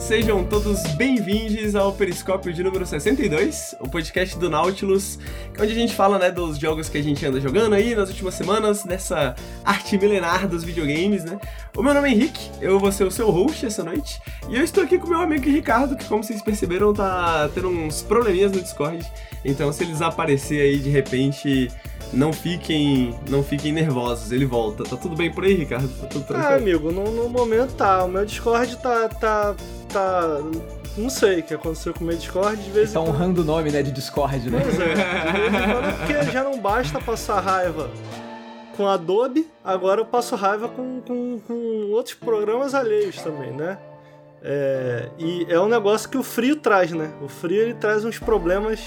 [0.00, 5.18] sejam todos bem-vindos ao Periscópio de número 62, o podcast do Nautilus,
[5.60, 8.34] onde a gente fala né, dos jogos que a gente anda jogando aí nas últimas
[8.34, 11.38] semanas, nessa arte milenar dos videogames, né?
[11.76, 14.64] O meu nome é Henrique, eu vou ser o seu host essa noite, e eu
[14.64, 18.60] estou aqui com meu amigo Ricardo, que como vocês perceberam, tá tendo uns probleminhas no
[18.60, 19.06] Discord,
[19.44, 21.68] então se eles aparecer aí de repente
[22.12, 24.84] não fiquem, não fiquem nervosos, ele volta.
[24.84, 25.88] Tá tudo bem por aí, Ricardo?
[25.88, 26.52] Tá tudo tranquilo?
[26.52, 28.04] Ah, amigo, no, no momento tá.
[28.04, 29.54] O meu Discord tá, tá,
[29.92, 30.38] tá
[30.96, 33.44] não sei o que aconteceu com o meu Discord, de vez em Tá honrando o
[33.44, 34.60] nome, né, de Discord, né?
[34.62, 37.90] Pois é, de vez em quando, porque já não basta passar raiva
[38.76, 43.78] com Adobe, agora eu passo raiva com, com, com outros programas alheios também, né?
[44.42, 47.12] É, e é um negócio que o frio traz, né?
[47.20, 48.80] O frio ele traz uns problemas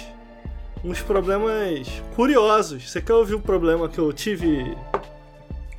[0.83, 2.89] uns problemas curiosos.
[2.89, 4.75] Você quer ouvir o problema que eu tive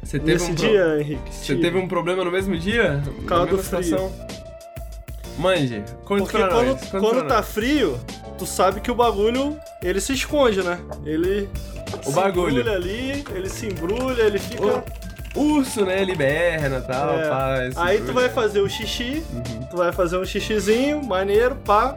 [0.04, 0.68] você teve nesse um pro...
[0.68, 1.34] dia, Henrique?
[1.34, 3.02] Você teve um problema no mesmo dia?
[3.04, 4.12] Por causa do frio.
[5.38, 7.98] Mande, conte Porque quando, nós, quando tá frio,
[8.38, 10.78] tu sabe que o bagulho, ele se esconde, né?
[11.04, 11.48] Ele
[12.06, 12.60] o se bagulho.
[12.60, 14.84] embrulha ali, ele se embrulha, ele fica...
[15.34, 16.00] O urso, né?
[16.00, 17.28] Ele berna e tal, é.
[17.28, 19.66] pá, Aí tu vai fazer o xixi, uhum.
[19.68, 21.96] tu vai fazer um xixizinho, maneiro, pá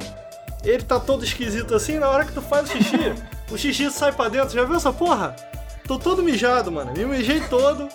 [0.69, 3.13] ele tá todo esquisito assim, na hora que tu faz o xixi,
[3.51, 4.53] o xixi sai pra dentro.
[4.53, 5.35] Já viu essa porra?
[5.87, 6.91] Tô todo mijado, mano.
[6.95, 7.87] Me mijei todo.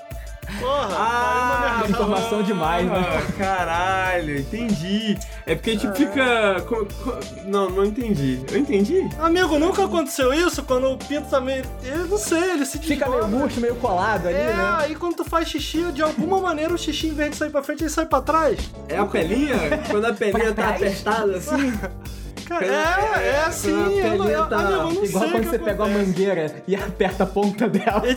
[0.58, 3.02] Porra, ah, informação demais, né?
[3.38, 5.16] Caralho, entendi.
[5.46, 6.56] É porque a gente fica.
[7.44, 8.44] Não, não entendi.
[8.50, 9.08] Eu entendi.
[9.18, 11.64] Amigo, nunca aconteceu isso quando o pinto tá meio.
[11.84, 14.76] Eu não sei, ele se Fica meio murcho, meio colado ali, é, né?
[14.78, 17.62] aí quando tu faz xixi, de alguma maneira o xixi, em vez de sair pra
[17.62, 18.58] frente, ele sai pra trás.
[18.88, 19.56] É a pelinha?
[19.90, 21.72] quando a pelinha tá apertada assim?
[22.46, 23.70] Cara, é, é assim.
[23.70, 27.26] Eu, eu, eu, tá eu não igual quando você pega uma mangueira e aperta a
[27.26, 28.02] ponta dela.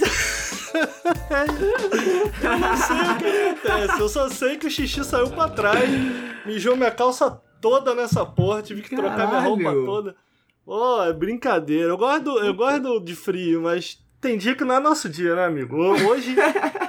[2.43, 3.99] eu não sei o que acontece.
[4.01, 5.89] Eu só sei que o xixi saiu pra trás,
[6.45, 9.15] mijou minha calça toda nessa porra, tive que Caralho.
[9.15, 10.15] trocar minha roupa toda.
[10.65, 11.89] Oh, é brincadeira.
[11.89, 15.45] Eu gosto, eu gosto de frio, mas tem dia que não é nosso dia, né,
[15.45, 15.77] amigo?
[15.77, 16.35] Hoje,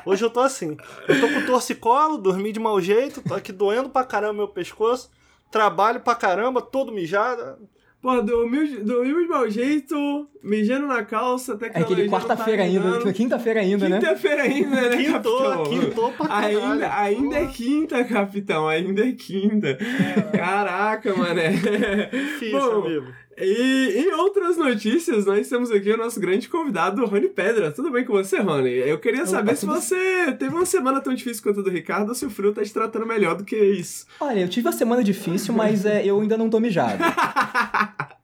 [0.06, 0.76] hoje eu tô assim.
[1.06, 5.10] Eu tô com torcicolo, dormi de mau jeito, tô aqui doendo pra caramba meu pescoço
[5.50, 7.58] trabalho pra caramba, todo mijado.
[8.00, 12.68] Pô, dormiu, dormiu de mau jeito, mijando na calça, até que É aquele quarta-feira tá
[12.68, 13.98] ainda, quinta-feira ainda, né?
[13.98, 15.64] Quinta-feira ainda, né, Quintou, capitão?
[15.64, 16.62] quintou pra caralho.
[16.62, 19.68] Ainda, ainda é quinta, capitão, ainda é quinta.
[19.70, 20.36] É.
[20.36, 21.50] Caraca, mané.
[21.50, 23.06] Difícil, Bom, amigo.
[23.38, 27.70] E em outras notícias, nós temos aqui o nosso grande convidado, Rony Pedra.
[27.70, 28.70] Tudo bem com você, Rony?
[28.70, 32.14] Eu queria saber se você teve uma semana tão difícil quanto a do Ricardo ou
[32.14, 34.06] se o frio tá te tratando melhor do que isso.
[34.18, 37.02] Olha, eu tive uma semana difícil, mas é, eu ainda não tô mijado.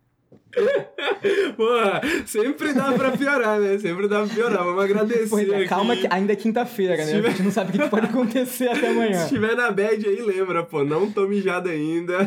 [1.56, 1.68] Pô,
[2.26, 3.78] sempre dá pra piorar, né?
[3.78, 4.64] Sempre dá pra piorar.
[4.64, 5.54] Vamos agradecer.
[5.54, 7.06] É, calma que ainda é quinta-feira, né?
[7.06, 7.28] Tiver...
[7.28, 9.24] A gente não sabe o que pode acontecer até amanhã.
[9.24, 12.18] Se tiver na bad aí, lembra, pô, não tô mijado ainda.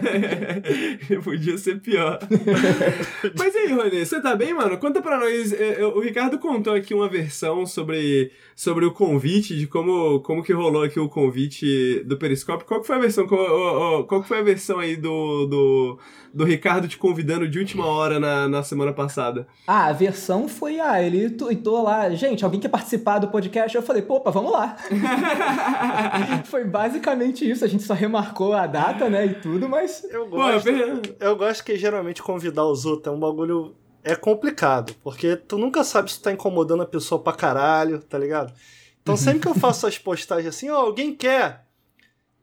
[1.23, 2.19] Podia ser pior.
[3.37, 4.77] Mas aí, Rony, você tá bem, mano?
[4.77, 5.53] Conta pra nós.
[5.53, 10.43] É, é, o Ricardo contou aqui uma versão sobre, sobre o convite, de como, como
[10.43, 12.65] que rolou aqui o convite do Periscópio.
[12.65, 13.27] Qual que foi a versão?
[13.27, 15.99] Qual, qual que foi a versão aí do, do,
[16.35, 18.19] do Ricardo te convidando de última hora?
[18.19, 19.47] na, na semana passada.
[19.65, 23.75] Ah, a versão foi, ah, ele tweetou lá, gente, alguém quer participar do podcast?
[23.75, 24.75] Eu falei, opa, vamos lá.
[26.45, 30.03] foi basicamente isso, a gente só remarcou a data, né, e tudo, mas...
[30.09, 33.75] Eu gosto, Pô, eu gosto que geralmente convidar os outros é um bagulho...
[34.03, 38.53] É complicado, porque tu nunca sabe se tá incomodando a pessoa pra caralho, tá ligado?
[39.01, 41.64] Então sempre que eu faço as postagens assim, ó, oh, alguém quer,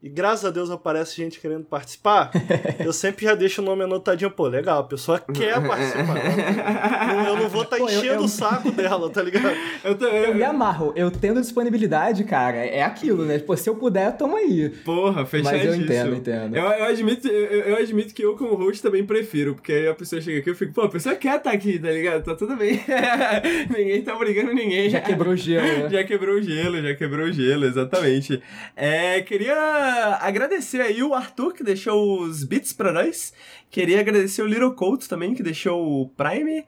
[0.02, 2.32] e graças a Deus aparece gente querendo participar,
[2.84, 4.32] eu sempre já deixo o nome anotadinho.
[4.32, 6.14] Pô, legal, a pessoa quer participar.
[6.14, 7.28] Né?
[7.28, 8.22] eu não vou estar tá enchendo eu, eu...
[8.22, 9.52] o saco dela, tá ligado?
[9.84, 10.24] Eu, tô, eu...
[10.24, 10.92] eu, me amarro.
[10.94, 13.38] Eu tendo disponibilidade, cara, é aquilo, né?
[13.40, 14.68] Pô, se eu puder, tamo aí.
[14.84, 15.70] Porra, fechadíssimo.
[15.70, 16.56] Mas eu entendo, entendo.
[16.56, 19.94] Eu, eu, admito, eu, eu, admito que eu, como host, também prefiro, porque aí a
[19.94, 22.22] pessoa chega aqui e eu fico, pô, a pessoa quer estar tá aqui, tá ligado?
[22.22, 22.80] Tá tudo bem.
[23.76, 24.88] ninguém tá brigando ninguém.
[24.88, 25.90] Já quebrou o gelo, né?
[25.90, 28.40] Já quebrou o gelo, já quebrou o gelo, exatamente.
[28.76, 33.32] É, queria agradecer aí o Arthur, que deixou os bits pra nós.
[33.70, 36.64] Queria agradecer o Little Couto também, que deixou o Prime.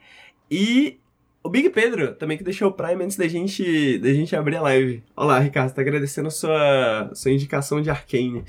[0.50, 0.99] E
[1.43, 4.62] o Big Pedro também, que deixou o Prime antes da gente, da gente abrir a
[4.62, 5.03] live.
[5.15, 8.44] Olá, Ricardo, tá agradecendo a sua, sua indicação de Arcane.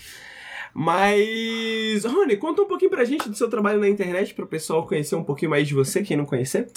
[0.74, 4.86] Mas, Rony, conta um pouquinho pra gente do seu trabalho na internet, para o pessoal
[4.86, 6.68] conhecer um pouquinho mais de você, quem não conhecer.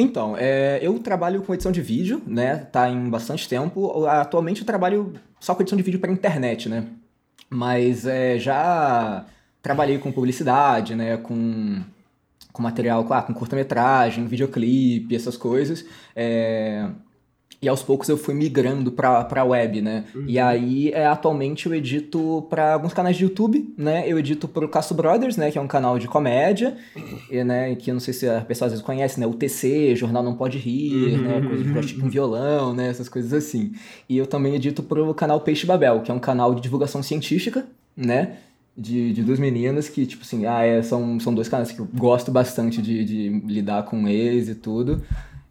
[0.00, 2.56] Então, é, eu trabalho com edição de vídeo, né?
[2.56, 4.06] Tá em bastante tempo.
[4.06, 6.86] Atualmente eu trabalho só com edição de vídeo para internet, né?
[7.48, 9.26] Mas é, já
[9.62, 11.16] trabalhei com publicidade, né?
[11.18, 11.82] Com,
[12.52, 15.84] com material, com curta-metragem, videoclipe, essas coisas.
[16.16, 16.88] É,
[17.62, 20.04] E aos poucos eu fui migrando pra, pra web, né?
[20.14, 20.24] Uhum.
[20.26, 24.04] E aí, é, atualmente eu edito para alguns canais de YouTube, né?
[24.06, 25.50] Eu edito pro Castro Brothers, né?
[25.50, 26.78] Que é um canal de comédia,
[27.30, 27.74] e, né?
[27.74, 29.26] Que eu não sei se a pessoa às vezes conhece, né?
[29.26, 31.22] O TC, Jornal Não Pode Rir, uhum.
[31.22, 31.48] né?
[31.48, 32.88] Coisa de plástico com violão, né?
[32.88, 33.72] Essas coisas assim.
[34.08, 37.66] E eu também edito pro canal Peixe Babel, que é um canal de divulgação científica,
[37.94, 38.38] né?
[38.74, 41.88] De, de duas meninas que, tipo assim, ah, é, são, são dois canais que eu
[41.94, 45.02] gosto bastante de, de lidar com eles e tudo.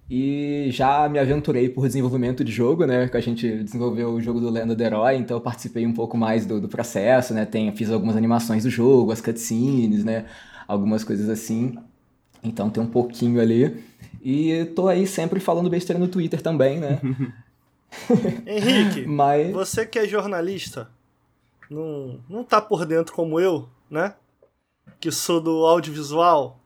[0.10, 3.08] E já me aventurei por desenvolvimento de jogo, né?
[3.08, 6.18] Que a gente desenvolveu o jogo do Lenda do Herói, então eu participei um pouco
[6.18, 7.46] mais do, do processo, né?
[7.46, 10.26] Tem, fiz algumas animações do jogo, as cutscenes, né?
[10.68, 11.78] Algumas coisas assim.
[12.44, 13.84] Então tem um pouquinho ali.
[14.24, 17.00] E tô aí sempre falando besteira no Twitter também, né?
[18.48, 19.52] Henrique, Mas...
[19.52, 20.90] você que é jornalista,
[21.70, 24.16] não, não tá por dentro como eu, né?
[25.00, 26.60] Que sou do audiovisual,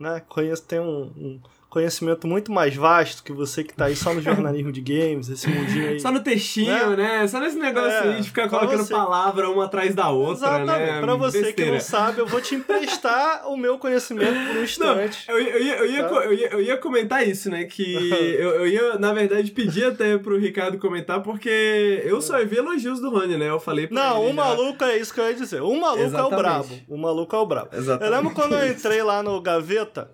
[0.00, 0.22] né?
[0.26, 4.22] Conheço, tem um, um conhecimento muito mais vasto que você que tá aí só no
[4.22, 6.00] jornalismo de games, esse mundinho aí.
[6.00, 7.20] Só no textinho, né?
[7.20, 7.28] né?
[7.28, 8.92] Só nesse negócio é, aí de ficar colocando você...
[8.92, 10.92] palavra uma atrás da outra, Exatamente.
[10.92, 11.00] né?
[11.00, 11.70] Pra você Besteira.
[11.70, 15.28] que não sabe, eu vou te emprestar o meu conhecimento por um instante.
[15.28, 16.14] Não, eu, eu, ia, eu, ia, tá?
[16.14, 17.64] eu, ia, eu ia comentar isso, né?
[17.64, 17.94] Que
[18.40, 22.98] eu, eu ia, na verdade, pedir até pro Ricardo comentar, porque eu só vi elogios
[22.98, 23.50] do Rony, né?
[23.50, 24.32] Eu falei pra Não, o já...
[24.34, 25.60] maluco é isso que eu ia dizer.
[25.60, 26.32] O maluco Exatamente.
[26.32, 26.68] é o brabo.
[26.88, 27.68] O maluco é o brabo.
[27.72, 28.04] Exatamente.
[28.04, 30.10] Eu lembro quando eu entrei lá no Gaveta,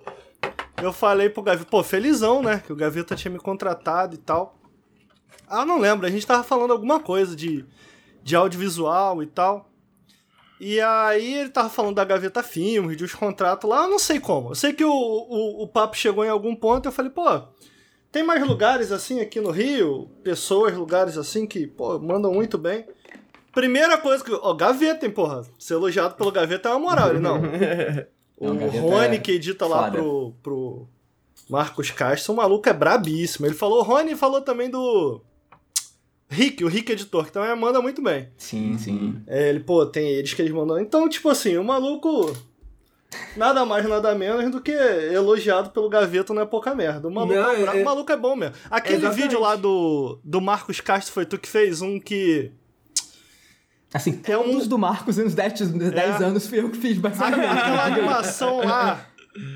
[0.83, 2.63] eu falei pro Gaveta, pô, felizão, né?
[2.65, 4.59] Que o Gaveta tinha me contratado e tal.
[5.49, 7.65] Ah, não lembro, a gente tava falando alguma coisa de,
[8.23, 9.71] de audiovisual e tal.
[10.61, 14.21] E aí ele tava falando da Gaveta Filmes, de os contratos lá, eu não sei
[14.21, 14.51] como.
[14.51, 17.25] Eu sei que o, o, o papo chegou em algum ponto e eu falei, pô,
[18.11, 20.09] tem mais lugares assim aqui no Rio?
[20.23, 22.87] Pessoas, lugares assim que, pô, mandam muito bem.
[23.53, 24.33] Primeira coisa que.
[24.33, 25.43] Ó, Gaveta, hein, porra.
[25.59, 27.11] Ser elogiado pelo Gaveta é uma moral.
[27.11, 27.41] Ele, não.
[28.49, 30.89] O Rony, é que edita lá pro, pro
[31.49, 33.47] Marcos Castro, o maluco é brabíssimo.
[33.47, 35.21] Ele falou, o Rony falou também do.
[36.29, 38.29] Rick, o Rick editor, que também manda muito bem.
[38.37, 39.23] Sim, sim.
[39.27, 40.79] É, ele, pô, tem eles que eles mandam.
[40.79, 42.35] Então, tipo assim, o maluco.
[43.37, 47.07] Nada mais, nada menos do que elogiado pelo Gaveta não é pouca merda.
[47.07, 48.57] O maluco, não, é, o maluco é bom mesmo.
[48.69, 49.23] Aquele exatamente.
[49.23, 51.81] vídeo lá do, do Marcos Castro foi tu que fez?
[51.81, 52.51] Um que
[53.95, 56.25] Assim, é um dos do Marcos nos 10, 10 é.
[56.25, 57.47] anos fui eu que fiz, basicamente.
[57.47, 59.07] Aquela animação lá,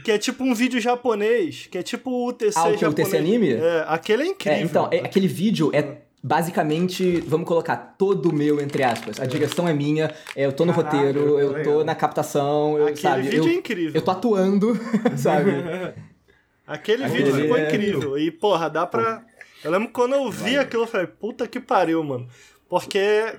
[0.05, 3.09] que é tipo um vídeo japonês, que é tipo o UTC ah, o que, japonês.
[3.09, 3.55] o UTC anime?
[3.55, 4.59] É, aquele é incrível.
[4.59, 9.19] É, então, é, aquele vídeo é basicamente, vamos colocar, todo meu, entre aspas.
[9.19, 12.85] A direção é minha, é, eu tô no Caraca, roteiro, eu tô na captação, eu,
[12.85, 13.23] Aquele sabe?
[13.23, 13.93] vídeo eu, é incrível.
[13.93, 14.79] Eu tô atuando,
[15.19, 15.51] sabe?
[16.65, 17.67] Aquele, Aquele vídeo ficou é...
[17.67, 18.19] incrível.
[18.19, 19.25] E, porra, dá pra...
[19.65, 22.29] Eu lembro quando eu vi aquilo, eu falei, puta que pariu, mano.
[22.69, 23.35] Porque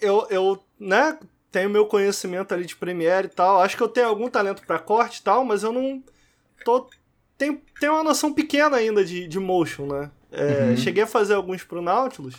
[0.00, 1.18] eu, eu, né,
[1.50, 3.60] tenho meu conhecimento ali de Premiere e tal.
[3.60, 6.02] Acho que eu tenho algum talento para corte e tal, mas eu não
[6.64, 6.88] tô
[7.38, 10.10] tenho, tenho uma noção pequena ainda de, de motion, né?
[10.32, 10.76] É, uhum.
[10.76, 12.34] Cheguei a fazer alguns pro Nautilus,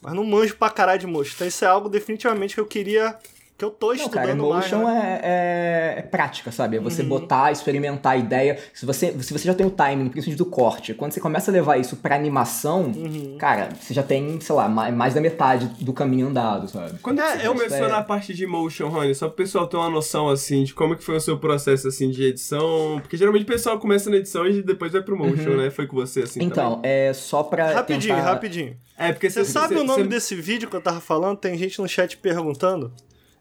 [0.00, 1.32] mas não manjo pra caralho de motion.
[1.34, 3.18] Então isso é algo definitivamente que eu queria
[3.60, 5.20] que eu tô não, estudando cara, Emotion mais, né?
[5.22, 6.78] é, é, é, prática, sabe?
[6.78, 7.08] É você uhum.
[7.08, 8.58] botar, experimentar a ideia.
[8.72, 11.52] Se você, se você já tem o timing, principalmente do corte, quando você começa a
[11.52, 13.36] levar isso pra animação, uhum.
[13.38, 16.98] cara, você já tem, sei lá, mais da metade do caminho andado, sabe?
[17.00, 17.88] Quando é, você começou é...
[17.88, 21.04] na parte de motion, Rony, só pro pessoal ter uma noção, assim, de como que
[21.04, 24.62] foi o seu processo, assim, de edição, porque geralmente o pessoal começa na edição e
[24.62, 25.56] depois vai pro motion, uhum.
[25.58, 25.70] né?
[25.70, 26.90] Foi com você, assim, Então, também.
[26.90, 28.30] é só pra Rapidinho, tentar...
[28.30, 28.76] rapidinho.
[28.96, 31.36] É, porque você sabe o nome desse vídeo que eu tava falando?
[31.36, 32.92] Tem gente no chat perguntando.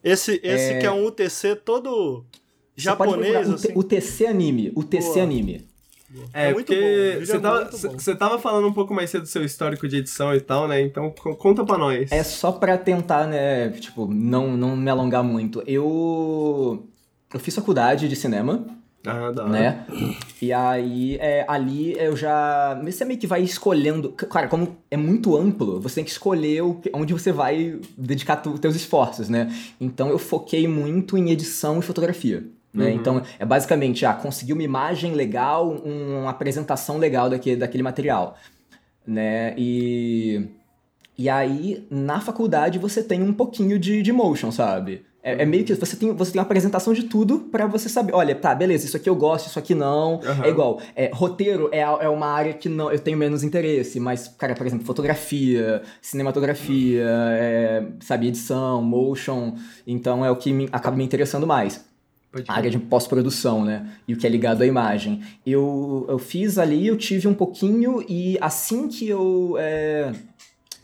[0.03, 0.79] Esse, esse é...
[0.79, 2.25] que é um UTC todo
[2.75, 3.73] japonês, assim.
[3.75, 5.23] UTC anime, UTC Boa.
[5.23, 5.69] anime.
[6.33, 9.43] É, é porque você é tava, você tava falando um pouco mais cedo do seu
[9.43, 10.81] histórico de edição e tal, né?
[10.81, 12.11] Então conta pra nós.
[12.11, 15.63] É só pra tentar, né, tipo, não, não me alongar muito.
[15.67, 16.87] Eu
[17.31, 18.65] eu fiz faculdade de cinema
[19.05, 19.45] ah, dá.
[19.47, 19.85] Né?
[20.41, 22.79] E aí, é, ali eu já.
[22.83, 24.11] Você meio que vai escolhendo.
[24.11, 28.59] Cara, como é muito amplo, você tem que escolher o, onde você vai dedicar os
[28.59, 29.53] teus esforços, né?
[29.79, 32.43] Então eu foquei muito em edição e fotografia.
[32.73, 32.85] Né?
[32.85, 32.91] Uhum.
[32.91, 38.37] Então, é basicamente, ah, conseguir uma imagem legal, uma apresentação legal daquele, daquele material.
[39.07, 39.53] Né?
[39.57, 40.47] E.
[41.17, 45.03] E aí, na faculdade, você tem um pouquinho de, de motion, sabe?
[45.21, 48.13] É, é, meio que você tem, você tem uma apresentação de tudo para você saber,
[48.13, 50.15] olha, tá, beleza, isso aqui eu gosto, isso aqui não.
[50.15, 50.43] Uhum.
[50.43, 54.29] É igual, é, roteiro é, é uma área que não, eu tenho menos interesse, mas,
[54.29, 60.95] cara, por exemplo, fotografia, cinematografia, é, sabe, edição, motion, então é o que me, acaba
[60.95, 61.87] me interessando mais.
[62.47, 63.89] A área de pós-produção, né?
[64.07, 65.19] E o que é ligado à imagem.
[65.43, 69.55] Eu, eu fiz ali, eu tive um pouquinho, e assim que eu.
[69.57, 70.11] É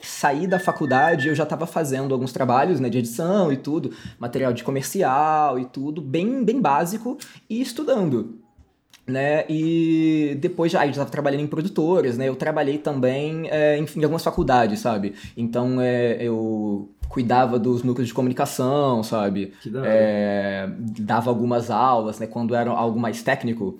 [0.05, 4.53] saí da faculdade, eu já estava fazendo alguns trabalhos né, de edição e tudo, material
[4.53, 7.17] de comercial e tudo, bem, bem básico,
[7.49, 8.39] e estudando.
[9.07, 9.45] né?
[9.49, 12.27] E depois já, já estava trabalhando em produtoras, né?
[12.27, 15.13] Eu trabalhei também é, em, em, algumas faculdades, sabe?
[15.37, 19.53] Então é, eu cuidava dos núcleos de comunicação, sabe?
[19.85, 22.27] É, dava algumas aulas, né?
[22.27, 23.79] Quando era algo mais técnico,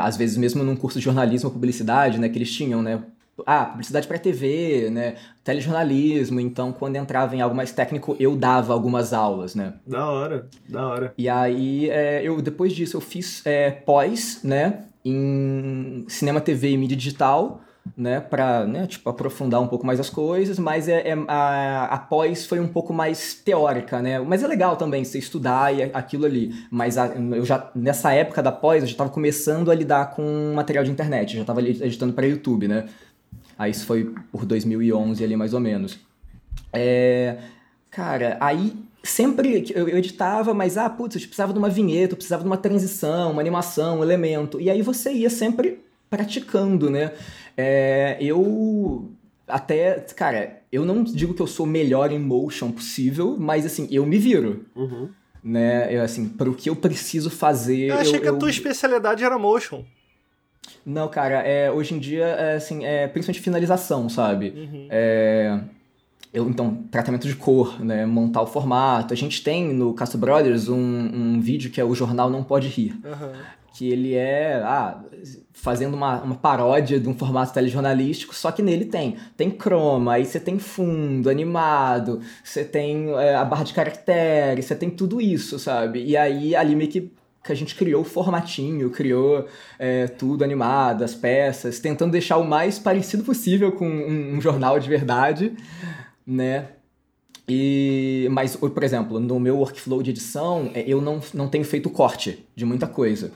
[0.00, 2.28] às vezes mesmo num curso de jornalismo ou publicidade, né?
[2.28, 3.02] Que eles tinham, né?
[3.46, 8.72] Ah, publicidade para TV, né, telejornalismo, então quando entrava em algo mais técnico eu dava
[8.72, 9.74] algumas aulas, né.
[9.86, 11.14] Da hora, da hora.
[11.16, 16.76] E aí é, eu depois disso eu fiz é, pós, né, em cinema, TV e
[16.76, 17.60] mídia digital,
[17.96, 21.98] né, para né, tipo aprofundar um pouco mais as coisas, mas é, é a, a,
[21.98, 26.26] pós foi um pouco mais teórica, né, mas é legal também você estudar e aquilo
[26.26, 30.10] ali, mas a, eu já nessa época da pós eu já estava começando a lidar
[30.10, 32.86] com material de internet, já estava editando para YouTube, né.
[33.58, 35.98] Aí isso foi por 2011 ali mais ou menos.
[36.72, 37.38] É,
[37.90, 38.72] cara, aí
[39.02, 42.56] sempre eu editava, mas ah, putz, eu precisava de uma vinheta, eu precisava de uma
[42.56, 44.60] transição, uma animação, um elemento.
[44.60, 47.12] E aí você ia sempre praticando, né?
[47.56, 49.10] É, eu
[49.46, 54.06] até, cara, eu não digo que eu sou melhor em motion possível, mas assim, eu
[54.06, 54.66] me viro.
[54.76, 55.08] Uhum.
[55.42, 55.94] Né?
[55.94, 57.90] Eu, assim, para o que eu preciso fazer.
[57.90, 59.84] Eu achei eu, que a tua especialidade era motion.
[60.88, 64.54] Não, cara, é, hoje em dia, é, assim, é principalmente finalização, sabe?
[64.56, 64.88] Uhum.
[64.88, 65.60] É,
[66.32, 68.06] eu, então, tratamento de cor, né?
[68.06, 69.12] Montar o formato.
[69.12, 72.68] A gente tem no Castro Brothers um, um vídeo que é o Jornal Não Pode
[72.68, 72.98] Rir.
[73.04, 73.32] Uhum.
[73.74, 74.98] Que ele é ah,
[75.52, 79.16] fazendo uma, uma paródia de um formato telejornalístico, só que nele tem.
[79.36, 84.74] Tem croma, aí você tem fundo animado, você tem é, a barra de caracteres, você
[84.74, 86.02] tem tudo isso, sabe?
[86.02, 87.12] E aí ali meio que
[87.48, 89.46] que a gente criou o formatinho, criou
[89.78, 94.78] é, tudo animado, as peças, tentando deixar o mais parecido possível com um, um jornal
[94.78, 95.56] de verdade,
[96.26, 96.68] né?
[97.48, 101.88] E, mas, por exemplo, no meu workflow de edição, é, eu não, não tenho feito
[101.88, 103.32] corte de muita coisa.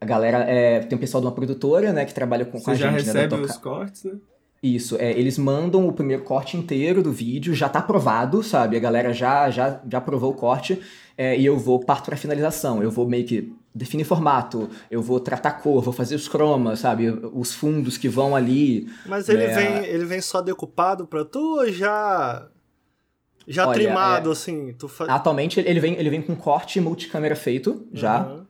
[0.00, 2.74] A galera, é, tem um pessoal de uma produtora, né, que trabalha com, com a
[2.74, 3.04] gente.
[3.04, 4.14] Você já né, recebe né, os cortes, né?
[4.62, 8.76] Isso, é, eles mandam o primeiro corte inteiro do vídeo, já tá aprovado, sabe?
[8.76, 10.80] A galera já já, já aprovou o corte
[11.16, 12.82] é, e eu vou parto para finalização.
[12.82, 17.08] Eu vou meio que definir formato, eu vou tratar cor, vou fazer os cromas, sabe?
[17.08, 18.88] Os fundos que vão ali.
[19.06, 19.54] Mas ele, né?
[19.54, 22.48] vem, ele vem só decupado pra tu ou já
[23.46, 24.32] já Olha, trimado, é...
[24.32, 24.74] assim?
[24.76, 25.04] Tu fa...
[25.04, 28.26] Atualmente ele vem, ele vem com corte multicâmera feito, já.
[28.26, 28.47] Uhum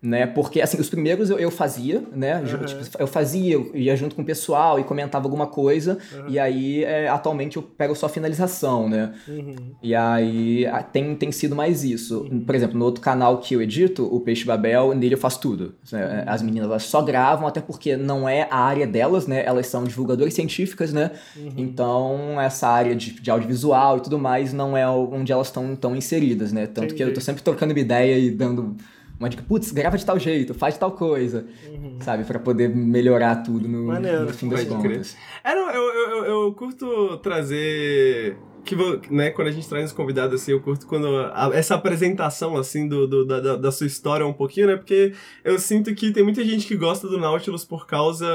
[0.00, 0.26] né?
[0.26, 2.38] Porque, assim, os primeiros eu, eu fazia, né?
[2.38, 2.64] Uhum.
[2.64, 6.28] Tipo, eu fazia, eu ia junto com o pessoal e comentava alguma coisa, uhum.
[6.28, 9.14] e aí, é, atualmente, eu pego só finalização, né?
[9.26, 9.54] Uhum.
[9.82, 12.20] E aí, tem, tem sido mais isso.
[12.30, 12.40] Uhum.
[12.40, 15.74] Por exemplo, no outro canal que eu edito, o Peixe Babel, nele eu faço tudo.
[15.90, 16.24] Né?
[16.26, 19.44] As meninas, elas só gravam, até porque não é a área delas, né?
[19.44, 21.10] Elas são divulgadoras científicas, né?
[21.36, 21.52] Uhum.
[21.56, 25.96] Então, essa área de, de audiovisual e tudo mais não é onde elas estão tão
[25.96, 26.66] inseridas, né?
[26.66, 26.94] Tanto Entendi.
[26.94, 28.76] que eu tô sempre trocando uma ideia e dando
[29.18, 31.98] uma dica, putz, grava de tal jeito, faz tal coisa, uhum.
[32.00, 32.24] sabe?
[32.24, 35.16] para poder melhorar tudo no, no fim das contas.
[35.42, 38.74] É, não, eu, eu, eu curto trazer que
[39.10, 42.88] né, quando a gente traz os convidados assim, eu curto quando a, essa apresentação assim
[42.88, 44.76] do, do da, da, sua história um pouquinho, né?
[44.76, 48.26] Porque eu sinto que tem muita gente que gosta do Nautilus por causa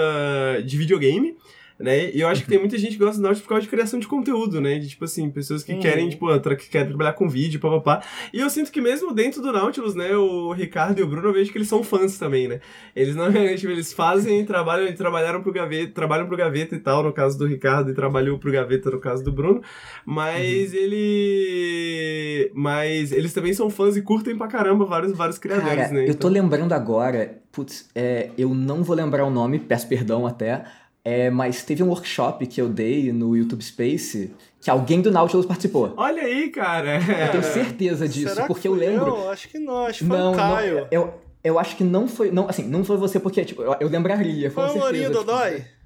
[0.66, 1.36] de videogame
[1.82, 2.12] né?
[2.12, 4.00] E eu acho que tem muita gente que gosta do Nautilus por causa de criação
[4.00, 4.78] de conteúdo, né?
[4.80, 5.80] De, tipo assim, pessoas que uhum.
[5.80, 8.04] querem, tipo, que querem trabalhar com vídeo, papapá.
[8.34, 11.34] E eu sinto que mesmo dentro do Nautilus, né, o Ricardo e o Bruno, eu
[11.34, 12.60] vejo que eles são fãs também, né?
[12.96, 17.14] Eles não, tipo, eles fazem, trabalham, trabalharam pro Gaveta, trabalham pro Gaveta e tal, no
[17.14, 19.62] caso do Ricardo, e trabalhou pro Gaveta no caso do Bruno,
[20.06, 20.80] mas uhum.
[20.80, 22.52] ele...
[22.54, 26.04] Mas eles também são fãs e curtem pra caramba vários, vários criadores, Cara, né?
[26.04, 30.26] eu tô então lembrando agora, putz, é, eu não vou lembrar o nome, peço perdão
[30.26, 30.64] até,
[31.04, 34.32] é, mas teve um workshop que eu dei no YouTube Space
[34.62, 35.94] que alguém do Nautilus participou.
[35.98, 37.00] Olha aí, cara.
[37.00, 39.08] Eu tenho certeza disso, Será porque eu lembro.
[39.08, 40.76] Eu acho que não, acho que foi não, o Caio.
[40.82, 42.30] Não, eu, eu acho que não foi.
[42.30, 44.52] Não, assim, não foi você, porque, tipo, eu, eu lembraria.
[44.52, 45.62] Foi o Lourinho Dodói?
[45.62, 45.82] Tipo,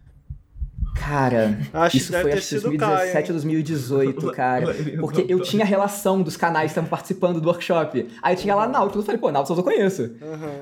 [0.95, 4.75] cara, acho isso foi acho 2017, Caio, 2018, cara.
[4.99, 8.07] Porque eu tinha a relação dos canais que estavam participando do workshop.
[8.21, 10.01] Aí tinha lá Nautilus, eu falei, pô, Nautilus eu conheço.
[10.21, 10.61] Uhum.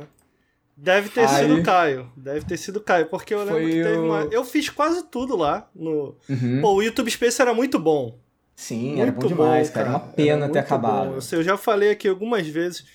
[0.75, 1.47] Deve ter Aí...
[1.47, 2.11] sido Caio.
[2.17, 4.05] Deve ter sido Caio, porque eu lembro Foi que teve o...
[4.05, 4.27] uma.
[4.31, 5.69] Eu fiz quase tudo lá.
[5.75, 6.15] No...
[6.27, 6.61] Uhum.
[6.61, 8.17] Pô, o YouTube Space era muito bom.
[8.55, 9.87] Sim, muito era bom demais, bom, cara.
[9.87, 11.15] Era uma pena ter acabado.
[11.15, 12.85] Eu, eu já falei aqui algumas vezes.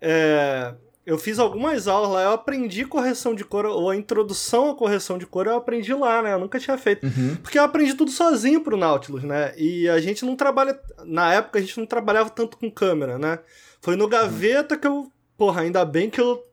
[0.00, 0.74] É...
[1.06, 5.18] Eu fiz algumas aulas lá, eu aprendi correção de cor, ou a introdução à correção
[5.18, 6.34] de cor eu aprendi lá, né?
[6.34, 7.04] Eu nunca tinha feito.
[7.04, 7.36] Uhum.
[7.42, 9.52] Porque eu aprendi tudo sozinho pro Nautilus, né?
[9.56, 10.78] E a gente não trabalha.
[11.04, 13.38] Na época a gente não trabalhava tanto com câmera, né?
[13.80, 15.10] Foi no gaveta que eu.
[15.36, 16.44] Porra, ainda bem que eu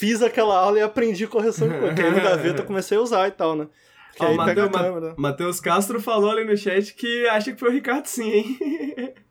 [0.00, 1.94] fiz aquela aula e aprendi correção de cor.
[1.94, 3.66] Que aí no gaveta eu comecei a usar e tal, né?
[4.16, 5.14] Que aí pega a câmera.
[5.18, 8.58] Matheus Castro falou ali no chat que acha que foi o Ricardo sim, hein?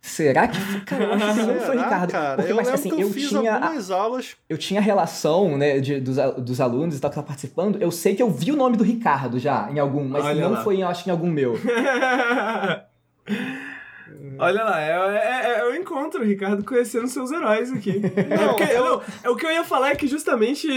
[0.00, 0.80] Será que foi?
[0.82, 2.10] Cara, eu acho que não foi Ricardo.
[2.12, 4.36] Cara, Porque, eu mas, lembro assim, que eu, eu fiz tinha algumas aulas.
[4.50, 7.80] eu tinha relação, né, de, dos, dos alunos e tal que estavam participando.
[7.80, 10.52] Eu sei que eu vi o nome do Ricardo já em algum, mas Olha não
[10.52, 10.62] lá.
[10.62, 11.58] foi, eu acho, em algum meu.
[14.38, 18.00] Olha lá, é, é, é o encontro, o Ricardo conhecendo seus heróis aqui.
[18.16, 20.68] é, Não, porque- eu- não, é o que eu ia falar é que justamente,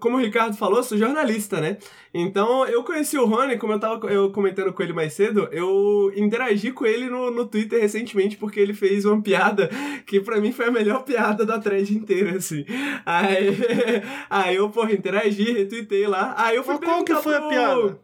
[0.00, 1.78] como o Ricardo falou, eu sou jornalista, né?
[2.12, 6.10] Então eu conheci o Rony, como eu tava eu comentando com ele mais cedo, eu
[6.16, 9.68] interagi com ele no, no Twitter recentemente porque ele fez uma piada
[10.06, 12.64] que pra mim foi a melhor piada da thread inteira, assim.
[13.04, 13.56] Aí,
[14.28, 16.34] aí eu, porra, interagi, retuitei lá.
[16.36, 17.98] Aí eu fui Mas qual que foi a piada?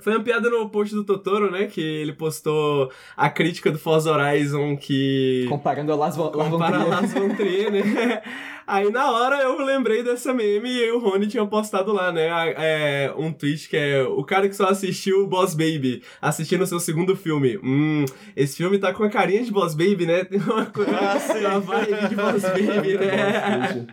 [0.00, 1.66] Foi uma piada no post do Totoro, né?
[1.66, 5.46] Que ele postou a crítica do Forza Horizon que.
[5.48, 6.88] Comparando a Las Von Compara Trier.
[6.88, 8.22] Las Von Trier, né?
[8.68, 12.28] Aí na hora eu lembrei dessa meme e o Rony tinha postado lá, né?
[12.58, 16.78] é, um tweet que é o cara que só assistiu Boss Baby, assistindo o seu
[16.78, 17.58] segundo filme.
[17.64, 18.04] Hum,
[18.36, 20.22] esse filme tá com a carinha de Boss Baby, né?
[20.28, 23.86] Tem uma coisa, Ah, vibe de Boss Baby, né?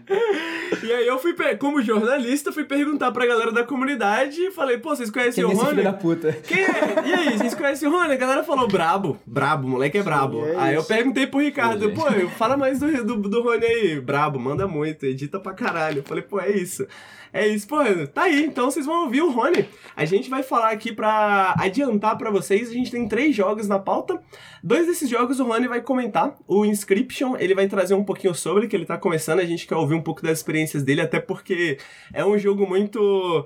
[0.83, 4.89] E aí eu fui, como jornalista, fui perguntar pra galera da comunidade e falei, pô,
[4.95, 5.71] vocês conhecem Quem é o esse Rony?
[5.77, 6.33] filho da puta?
[6.45, 7.03] Quem é?
[7.05, 8.13] E aí, vocês conhecem o Rony?
[8.13, 9.17] A galera falou brabo.
[9.25, 10.45] Brabo, moleque é brabo.
[10.45, 11.95] é aí eu perguntei pro Ricardo, Gente.
[11.95, 12.05] pô,
[12.37, 13.99] fala mais do, do, do Rony aí.
[14.01, 15.99] Brabo, manda muito, edita pra caralho.
[15.99, 16.87] Eu falei, pô, é isso.
[17.33, 17.77] É isso, pô,
[18.13, 19.67] tá aí, então vocês vão ouvir o Rony.
[19.93, 23.77] A gente vai falar aqui pra adiantar pra vocês, a gente tem três jogos na
[23.77, 24.21] pauta.
[24.63, 26.33] Dois desses jogos o Rony vai comentar.
[26.47, 29.75] O Inscription, ele vai trazer um pouquinho sobre, que ele tá começando, a gente quer
[29.75, 31.77] ouvir um pouco das experiências dele, até porque
[32.13, 33.45] é um jogo muito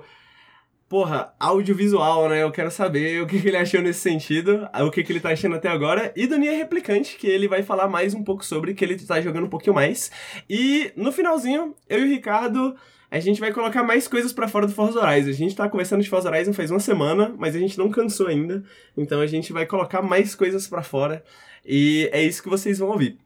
[0.90, 2.42] porra, audiovisual, né?
[2.42, 5.30] Eu quero saber o que, que ele achou nesse sentido, o que, que ele tá
[5.30, 6.12] achando até agora.
[6.16, 9.20] E do Nier Replicante, que ele vai falar mais um pouco sobre, que ele tá
[9.20, 10.10] jogando um pouquinho mais.
[10.50, 12.74] E no finalzinho, eu e o Ricardo.
[13.08, 15.30] A gente vai colocar mais coisas pra fora do Forza Horizon.
[15.30, 18.26] A gente tá conversando de Forza Horizon faz uma semana, mas a gente não cansou
[18.26, 18.62] ainda.
[18.96, 21.22] Então a gente vai colocar mais coisas pra fora.
[21.64, 23.16] E é isso que vocês vão ouvir.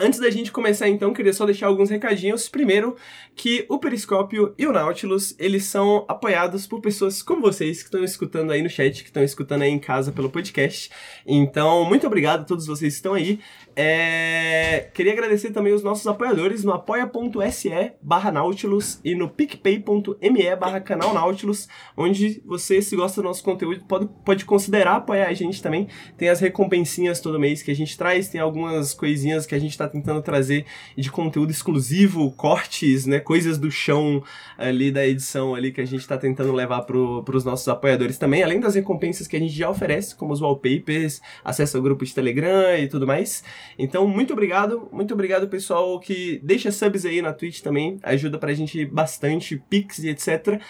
[0.00, 2.48] Antes da gente começar, então, queria só deixar alguns recadinhos.
[2.48, 2.94] Primeiro,
[3.34, 8.04] que o Periscópio e o Nautilus, eles são apoiados por pessoas como vocês, que estão
[8.04, 10.88] escutando aí no chat, que estão escutando aí em casa pelo podcast.
[11.26, 13.40] Então, muito obrigado a todos vocês que estão aí.
[13.80, 20.80] É, Queria agradecer também os nossos apoiadores no apoia.se barra Nautilus e no picpay.me barra
[20.80, 25.62] canal Nautilus, onde você, se gosta do nosso conteúdo, pode, pode considerar apoiar a gente
[25.62, 25.86] também.
[26.16, 29.70] Tem as recompensinhas todo mês que a gente traz, tem algumas coisinhas que a gente
[29.70, 34.20] está tentando trazer de conteúdo exclusivo, cortes, né, coisas do chão
[34.56, 38.42] ali da edição ali que a gente está tentando levar para os nossos apoiadores também,
[38.42, 42.12] além das recompensas que a gente já oferece, como os wallpapers, acesso ao grupo de
[42.12, 43.44] Telegram e tudo mais.
[43.78, 48.54] Então, muito obrigado, muito obrigado pessoal que deixa subs aí na Twitch também, ajuda pra
[48.54, 50.60] gente bastante, Pix e etc.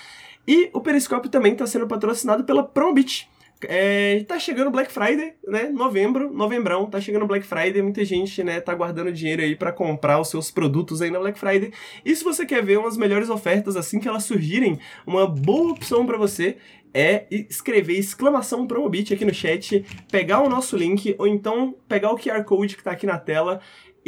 [0.47, 3.29] E o Periscópio também está sendo patrocinado pela Promobit.
[3.63, 5.65] É, tá chegando Black Friday, né?
[5.65, 10.21] Novembro, novembrão, tá chegando Black Friday, muita gente, né, tá guardando dinheiro aí pra comprar
[10.21, 11.73] os seus produtos aí na Black Friday.
[12.05, 16.07] E se você quer ver umas melhores ofertas assim que elas surgirem, uma boa opção
[16.07, 16.57] pra você
[16.93, 22.19] é escrever exclamação Promobit aqui no chat, pegar o nosso link ou então pegar o
[22.19, 23.61] QR Code que tá aqui na tela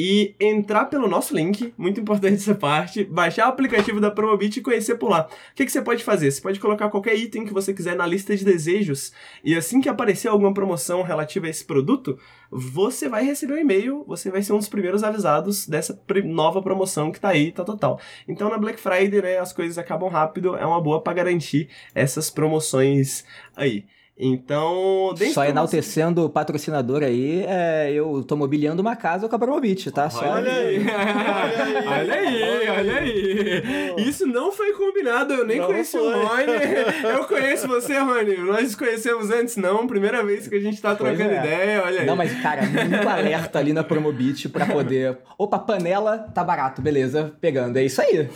[0.02, 4.62] e entrar pelo nosso link, muito importante essa parte, baixar o aplicativo da Promobit e
[4.62, 5.28] conhecer por lá.
[5.28, 6.30] O que, que você pode fazer?
[6.30, 9.12] Você pode colocar qualquer item que você quiser na lista de desejos
[9.44, 12.18] e assim que aparecer alguma promoção relativa a esse produto,
[12.50, 17.12] você vai receber um e-mail, você vai ser um dos primeiros avisados dessa nova promoção
[17.12, 18.00] que tá aí, tá total.
[18.26, 22.30] Então na Black Friday, né, as coisas acabam rápido, é uma boa para garantir essas
[22.30, 23.22] promoções
[23.54, 23.84] aí.
[24.22, 29.90] Então, Só enaltecendo o patrocinador aí, é, eu tô mobiliando uma casa com a Promobit,
[29.90, 30.10] tá?
[30.10, 30.84] Só Olha aí,
[31.88, 33.94] olha aí, olha aí.
[33.96, 36.06] Isso não foi combinado, eu nem Não conheci foi.
[36.06, 36.50] o Rony.
[37.20, 38.36] Eu conheço você, Rony.
[38.38, 39.86] Nós nos conhecemos antes, não.
[39.86, 41.38] Primeira vez que a gente tá trocando é.
[41.38, 42.06] ideia, olha aí.
[42.06, 45.18] Não, mas, cara, muito alerta ali na Promobit pra poder.
[45.38, 47.78] Opa, panela tá barato, beleza, pegando.
[47.78, 48.28] É isso aí.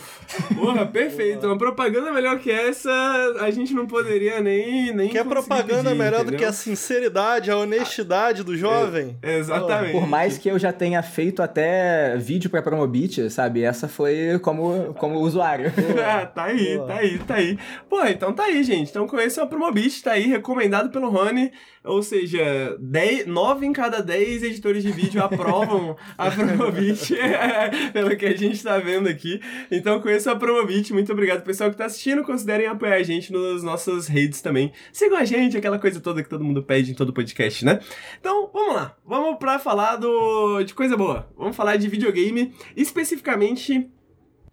[0.55, 1.45] Porra, perfeito.
[1.45, 2.91] Uma propaganda melhor que essa,
[3.39, 4.93] a gente não poderia nem.
[4.93, 6.39] nem Que é conseguir propaganda pedir, melhor do entendeu?
[6.39, 9.17] que a sinceridade, a honestidade do jovem.
[9.21, 9.91] Exatamente.
[9.91, 13.63] Por mais que eu já tenha feito até vídeo pra Promobit, sabe?
[13.63, 15.71] Essa foi como, como usuário.
[16.05, 16.87] Ah, tá aí, Boa.
[16.87, 17.57] tá aí, tá aí.
[17.89, 18.89] Pô, então tá aí, gente.
[18.89, 21.51] Então conheça a Promobit, tá aí, recomendado pelo Rony.
[21.83, 27.15] Ou seja, 10, 9 em cada 10 editores de vídeo aprovam a Promobit,
[27.93, 29.39] pelo que a gente tá vendo aqui.
[29.71, 30.91] Então conheça a Promobit.
[30.93, 32.23] Muito obrigado, pessoal que tá assistindo.
[32.23, 34.71] Considerem apoiar a gente nas nossas redes também.
[34.91, 37.79] Sigam a gente, aquela coisa toda que todo mundo pede em todo podcast, né?
[38.19, 38.95] Então, vamos lá.
[39.05, 40.63] Vamos pra falar do...
[40.63, 41.29] de coisa boa.
[41.37, 43.89] Vamos falar de videogame, especificamente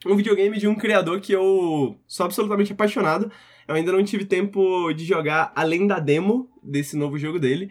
[0.07, 3.31] um videogame de um criador que eu sou absolutamente apaixonado.
[3.67, 7.71] Eu ainda não tive tempo de jogar além da demo desse novo jogo dele.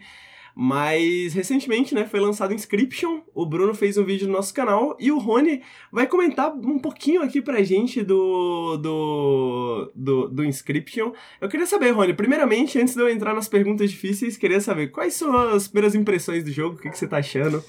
[0.54, 3.20] Mas recentemente, né, foi lançado Inscription.
[3.34, 7.22] O Bruno fez um vídeo no nosso canal e o Rony vai comentar um pouquinho
[7.22, 11.12] aqui pra gente do do do, do Inscription.
[11.40, 15.14] Eu queria saber, Rony, primeiramente, antes de eu entrar nas perguntas difíceis, queria saber quais
[15.14, 17.64] são as primeiras impressões do jogo, o que, que você tá achando?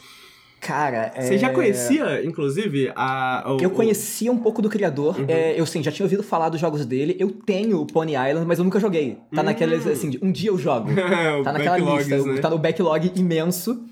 [0.66, 1.38] Cara, Você é...
[1.38, 3.44] já conhecia, inclusive, a.
[3.46, 5.20] O, Eu conhecia um pouco do criador.
[5.20, 5.26] Uhum.
[5.28, 7.16] é, eu sim, já tinha ouvido falar dos jogos dele.
[7.20, 9.18] Eu tenho o Pony Island, mas eu nunca joguei.
[9.36, 9.46] Tá Hum.
[9.46, 10.90] naqueles, assim, um dia eu jogo.
[11.44, 12.32] Tá naquela backlogs, lista.
[12.34, 12.40] né?
[12.42, 13.84] Tá no backlog imenso.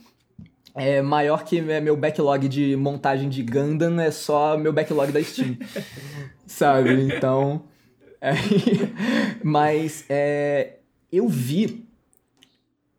[0.74, 5.22] É maior que é, meu backlog de montagem de Gundam, é só meu backlog da
[5.22, 5.58] Steam.
[6.48, 6.92] Sabe?
[7.04, 7.64] Então.
[8.22, 8.32] é,
[9.44, 10.76] mas é,
[11.12, 11.86] eu vi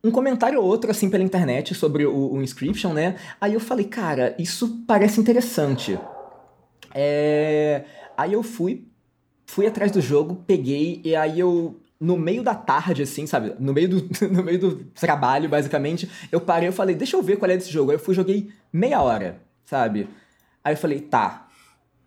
[0.04, 3.16] um comentário ou outro assim pela internet sobre o, o Inscription, né?
[3.40, 5.98] Aí eu falei, cara, isso parece interessante.
[6.94, 7.84] É,
[8.16, 8.86] Aí eu fui,
[9.46, 13.54] fui atrás do jogo, peguei, e aí eu, no meio da tarde, assim, sabe?
[13.58, 17.36] No meio do, no meio do trabalho, basicamente, eu parei e falei, deixa eu ver
[17.36, 17.90] qual é desse jogo.
[17.90, 20.08] Aí eu fui joguei meia hora, sabe?
[20.62, 21.48] Aí eu falei, tá,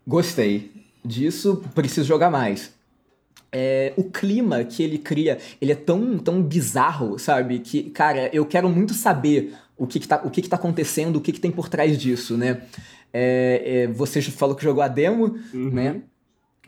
[0.07, 0.71] gostei
[1.03, 2.73] disso, preciso jogar mais.
[3.51, 7.59] É, o clima que ele cria, ele é tão, tão bizarro, sabe?
[7.59, 11.15] Que, cara, eu quero muito saber o que, que, tá, o que, que tá acontecendo,
[11.17, 12.61] o que, que tem por trás disso, né?
[13.13, 15.69] É, é, você falou que jogou a demo, Uhum.
[15.71, 16.01] né?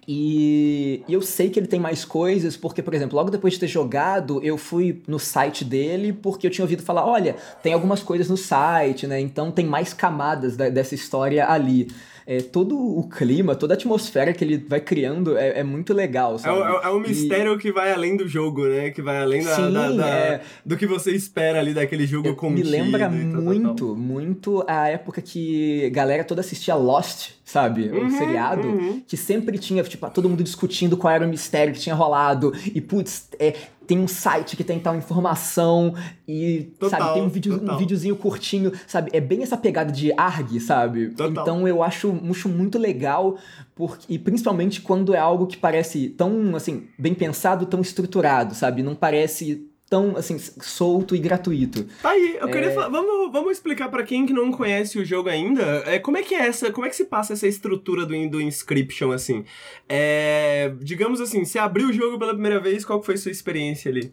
[0.09, 3.59] E, e eu sei que ele tem mais coisas, porque, por exemplo, logo depois de
[3.59, 8.01] ter jogado, eu fui no site dele porque eu tinha ouvido falar: olha, tem algumas
[8.01, 9.19] coisas no site, né?
[9.19, 11.89] Então tem mais camadas da- dessa história ali.
[12.29, 16.35] É, todo o clima, toda a atmosfera que ele vai criando é, é muito legal,
[16.35, 16.59] É, sabe?
[16.59, 18.89] é, é um E- mistério que vai além do jogo, né?
[18.89, 20.41] Que vai além da, Sim, da- da- é.
[20.65, 22.57] do que você espera ali daquele jogo contido.
[22.65, 23.95] me lembra e tal, muito, tal.
[23.95, 27.87] muito a época que a galera toda assistia Lost, sabe?
[27.89, 28.67] Uhum, o seriado.
[28.67, 29.01] uhum.
[29.07, 32.51] Que sempre tinha, tipo, todo mundo discutindo qual era o mistério que tinha rolado.
[32.75, 35.95] E, putz, é, tem um site que tem tal informação.
[36.27, 39.09] E, Total, sabe, tem um, vídeo, um videozinho curtinho, sabe?
[39.13, 41.09] É bem essa pegada de ARG, sabe?
[41.09, 41.31] Total.
[41.31, 43.37] Então eu acho, acho muito legal.
[43.73, 48.83] Porque, e principalmente quando é algo que parece tão, assim, bem pensado, tão estruturado, sabe?
[48.83, 51.85] Não parece tão, assim, solto e gratuito.
[52.01, 52.51] Tá aí, eu É.
[52.51, 56.17] queria falar, vamos, vamos explicar pra quem que não conhece o jogo ainda, é, como
[56.17, 59.45] é que é essa, como é que se passa essa estrutura do, do Inscription, assim?
[59.87, 63.89] É, digamos assim, você abriu o jogo pela primeira vez, qual foi a sua experiência
[63.89, 64.11] ali?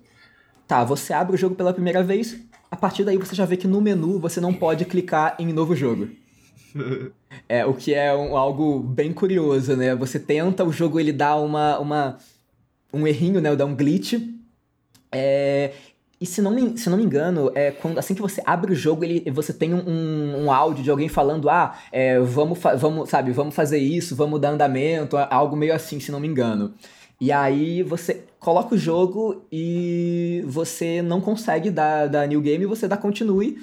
[0.67, 2.39] Tá, você abre o jogo pela primeira vez,
[2.71, 5.75] a partir daí você já vê que no menu você não pode clicar em novo
[5.77, 6.09] jogo.
[7.49, 9.95] É, o que é um- algo bem curioso, né?
[9.97, 12.19] Você tenta, o jogo ele dá uma, uma
[12.93, 13.55] um errinho, né?
[13.57, 14.15] Dá um glitch.
[15.14, 15.72] É,
[16.20, 18.74] e se não, me, se não me engano, é quando, assim que você abre o
[18.74, 23.11] jogo, ele, você tem um, um, um áudio de alguém falando, ah, é, vamos, vamos,
[23.11, 26.74] sabe, vamos fazer isso, vamos dar andamento, algo meio assim, se não me engano.
[27.20, 32.88] E aí você coloca o jogo e você não consegue dar, dar new game, você
[32.88, 33.59] dá continue.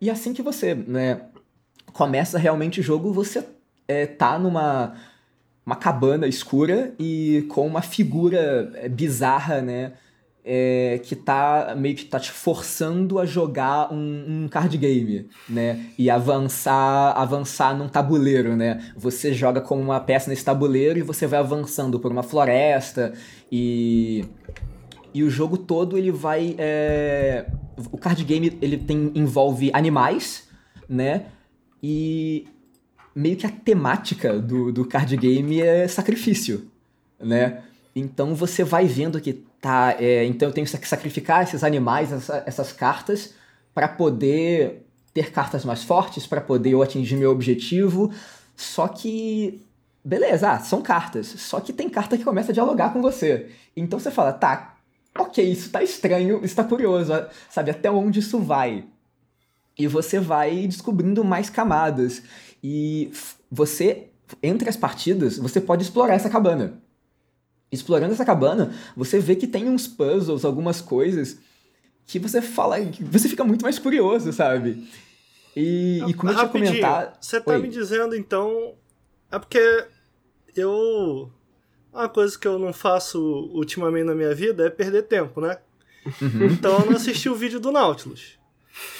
[0.00, 1.22] E assim que você né,
[1.92, 3.44] começa realmente o jogo, você
[3.88, 4.94] é, tá numa
[5.64, 9.94] uma cabana escura e com uma figura é, bizarra, né?
[10.48, 15.86] É, que tá meio que tá te forçando a jogar um, um card game, né?
[15.98, 18.92] E avançar, avançar num tabuleiro, né?
[18.96, 23.12] Você joga como uma peça nesse tabuleiro e você vai avançando por uma floresta
[23.50, 24.24] e
[25.12, 27.46] e o jogo todo ele vai é,
[27.90, 30.48] o card game ele tem envolve animais,
[30.88, 31.26] né?
[31.82, 32.46] E
[33.12, 36.70] meio que a temática do, do card game é sacrifício,
[37.18, 37.62] né?
[37.96, 42.42] Então você vai vendo que tá, é, então eu tenho que sacrificar esses animais, essa-
[42.46, 43.34] essas cartas,
[43.74, 48.12] para poder ter cartas mais fortes, para poder eu atingir meu objetivo.
[48.54, 49.60] Só que,
[50.04, 51.26] beleza, ah, são cartas.
[51.26, 53.50] Só que tem carta que começa a dialogar com você.
[53.76, 54.76] Então você fala, tá,
[55.18, 57.12] ok, isso tá estranho, isso tá curioso,
[57.50, 58.84] sabe, até onde isso vai.
[59.78, 62.22] E você vai descobrindo mais camadas.
[62.62, 63.10] E
[63.50, 64.10] você,
[64.42, 66.80] entre as partidas, você pode explorar essa cabana.
[67.70, 71.38] Explorando essa cabana, você vê que tem uns puzzles, algumas coisas
[72.06, 74.88] que você fala, que você fica muito mais curioso, sabe?
[75.56, 77.16] E, e como eu tinha comentado.
[77.20, 77.62] Você tá Oi.
[77.62, 78.74] me dizendo, então.
[79.30, 79.86] É porque
[80.54, 81.30] eu.
[81.92, 83.18] Uma coisa que eu não faço
[83.54, 85.58] ultimamente na minha vida é perder tempo, né?
[86.20, 86.46] Uhum.
[86.46, 88.38] Então eu não assisti o vídeo do Nautilus.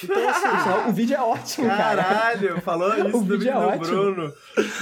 [0.03, 2.03] Então, assim, Só- O vídeo é ótimo, cara.
[2.03, 3.85] Caralho, falou isso O do vídeo é do ótimo.
[3.85, 4.33] Bruno.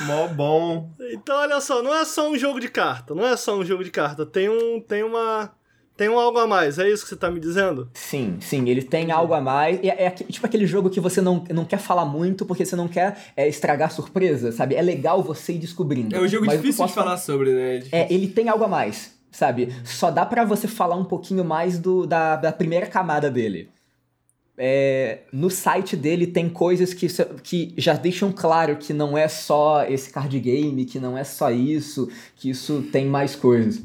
[0.07, 0.89] Mó bom.
[1.11, 3.83] então, olha só, não é só um jogo de carta, não é só um jogo
[3.83, 4.25] de carta.
[4.25, 4.79] Tem um.
[4.81, 5.51] Tem uma.
[5.97, 7.89] Tem um algo a mais, é isso que você tá me dizendo?
[7.93, 9.79] Sim, sim, ele tem algo a mais.
[9.81, 12.89] É, é tipo aquele jogo que você não, não quer falar muito porque você não
[12.89, 14.75] quer é, estragar a surpresa, sabe?
[14.75, 16.13] É legal você ir descobrindo.
[16.13, 17.81] É um jogo difícil de falar sobre, né?
[17.93, 19.73] É, ele tem algo a mais, sabe?
[19.85, 23.69] Só dá pra você falar um pouquinho mais do, da, da primeira camada dele.
[24.57, 27.07] É, no site dele tem coisas que,
[27.43, 31.51] que já deixam claro que não é só esse card game, que não é só
[31.51, 33.83] isso, que isso tem mais coisas.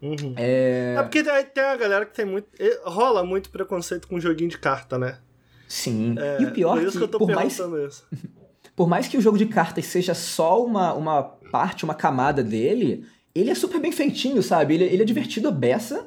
[0.00, 0.34] Uhum.
[0.36, 0.94] É...
[0.96, 2.46] é porque tem a galera que tem muito.
[2.84, 5.18] rola muito preconceito com joguinho de carta, né?
[5.66, 6.14] Sim.
[6.18, 8.06] É, e o pior é que, que por mais, isso.
[8.74, 13.04] por mais que o jogo de cartas seja só uma, uma parte, uma camada dele,
[13.34, 14.74] ele é super bem feitinho, sabe?
[14.74, 16.06] Ele, ele é divertido a beça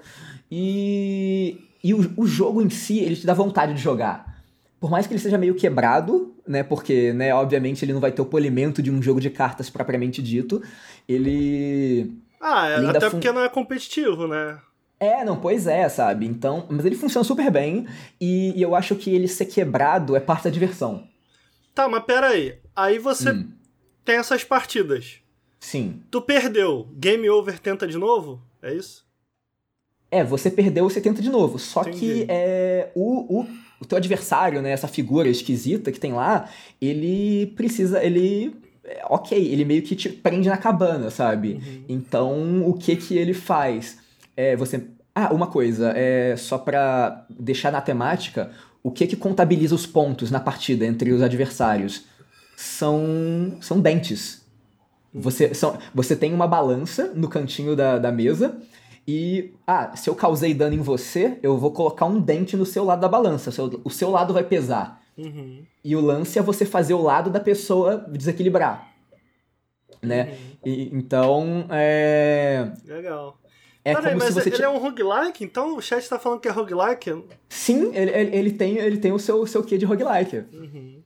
[0.49, 4.41] e, e o, o jogo em si, ele te dá vontade de jogar.
[4.79, 6.63] Por mais que ele seja meio quebrado, né?
[6.63, 10.21] Porque, né, obviamente, ele não vai ter o polimento de um jogo de cartas propriamente
[10.21, 10.61] dito.
[11.07, 12.11] Ele.
[12.39, 14.59] Ah, é, ele até porque não é competitivo, né?
[14.99, 16.25] É, não, pois é, sabe?
[16.25, 17.87] Então, mas ele funciona super bem
[18.19, 21.07] e, e, eu acho que ele ser quebrado é parte da diversão.
[21.73, 22.59] Tá, mas pera aí.
[22.75, 23.51] Aí você hum.
[24.05, 25.19] tem essas partidas.
[25.59, 26.03] Sim.
[26.11, 28.41] Tu perdeu, game over, tenta de novo?
[28.61, 29.03] É isso?
[30.11, 31.57] É, você perdeu, você tenta de novo.
[31.57, 31.99] Só Entendi.
[31.99, 33.47] que é, o, o,
[33.79, 36.49] o teu adversário, né, essa figura esquisita que tem lá,
[36.81, 41.53] ele precisa, ele é, ok, ele meio que te prende na cabana, sabe?
[41.53, 41.83] Uhum.
[41.87, 43.99] Então, o que que ele faz?
[44.35, 44.83] É, você...
[45.13, 48.49] Ah, uma coisa, é só pra deixar na temática,
[48.81, 52.05] o que que contabiliza os pontos na partida entre os adversários?
[52.55, 54.41] São, são dentes.
[55.13, 55.21] Uhum.
[55.21, 58.57] Você, são, você tem uma balança no cantinho da, da mesa
[59.07, 62.83] e, ah, se eu causei dano em você, eu vou colocar um dente no seu
[62.83, 63.49] lado da balança.
[63.49, 65.01] O seu, o seu lado vai pesar.
[65.17, 65.63] Uhum.
[65.83, 68.89] E o lance é você fazer o lado da pessoa desequilibrar.
[70.01, 70.23] Né?
[70.23, 70.37] Uhum.
[70.65, 72.71] E, então, é.
[72.85, 73.39] Legal.
[73.83, 74.61] É Peraí, mas ele t...
[74.61, 75.43] é um roguelike?
[75.43, 77.23] Então o chat tá falando que é roguelike?
[77.49, 80.43] Sim, ele, ele, ele tem, ele tem o seu, seu quê de roguelike.
[80.53, 81.01] Uhum.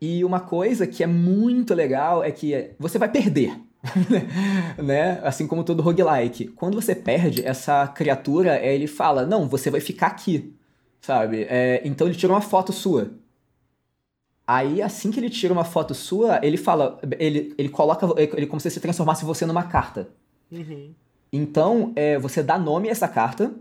[0.00, 3.56] E uma coisa que é muito legal é que você vai perder.
[4.82, 5.20] né?
[5.22, 6.48] Assim como todo roguelike.
[6.48, 10.54] Quando você perde, essa criatura, ele fala: Não, você vai ficar aqui.
[11.00, 11.46] Sabe?
[11.48, 13.10] É, então ele tira uma foto sua.
[14.46, 17.00] Aí, assim que ele tira uma foto sua, ele fala.
[17.18, 18.06] Ele, ele coloca.
[18.16, 20.08] Ele como se se transformasse você numa carta.
[20.50, 20.94] Uhum.
[21.32, 23.52] Então, é, você dá nome a essa carta.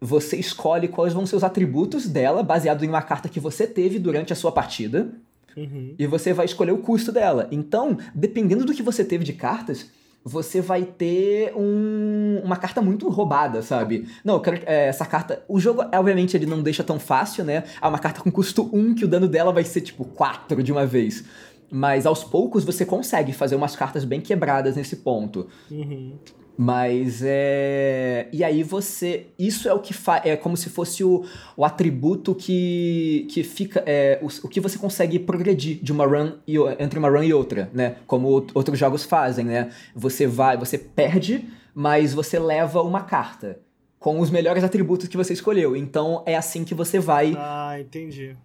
[0.00, 3.98] Você escolhe quais vão ser os atributos dela, baseado em uma carta que você teve
[3.98, 5.12] durante a sua partida.
[5.56, 5.94] Uhum.
[5.98, 7.48] E você vai escolher o custo dela.
[7.50, 9.90] Então, dependendo do que você teve de cartas,
[10.24, 14.08] você vai ter um, uma carta muito roubada, sabe?
[14.24, 14.62] Não, eu quero.
[14.64, 15.44] É, essa carta.
[15.46, 17.64] O jogo, obviamente, ele não deixa tão fácil, né?
[17.80, 20.72] É uma carta com custo 1 que o dano dela vai ser tipo 4 de
[20.72, 21.24] uma vez.
[21.70, 25.48] Mas aos poucos você consegue fazer umas cartas bem quebradas nesse ponto.
[25.70, 26.14] Uhum.
[26.56, 28.28] Mas é.
[28.32, 29.26] E aí você.
[29.38, 30.24] Isso é o que faz.
[30.24, 31.24] É como se fosse o,
[31.56, 33.82] o atributo que, que fica.
[33.86, 37.34] É, o, o que você consegue progredir de uma run e, entre uma run e
[37.34, 37.96] outra, né?
[38.06, 39.70] Como outros jogos fazem, né?
[39.94, 40.56] Você vai.
[40.56, 43.58] Você perde, mas você leva uma carta.
[43.98, 45.74] Com os melhores atributos que você escolheu.
[45.74, 47.34] Então é assim que você vai.
[47.36, 48.36] Ah, entendi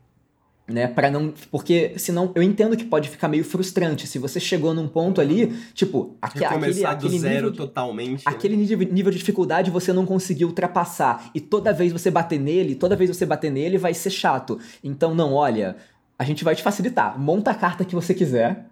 [0.69, 4.73] né, para não, porque senão eu entendo que pode ficar meio frustrante se você chegou
[4.73, 8.23] num ponto ali, tipo, aquele aquele, aquele zero nível, totalmente.
[8.25, 12.75] Aquele nível, nível de dificuldade você não conseguiu ultrapassar e toda vez você bater nele,
[12.75, 14.59] toda vez você bater nele vai ser chato.
[14.83, 15.77] Então não, olha,
[16.17, 17.19] a gente vai te facilitar.
[17.19, 18.65] Monta a carta que você quiser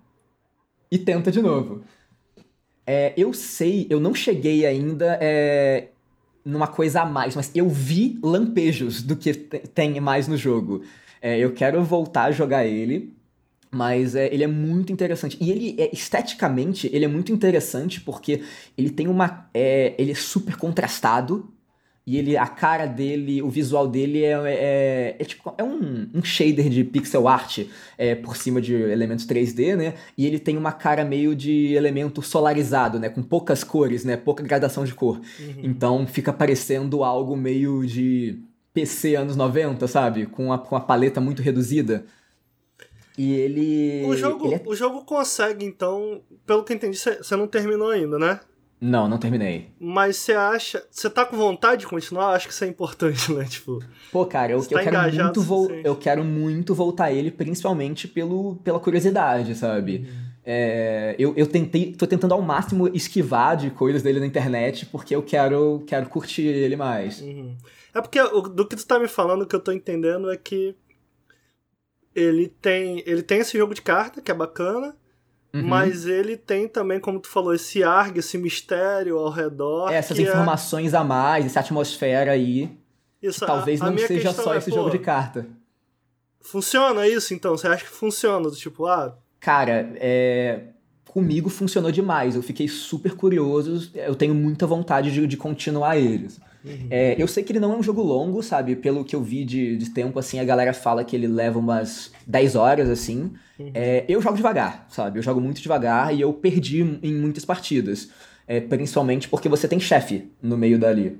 [0.91, 1.81] e tenta de novo.
[2.85, 5.89] É, eu sei, eu não cheguei ainda é,
[6.45, 10.83] numa coisa a mais, mas eu vi lampejos do que tem mais no jogo.
[11.21, 13.13] É, eu quero voltar a jogar ele,
[13.71, 15.37] mas é, ele é muito interessante.
[15.39, 18.43] E ele, é, esteticamente, ele é muito interessante porque
[18.77, 19.49] ele tem uma...
[19.53, 21.51] É, ele é super contrastado,
[22.07, 26.23] e ele, a cara dele, o visual dele é, é, é tipo, é um, um,
[26.23, 27.65] shader de pixel art
[27.97, 29.93] é, por cima de elementos 3D, né?
[30.17, 33.09] E ele tem uma cara meio de elemento solarizado, né?
[33.09, 34.15] Com poucas cores, né?
[34.15, 35.17] Pouca gradação de cor.
[35.17, 35.55] Uhum.
[35.61, 38.39] Então fica parecendo algo meio de
[38.77, 40.27] PC anos 90, sabe?
[40.27, 42.05] Com a, com a paleta muito reduzida.
[43.17, 44.05] E ele.
[44.05, 44.61] O jogo, ele é...
[44.63, 48.39] o jogo consegue, então, pelo que eu entendi, você não terminou ainda, né?
[48.79, 49.71] Não, não terminei.
[49.79, 50.85] Mas você acha.
[50.91, 52.35] Você tá com vontade de continuar?
[52.35, 53.45] Acho que isso é importante, né?
[53.45, 53.83] Tipo.
[54.11, 55.71] Pô, cara, eu, eu tá quero muito vo...
[55.83, 60.07] eu quero muito voltar ele, principalmente pelo, pela curiosidade, sabe?
[60.07, 60.26] Uhum.
[60.49, 65.13] É, eu, eu tentei, tô tentando ao máximo esquivar de coisas dele na internet, porque
[65.13, 67.19] eu quero, quero curtir ele mais.
[67.19, 67.57] Uhum.
[67.93, 70.73] É porque do que tu tá me falando, o que eu tô entendendo é que
[72.15, 74.95] ele tem, ele tem esse jogo de carta, que é bacana,
[75.53, 75.67] uhum.
[75.67, 79.91] mas ele tem também, como tu falou, esse arg, esse mistério ao redor.
[79.91, 80.97] Essas é informações é...
[80.97, 82.73] a mais, essa atmosfera aí.
[83.21, 85.45] Isso, talvez a, a não seja só é, esse pô, jogo de carta.
[86.39, 87.57] Funciona isso, então?
[87.57, 88.49] Você acha que funciona?
[88.51, 89.13] Tipo, ah...
[89.39, 90.61] Cara, é
[91.17, 92.35] comigo funcionou demais.
[92.35, 96.39] Eu fiquei super curioso, eu tenho muita vontade de, de continuar eles.
[96.63, 96.87] Uhum.
[96.91, 98.75] É, eu sei que ele não é um jogo longo, sabe?
[98.75, 102.11] Pelo que eu vi de, de tempo, assim, a galera fala que ele leva umas
[102.27, 103.31] 10 horas, assim.
[103.57, 103.71] Uhum.
[103.73, 105.17] É, eu jogo devagar, sabe?
[105.17, 108.09] Eu jogo muito devagar e eu perdi em muitas partidas.
[108.47, 111.19] É, principalmente porque você tem chefe no meio dali.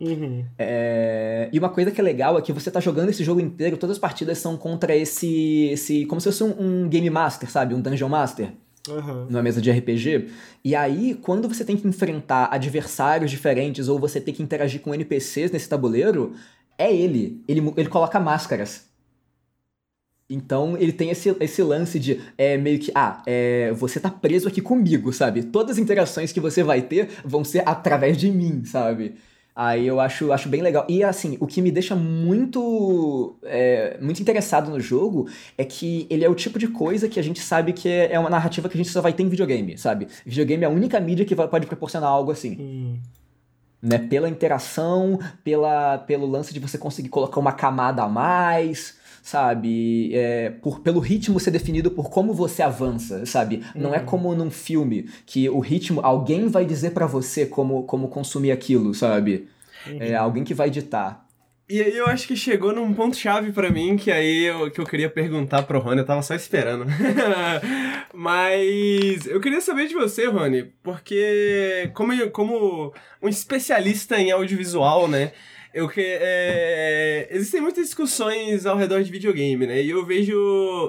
[0.00, 0.44] Uhum.
[0.58, 1.48] É...
[1.52, 3.96] E uma coisa que é legal é que você tá jogando esse jogo inteiro, todas
[3.96, 5.68] as partidas são contra esse.
[5.72, 7.74] esse como se fosse um, um Game Master, sabe?
[7.74, 8.50] Um Dungeon Master.
[8.88, 9.26] Uhum.
[9.26, 10.30] Numa mesa de RPG.
[10.64, 14.94] E aí, quando você tem que enfrentar adversários diferentes ou você tem que interagir com
[14.94, 16.34] NPCs nesse tabuleiro,
[16.78, 17.42] é ele.
[17.46, 18.88] Ele, ele coloca máscaras.
[20.30, 24.46] Então ele tem esse, esse lance de é, meio que, ah, é, você tá preso
[24.46, 25.42] aqui comigo, sabe?
[25.42, 29.16] Todas as interações que você vai ter vão ser através de mim, sabe?
[29.62, 30.86] Aí eu acho, acho bem legal.
[30.88, 36.24] E assim, o que me deixa muito, é, muito interessado no jogo é que ele
[36.24, 38.78] é o tipo de coisa que a gente sabe que é, é uma narrativa que
[38.78, 40.08] a gente só vai ter em videogame, sabe?
[40.24, 42.56] Videogame é a única mídia que vai, pode proporcionar algo assim.
[42.58, 42.98] Hum.
[43.82, 43.98] Né?
[43.98, 50.14] Pela interação, pela, pelo lance de você conseguir colocar uma camada a mais sabe?
[50.14, 53.62] É, por, pelo ritmo ser definido por como você avança, sabe?
[53.74, 54.04] Não é uhum.
[54.04, 58.94] como num filme que o ritmo, alguém vai dizer para você como, como consumir aquilo,
[58.94, 59.48] sabe?
[59.86, 59.98] Uhum.
[60.00, 61.26] É alguém que vai ditar.
[61.70, 64.80] E aí eu acho que chegou num ponto chave para mim que aí eu, que
[64.80, 66.84] eu queria perguntar pro Rony, eu tava só esperando.
[68.12, 75.30] Mas eu queria saber de você, Rony, porque como, como um especialista em audiovisual, né?
[75.72, 79.80] Eu que é, existem muitas discussões ao redor de videogame, né?
[79.80, 80.36] E eu vejo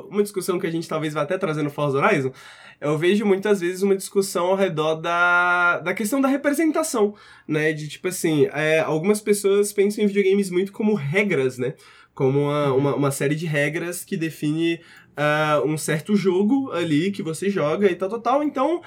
[0.09, 2.31] uma discussão que a gente talvez vá até trazer no Forza Horizon.
[2.79, 7.13] Eu vejo muitas vezes uma discussão ao redor da, da questão da representação,
[7.47, 7.71] né?
[7.73, 11.75] De tipo assim, é, algumas pessoas pensam em videogames muito como regras, né?
[12.15, 17.21] Como uma, uma, uma série de regras que define uh, um certo jogo ali que
[17.21, 18.43] você joga e tal, tal, tal.
[18.43, 18.81] Então,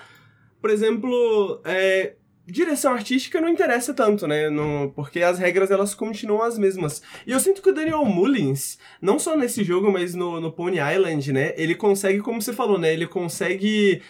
[0.61, 2.14] por exemplo, é,
[2.46, 4.50] direção artística não interessa tanto, né?
[4.50, 7.02] No, porque as regras elas continuam as mesmas.
[7.26, 10.78] E eu sinto que o Daniel Mullins, não só nesse jogo, mas no, no Pony
[10.78, 11.54] Island, né?
[11.57, 12.92] Ele consegue, como você falou, né?
[12.92, 14.02] Ele consegue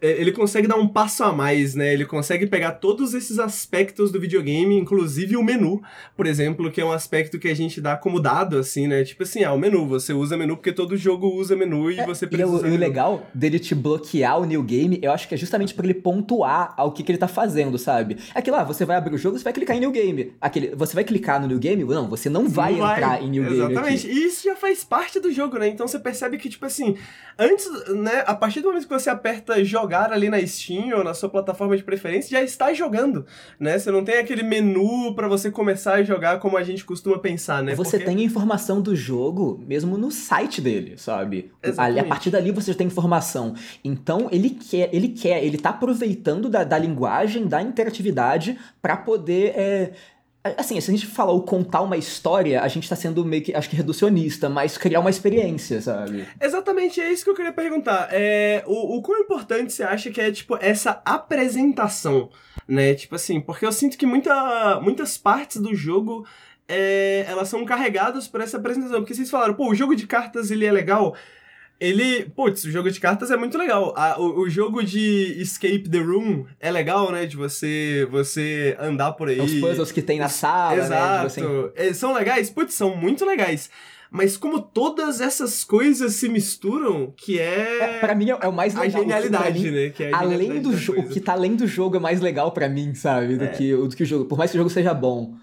[0.00, 1.92] ele consegue dar um passo a mais, né?
[1.92, 5.82] Ele consegue pegar todos esses aspectos do videogame, inclusive o menu,
[6.14, 9.02] por exemplo, que é um aspecto que a gente dá como dado, assim, né?
[9.04, 12.06] Tipo assim, ah, o menu, você usa menu porque todo jogo usa menu e é,
[12.06, 12.66] você precisa.
[12.66, 15.72] E o, o legal dele te bloquear o new game, eu acho que é justamente
[15.72, 18.18] para ele pontuar ao que, que ele tá fazendo, sabe?
[18.34, 20.34] É aquilo lá, você vai abrir o jogo, você vai clicar em new game.
[20.40, 21.82] Aquele, você vai clicar no new game?
[21.84, 23.24] Não, você não vai não entrar vai.
[23.24, 23.58] em new Exatamente.
[23.58, 23.94] game.
[23.94, 24.08] Exatamente.
[24.08, 25.68] E isso já faz parte do jogo, né?
[25.68, 26.96] Então você percebe que, tipo assim,
[27.38, 31.14] antes, né, a partir do momento que você aperta jogar ali na Steam ou na
[31.14, 33.24] sua plataforma de preferência, já está jogando,
[33.58, 33.78] né?
[33.78, 37.62] Você não tem aquele menu para você começar a jogar como a gente costuma pensar,
[37.62, 37.74] né?
[37.74, 38.12] Você Porque...
[38.12, 41.52] tem a informação do jogo mesmo no site dele, sabe?
[41.76, 43.54] Ali, a partir dali você já tem informação.
[43.84, 49.52] Então ele quer, ele quer, ele tá aproveitando da, da linguagem, da interatividade para poder
[49.56, 49.92] é,
[50.56, 53.54] Assim, se a gente falar o contar uma história, a gente tá sendo meio que,
[53.54, 56.26] acho que reducionista, mas criar uma experiência, sabe?
[56.40, 58.08] Exatamente, é isso que eu queria perguntar.
[58.10, 62.30] É, o, o quão importante você acha que é, tipo, essa apresentação,
[62.66, 62.94] né?
[62.94, 66.26] Tipo assim, porque eu sinto que muita, muitas partes do jogo
[66.70, 69.00] é, elas são carregadas por essa apresentação.
[69.00, 71.14] Porque vocês falaram, pô, o jogo de cartas ele é legal
[71.80, 72.30] ele.
[72.36, 73.94] Putz, o jogo de cartas é muito legal.
[73.96, 77.26] A, o, o, jogo de Escape the Room é legal, né?
[77.26, 79.40] De você você andar por aí.
[79.40, 81.40] Os puzzles que tem na sala, Exato.
[81.40, 81.46] né?
[81.46, 81.72] Exato.
[81.74, 82.50] Eles são legais?
[82.50, 83.70] Putz, são muito legais.
[84.10, 87.78] Mas como todas essas coisas se misturam, que é.
[87.80, 89.00] é para mim é o mais legal.
[89.00, 89.90] A genialidade, mim, né?
[89.90, 91.00] Que é além do jogo.
[91.00, 93.36] O que tá além do jogo é mais legal para mim, sabe?
[93.36, 93.48] Do, é.
[93.48, 94.24] que, do que o jogo.
[94.24, 95.34] Por mais que o jogo seja bom.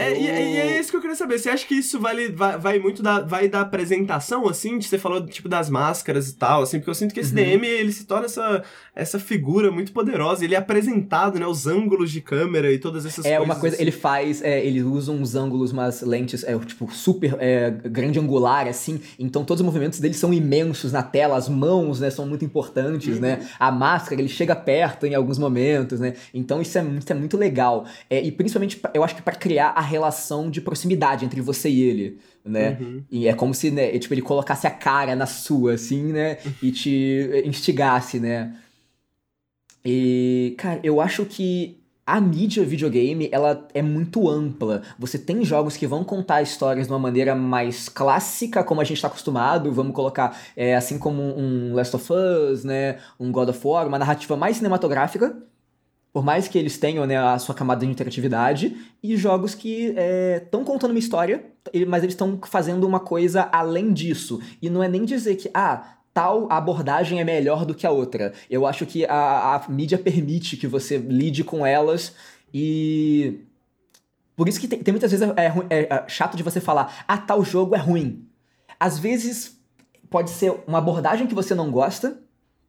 [0.00, 1.38] É, e, e, é isso que eu queria saber.
[1.38, 4.78] Você acha que isso vale, vai, vai muito da, vai da apresentação, assim?
[4.78, 6.78] De você falou, tipo, das máscaras e tal, assim?
[6.78, 7.36] Porque eu sinto que esse uhum.
[7.36, 8.62] DM, ele se torna essa,
[8.94, 10.44] essa figura muito poderosa.
[10.44, 11.46] Ele é apresentado, né?
[11.46, 13.42] Os ângulos de câmera e todas essas é, coisas.
[13.42, 13.76] É, uma coisa...
[13.76, 13.82] Assim.
[13.82, 14.42] Ele faz...
[14.42, 19.00] É, ele usa uns ângulos, umas lentes, é, tipo, super é, grande angular, assim.
[19.18, 21.36] Então, todos os movimentos dele são imensos na tela.
[21.36, 22.08] As mãos, né?
[22.08, 23.34] São muito importantes, né?
[23.34, 23.40] uhum.
[23.40, 23.48] né?
[23.58, 26.14] A máscara, ele chega perto em alguns momentos, né?
[26.32, 27.84] Então, isso é, isso é muito legal.
[28.08, 31.82] É, e, principalmente, eu acho que para criar a relação de proximidade entre você e
[31.82, 32.78] ele, né?
[32.80, 33.02] Uhum.
[33.10, 36.38] E é como se, né, tipo, ele colocasse a cara na sua, assim, né?
[36.62, 38.54] E te instigasse, né?
[39.84, 44.82] E, cara, eu acho que a mídia videogame, ela é muito ampla.
[44.98, 48.96] Você tem jogos que vão contar histórias de uma maneira mais clássica, como a gente
[48.96, 53.60] está acostumado, vamos colocar, é, assim como um Last of Us, né, um God of
[53.64, 55.36] War, uma narrativa mais cinematográfica,
[56.12, 59.94] por mais que eles tenham né, a sua camada de interatividade, e jogos que
[60.42, 61.44] estão é, contando uma história,
[61.86, 64.40] mas eles estão fazendo uma coisa além disso.
[64.60, 68.32] E não é nem dizer que, ah, tal abordagem é melhor do que a outra.
[68.48, 72.14] Eu acho que a, a mídia permite que você lide com elas
[72.52, 73.40] e.
[74.34, 77.18] Por isso que tem, tem muitas vezes é, é, é chato de você falar, ah,
[77.18, 78.26] tal jogo é ruim.
[78.78, 79.60] Às vezes
[80.08, 82.18] pode ser uma abordagem que você não gosta,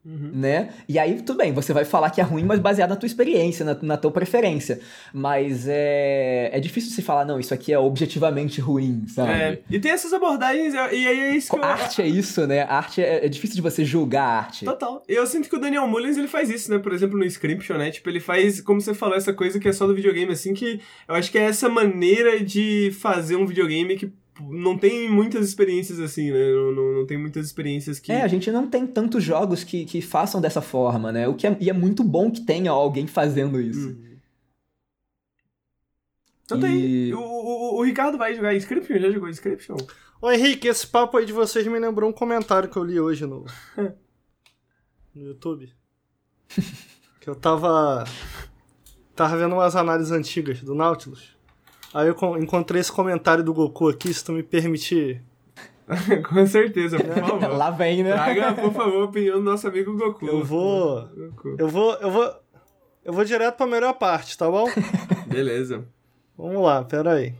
[0.04, 0.32] Uhum.
[0.34, 0.70] Né?
[0.88, 3.64] E aí, tudo bem, você vai falar que é ruim, mas baseado na tua experiência,
[3.64, 4.80] na, na tua preferência.
[5.12, 9.30] Mas é, é difícil se falar, não, isso aqui é objetivamente ruim, sabe?
[9.30, 11.62] É, e tem essas abordagens, e aí é isso que eu...
[11.62, 12.62] Arte é isso, né?
[12.62, 14.64] Arte é, é, difícil de você julgar a arte.
[14.64, 15.04] Total.
[15.06, 16.78] Eu sinto que o Daniel Mullins, ele faz isso, né?
[16.78, 17.92] Por exemplo, no Scription, né?
[17.92, 20.80] Tipo, ele faz, como você falou, essa coisa que é só do videogame, assim, que
[21.06, 26.00] eu acho que é essa maneira de fazer um videogame que não tem muitas experiências
[26.00, 26.52] assim, né?
[26.52, 28.10] Não, não, não, tem muitas experiências que.
[28.10, 31.28] É, a gente não tem tantos jogos que, que façam dessa forma, né?
[31.28, 33.88] O que é, e é muito bom que tenha alguém fazendo isso.
[33.88, 34.12] Uhum.
[36.44, 37.10] Então tá e...
[37.10, 37.14] tem.
[37.14, 38.98] O, o, o, Ricardo vai jogar Inscription?
[38.98, 39.76] Já jogou Inscription?
[40.20, 43.26] Ô Henrique, esse papo aí de vocês me lembrou um comentário que eu li hoje
[43.26, 43.44] no.
[45.14, 45.72] no YouTube.
[47.20, 48.04] que eu tava.
[49.14, 51.36] Tava vendo umas análises antigas do Nautilus.
[51.94, 55.22] Aí eu encontrei esse comentário do Goku aqui, se tu me permitir.
[56.28, 57.48] Com certeza, por favor.
[57.56, 58.12] Lá vem, né?
[58.12, 60.26] Traga, por favor, a opinião do nosso amigo Goku.
[60.26, 61.06] Eu vou.
[61.08, 61.56] Goku.
[61.58, 61.94] Eu vou.
[61.94, 62.34] Eu vou.
[63.04, 64.66] Eu vou direto pra melhor parte, tá bom?
[65.26, 65.84] Beleza.
[66.38, 67.34] Vamos lá, pera aí.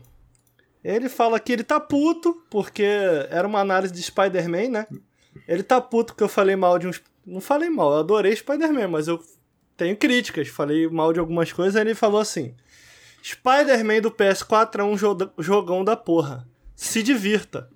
[0.83, 2.83] Ele fala que ele tá puto, porque
[3.29, 4.87] era uma análise de Spider-Man, né?
[5.47, 7.01] Ele tá puto porque eu falei mal de uns.
[7.25, 9.19] Não falei mal, eu adorei Spider-Man, mas eu
[9.77, 10.49] tenho críticas.
[10.49, 12.53] Falei mal de algumas coisas, aí ele falou assim.
[13.23, 14.97] Spider-Man do PS4 é um
[15.41, 16.45] jogão da porra.
[16.75, 17.69] Se divirta.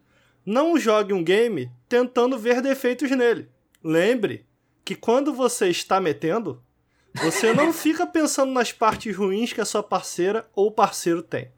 [0.45, 3.49] Não jogue um game tentando ver defeitos nele.
[3.81, 4.45] Lembre
[4.83, 6.61] que quando você está metendo,
[7.15, 11.49] você não fica pensando nas partes ruins que a sua parceira ou parceiro tem.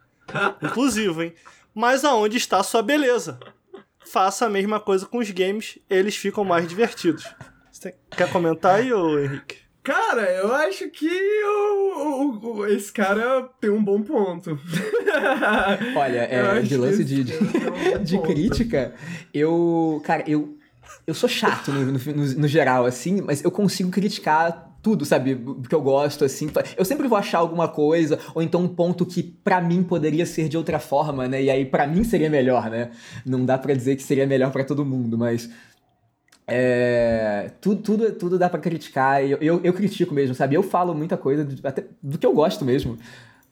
[0.62, 1.34] Inclusive, hein?
[1.74, 3.40] Mas aonde está a sua beleza?
[4.06, 7.24] Faça a mesma coisa com os games, eles ficam mais divertidos.
[8.12, 9.69] Quer comentar aí, ô Henrique?
[9.84, 14.60] Cara, eu acho que o, o, o, esse cara tem um bom ponto.
[15.96, 18.94] Olha, é, de lance de, de, um de crítica,
[19.34, 20.02] eu.
[20.04, 20.58] Cara, eu.
[21.06, 25.40] Eu sou chato no, no, no, geral, assim, mas eu consigo criticar tudo, sabe?
[25.68, 26.50] Que eu gosto, assim.
[26.78, 30.48] Eu sempre vou achar alguma coisa, ou então um ponto que para mim poderia ser
[30.48, 31.44] de outra forma, né?
[31.44, 32.92] E aí para mim seria melhor, né?
[33.26, 35.50] Não dá para dizer que seria melhor para todo mundo, mas
[36.52, 40.56] é, tudo, tudo, tudo dá para criticar, eu, eu, eu, critico mesmo, sabe?
[40.56, 42.98] Eu falo muita coisa do, até do que eu gosto mesmo,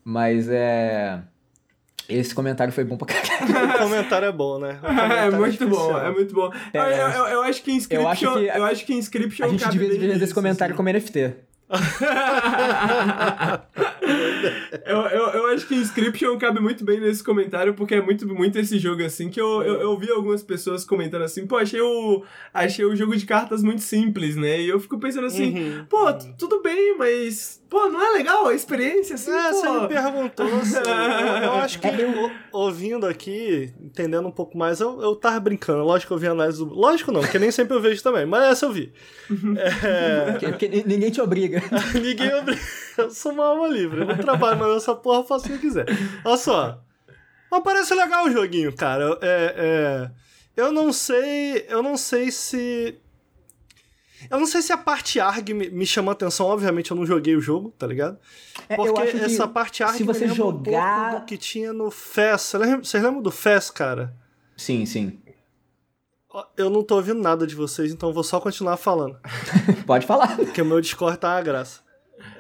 [0.04, 1.20] mas é.
[2.10, 3.70] Esse comentário foi bom pra caralho.
[3.76, 4.80] o comentário é bom, né?
[4.82, 6.50] É, é muito bom, é muito bom.
[6.74, 8.04] É, eu, eu, eu, acho que Inscription.
[8.04, 10.84] Eu acho que, eu acho que Inscription a gente devia vender esse comentário assim.
[10.84, 11.36] como NFT.
[14.86, 18.58] eu, eu, eu acho que Inscription cabe muito bem nesse comentário, porque é muito, muito
[18.60, 22.24] esse jogo assim, que eu, eu, eu vi algumas pessoas comentando assim, pô, achei o,
[22.54, 24.62] achei o jogo de cartas muito simples, né?
[24.62, 26.34] E eu fico pensando assim, uhum, pô, uhum.
[26.38, 29.56] tudo bem, mas Pô, não é legal a experiência, assim, É, pô.
[29.56, 34.80] você me perguntou, assim, eu, eu, acho que eu, ouvindo aqui, entendendo um pouco mais,
[34.80, 35.84] eu, eu tava brincando.
[35.84, 36.74] Lógico que eu vi a análise do...
[36.74, 38.92] Lógico não, porque nem sempre eu vejo também, mas essa eu vi.
[39.58, 40.18] É...
[40.38, 41.62] Porque, porque, ninguém te obriga.
[41.94, 42.62] ninguém obriga.
[42.98, 45.56] Eu sou uma alma livre, eu não trabalho, mas essa porra eu faço o que
[45.56, 45.86] eu quiser.
[46.24, 46.84] Olha só.
[47.50, 49.18] Mas parece legal o joguinho, cara.
[49.22, 50.12] É, é...
[50.56, 51.66] Eu não sei...
[51.70, 53.00] Eu não sei se
[54.32, 57.06] eu não sei se a parte ARG me, me chamou a atenção, obviamente eu não
[57.06, 58.18] joguei o jogo, tá ligado?
[58.68, 61.16] É, Porque essa parte ARG se você me jogar...
[61.16, 62.54] um do que tinha no FES.
[62.82, 64.14] Vocês lembram do FES, cara?
[64.56, 65.20] Sim, sim.
[66.56, 69.18] Eu não tô ouvindo nada de vocês, então vou só continuar falando.
[69.86, 70.36] Pode falar.
[70.36, 71.82] Porque o meu Discord tá uma graça.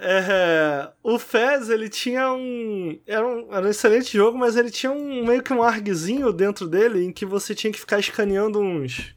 [0.01, 3.53] É, o Fez, ele tinha um era, um.
[3.53, 7.11] era um excelente jogo, mas ele tinha um meio que um argzinho dentro dele em
[7.11, 9.15] que você tinha que ficar escaneando uns.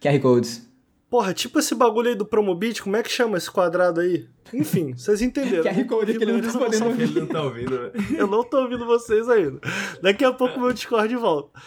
[0.00, 0.68] QR Codes.
[1.08, 4.28] Porra, tipo esse bagulho aí do Promobit, como é que chama esse quadrado aí?
[4.54, 5.64] Enfim, vocês entenderam.
[5.74, 7.02] QR Code que ele não tá podendo ouvir.
[7.02, 7.90] Ele não tá ouvindo, né?
[8.16, 9.60] Eu não tô ouvindo vocês ainda.
[10.00, 11.60] Daqui a pouco o meu Discord volta.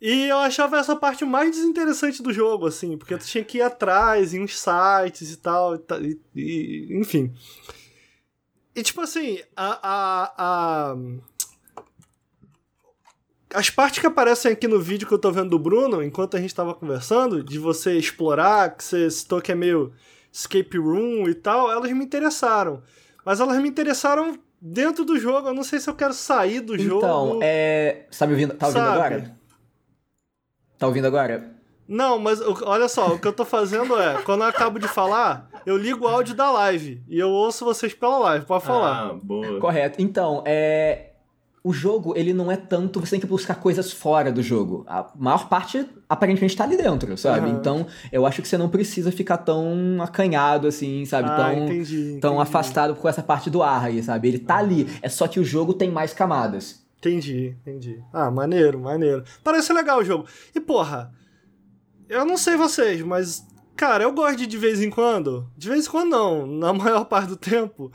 [0.00, 3.62] E eu achava essa parte mais desinteressante do jogo, assim, porque tu tinha que ir
[3.62, 7.34] atrás em uns sites e tal, e, e, enfim.
[8.76, 10.96] E tipo assim, a, a, a,
[13.54, 16.40] as partes que aparecem aqui no vídeo que eu tô vendo do Bruno, enquanto a
[16.40, 19.92] gente tava conversando, de você explorar, que você citou que é meio
[20.32, 22.82] escape room e tal, elas me interessaram.
[23.24, 25.48] Mas elas me interessaram dentro do jogo.
[25.48, 26.98] Eu não sei se eu quero sair do então, jogo.
[26.98, 28.06] Então, é.
[28.10, 28.54] Sabe ouvindo?
[28.54, 28.96] Tá ouvindo Sabe?
[28.96, 29.38] agora?
[30.78, 31.50] Tá ouvindo agora?
[31.88, 35.48] Não, mas olha só, o que eu tô fazendo é, quando eu acabo de falar,
[35.64, 39.10] eu ligo o áudio da live e eu ouço vocês pela live, pode falar.
[39.10, 39.58] Ah, boa.
[39.58, 40.00] Correto.
[40.00, 41.08] Então, é
[41.64, 43.00] o jogo, ele não é tanto.
[43.00, 44.84] Você tem que buscar coisas fora do jogo.
[44.86, 47.48] A maior parte, aparentemente, tá ali dentro, sabe?
[47.48, 47.56] Uhum.
[47.56, 51.28] Então, eu acho que você não precisa ficar tão acanhado, assim, sabe?
[51.30, 52.42] Ah, tão, entendi, tão entendi.
[52.42, 54.28] afastado com essa parte do ar aí, sabe?
[54.28, 54.88] Ele tá ali.
[55.02, 56.86] É só que o jogo tem mais camadas.
[56.98, 58.02] Entendi, entendi.
[58.12, 59.22] Ah, maneiro, maneiro.
[59.44, 60.26] Parece legal o jogo.
[60.54, 61.12] E, porra,
[62.08, 63.46] eu não sei vocês, mas,
[63.76, 65.48] cara, eu gosto de de vez em quando.
[65.56, 66.46] De vez em quando, não.
[66.58, 67.92] Na maior parte do tempo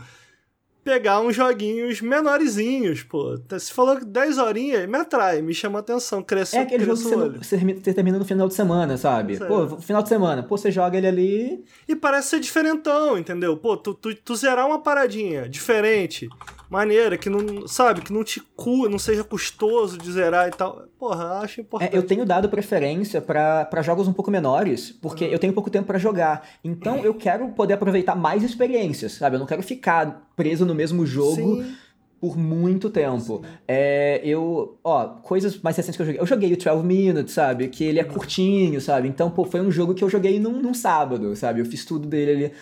[0.83, 3.39] pegar uns joguinhos menorzinhos, pô.
[3.57, 7.03] Se falou que 10 horinhas, me atrai, me chama atenção, cresce É aquele jogo que
[7.03, 9.37] você, não, você, termina no final de semana, sabe?
[9.37, 11.65] Pô, final de semana, pô, você joga ele ali.
[11.87, 13.55] E parece ser diferentão, entendeu?
[13.57, 16.27] Pô, tu, tu, tu zerar uma paradinha diferente,
[16.73, 20.83] maneira, que não, sabe, que não te cu, não seja custoso de zerar e tal.
[20.99, 21.93] Porra, acho importante.
[21.93, 25.87] É, eu tenho dado preferência para jogos um pouco menores, porque eu tenho pouco tempo
[25.87, 26.47] para jogar.
[26.63, 29.35] Então eu quero poder aproveitar mais experiências, sabe?
[29.35, 31.61] Eu não quero ficar preso no mesmo jogo.
[31.61, 31.75] Sim
[32.23, 33.43] por muito tempo.
[33.67, 36.21] É, eu, ó, coisas mais recentes que eu joguei.
[36.21, 37.67] Eu joguei o 12 Minutes, sabe?
[37.67, 39.09] Que ele é curtinho, sabe?
[39.09, 41.59] Então, pô, foi um jogo que eu joguei num, num sábado, sabe?
[41.59, 42.53] Eu fiz tudo dele ali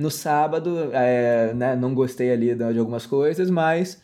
[0.00, 4.02] no sábado, é, né, não gostei ali de algumas coisas, mas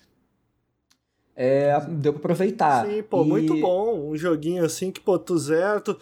[1.34, 2.86] é, deu pra aproveitar.
[2.86, 3.26] Sim, pô, e...
[3.26, 4.11] muito bom.
[4.11, 5.99] Um joguinho assim que, pô, tu zero, tu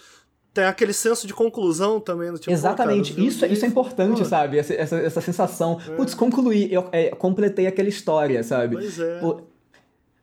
[0.52, 2.32] tem aquele senso de conclusão também.
[2.34, 4.24] Tipo, Exatamente, cara, isso, isso é importante, pô.
[4.24, 4.58] sabe?
[4.58, 5.80] Essa, essa, essa sensação.
[5.88, 5.94] É.
[5.94, 8.76] Putz, concluí, eu é, completei aquela história, sabe?
[8.76, 9.20] Pois é.
[9.20, 9.42] Pô,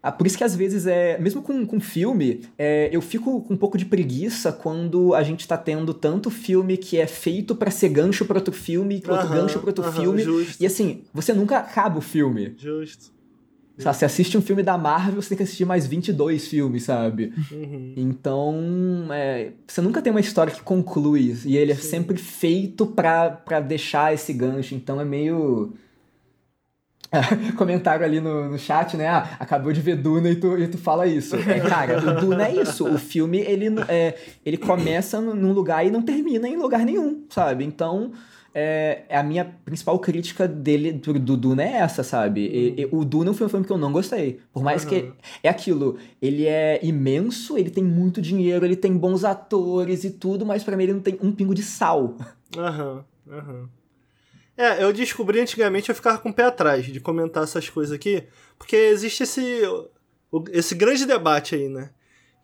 [0.04, 1.18] ah, por isso que às vezes é.
[1.20, 5.48] Mesmo com, com filme, é, eu fico com um pouco de preguiça quando a gente
[5.48, 9.60] tá tendo tanto filme que é feito para ser gancho pra outro filme, outro gancho
[9.60, 10.24] pra outro filme.
[10.24, 10.62] Justo.
[10.62, 12.56] E assim, você nunca acaba o filme.
[12.58, 13.12] Justo.
[13.78, 17.34] Sabe, você assiste um filme da Marvel, você tem que assistir mais 22 filmes, sabe?
[17.52, 17.94] Uhum.
[17.96, 21.36] Então, é, você nunca tem uma história que conclui.
[21.46, 21.90] E ele é Sim.
[21.90, 24.76] sempre feito pra, pra deixar esse gancho.
[24.76, 25.74] Então é meio.
[27.58, 29.08] comentário ali no, no chat, né?
[29.08, 31.36] Ah, acabou de ver Duna e tu, e tu fala isso.
[31.36, 32.88] É, cara, o Duna é isso.
[32.88, 37.66] O filme, ele, é, ele começa num lugar e não termina em lugar nenhum, sabe?
[37.66, 38.14] Então,
[38.54, 42.42] é, a minha principal crítica dele, do, do Duna é essa, sabe?
[42.42, 44.40] E, e, o Duna foi um filme que eu não gostei.
[44.54, 44.90] Por mais uhum.
[44.90, 45.12] que...
[45.44, 50.46] É aquilo, ele é imenso, ele tem muito dinheiro, ele tem bons atores e tudo,
[50.46, 52.16] mas para mim ele não tem um pingo de sal.
[52.58, 53.54] Aham, uhum, aham.
[53.54, 53.81] Uhum.
[54.58, 58.24] É, eu descobri antigamente eu ficava com o pé atrás de comentar essas coisas aqui,
[58.58, 59.62] porque existe esse,
[60.52, 61.90] esse grande debate aí, né?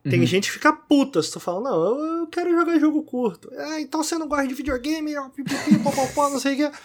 [0.09, 0.25] Tem uhum.
[0.25, 3.51] gente que fica puta se tu fala, não, eu, eu, quero jogar jogo curto.
[3.57, 6.77] Ah, então você não gosta de videogame, pipipi, popopó, não sei o que.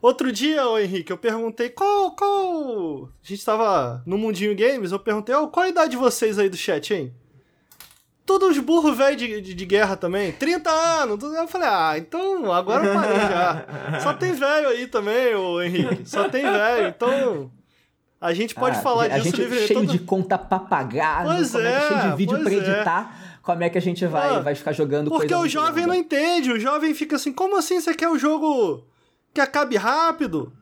[0.00, 3.04] Outro dia, ô Henrique, eu perguntei qual, qual...
[3.04, 6.48] A gente tava no Mundinho Games, eu perguntei, oh, qual a idade de vocês aí
[6.48, 7.14] do chat, hein?
[8.24, 10.32] Todos os burros velho de, de, de, guerra também.
[10.32, 11.22] 30 anos.
[11.22, 13.66] Eu falei, ah, então agora eu parei já.
[14.00, 16.08] Só tem velho aí também, o Henrique.
[16.08, 16.88] Só tem velho.
[16.88, 17.50] Então.
[18.20, 19.66] A gente pode ah, falar a disso gente livre.
[19.66, 19.90] cheio todo...
[19.90, 22.54] de conta pra pagar, pois é, é, cheio de vídeo pra é.
[22.54, 23.18] editar.
[23.28, 23.32] É.
[23.42, 26.52] Como é que a gente vai, ah, vai ficar jogando Porque o jovem não entende.
[26.52, 28.86] O jovem fica assim, como assim você quer o um jogo
[29.34, 30.52] que acabe rápido?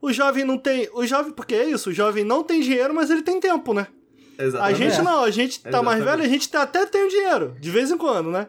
[0.00, 0.88] O jovem não tem.
[0.92, 3.88] O jovem, porque é isso, o jovem não tem dinheiro, mas ele tem tempo, né?
[4.38, 4.82] Exatamente.
[4.82, 5.84] A gente não, a gente tá Exatamente.
[5.84, 8.46] mais velho, a gente até tem o dinheiro, de vez em quando, né?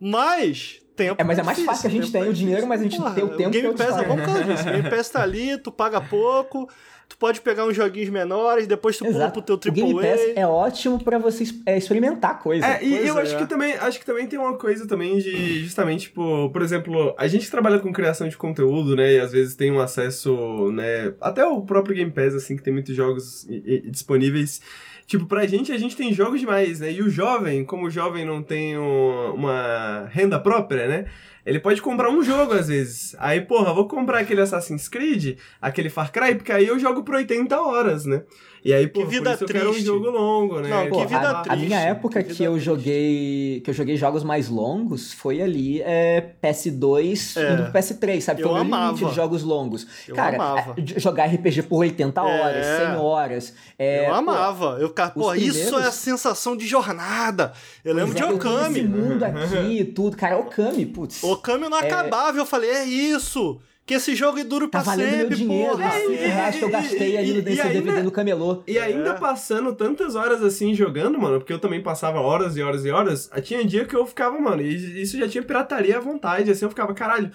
[0.00, 1.20] Mas tempo.
[1.20, 2.96] É, mas é mais difícil, fácil que a gente tem o dinheiro, mas a gente
[2.96, 3.48] Porra, tem o tempo.
[3.48, 4.68] O Game Pass é bom por causa disso.
[4.68, 6.68] O Game Pass tá ali, tu paga pouco,
[7.08, 9.70] tu pode pegar uns joguinhos menores, depois tu pula pro teu AAA.
[9.70, 12.66] O Game Pass é ótimo para você é, experimentar coisa.
[12.66, 13.22] É, e pois eu é.
[13.22, 17.14] acho que também acho que também tem uma coisa também de justamente, tipo, por exemplo,
[17.18, 21.14] a gente trabalha com criação de conteúdo, né, e às vezes tem um acesso, né,
[21.20, 23.46] até o próprio Game Pass assim que tem muitos jogos
[23.90, 24.60] disponíveis
[25.06, 26.92] Tipo, pra gente, a gente tem jogos demais, né?
[26.92, 31.06] E o jovem, como o jovem não tem um, uma renda própria, né?
[31.44, 33.16] Ele pode comprar um jogo às vezes.
[33.18, 37.16] Aí, porra, vou comprar aquele Assassin's Creed, aquele Far Cry, porque aí eu jogo por
[37.16, 38.22] 80 horas, né?
[38.64, 39.64] E aí, pô, que vida por triste.
[39.64, 40.68] eu um jogo longo, né?
[40.68, 41.52] Não, pô, que vida a, triste.
[41.52, 45.82] A minha época que, que eu joguei que eu joguei jogos mais longos foi ali
[45.82, 47.52] é, PS2 é.
[47.54, 48.42] indo pro PS3, sabe?
[48.42, 48.94] Foi o meu amava.
[49.08, 49.86] de jogos longos.
[50.06, 50.74] Eu Cara, amava.
[50.78, 52.86] É, jogar RPG por 80 horas, É.
[52.92, 53.54] 100 horas.
[53.78, 54.78] é, eu pô, amava.
[54.80, 57.52] Eu, cara, pô, isso primeiros- é a sensação de jornada.
[57.84, 58.82] Eu lembro de é, Esse Okami.
[58.84, 60.16] mundo aqui e tudo.
[60.16, 61.22] Cara, Okami, putz.
[61.24, 61.86] Okami não É.
[61.86, 62.38] acabava.
[62.38, 63.60] Eu falei, é isso.
[63.84, 65.88] Que esse jogo é duro Tá pra valendo meu sempre, dinheiro, porra.
[65.88, 68.62] os 5 reais que eu gastei ali no desse ainda- DVD no camelô.
[68.66, 69.14] E ainda É.
[69.18, 73.28] passando tantas horas assim jogando, mano, porque eu também passava horas e horas e horas,
[73.42, 76.68] tinha dia que eu ficava, mano, e isso já tinha pirataria à vontade, assim, eu
[76.68, 77.30] ficava, caralho,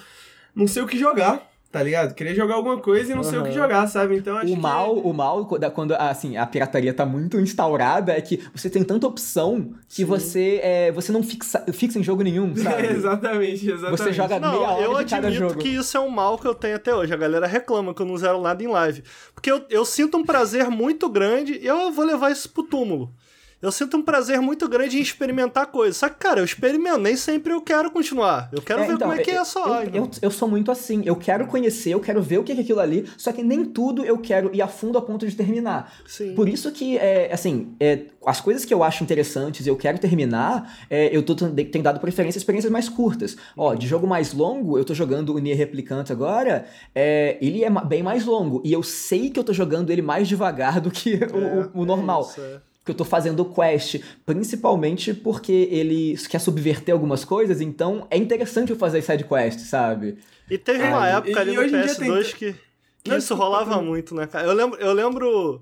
[0.55, 1.45] não sei o que jogar.
[1.71, 2.13] Tá ligado?
[2.13, 3.29] Queria jogar alguma coisa e não uhum.
[3.29, 4.17] sei o que jogar, sabe?
[4.17, 5.07] Então acho o mal, que...
[5.07, 9.73] o mal quando assim, a pirataria tá muito instaurada é que você tem tanta opção
[9.89, 12.87] que você é, você não fixa, fixa em jogo nenhum, sabe?
[12.87, 13.97] exatamente, exatamente.
[13.97, 15.57] Você joga não, meia hora eu de cada jogo.
[15.57, 17.13] que isso é um mal que eu tenho até hoje.
[17.13, 19.03] A galera reclama que eu não zero nada em live.
[19.33, 23.13] Porque eu, eu sinto um prazer muito grande e eu vou levar isso pro túmulo
[23.61, 25.97] eu sinto um prazer muito grande em experimentar coisas.
[25.97, 28.49] Só que, cara, eu experimento, nem sempre eu quero continuar.
[28.51, 29.83] Eu quero é, ver então, como é que é só.
[29.83, 31.01] Eu, eu, eu, sou muito assim.
[31.05, 34.05] Eu quero conhecer, eu quero ver o que é aquilo ali, só que nem tudo
[34.05, 35.91] eu quero ir a fundo a ponto de terminar.
[36.05, 36.35] Sim.
[36.35, 39.97] Por isso que, é, assim, é, as coisas que eu acho interessantes e eu quero
[39.97, 43.35] terminar, é, eu tô, tenho dado preferência a experiências mais curtas.
[43.55, 47.69] Ó, de jogo mais longo, eu tô jogando o Nier Replicant agora, é, ele é
[47.85, 48.61] bem mais longo.
[48.63, 51.85] E eu sei que eu tô jogando ele mais devagar do que o, o, o,
[51.85, 52.21] normal.
[52.21, 58.07] Isso, é que eu tô fazendo quest, principalmente porque ele quer subverter algumas coisas, então
[58.09, 60.17] é interessante eu fazer side quest, sabe?
[60.49, 62.33] E teve uma época e, ali e no PS2 tem...
[62.33, 62.55] que,
[63.03, 64.47] que isso rolava muito, né, cara?
[64.47, 65.61] Eu lembro, eu lembro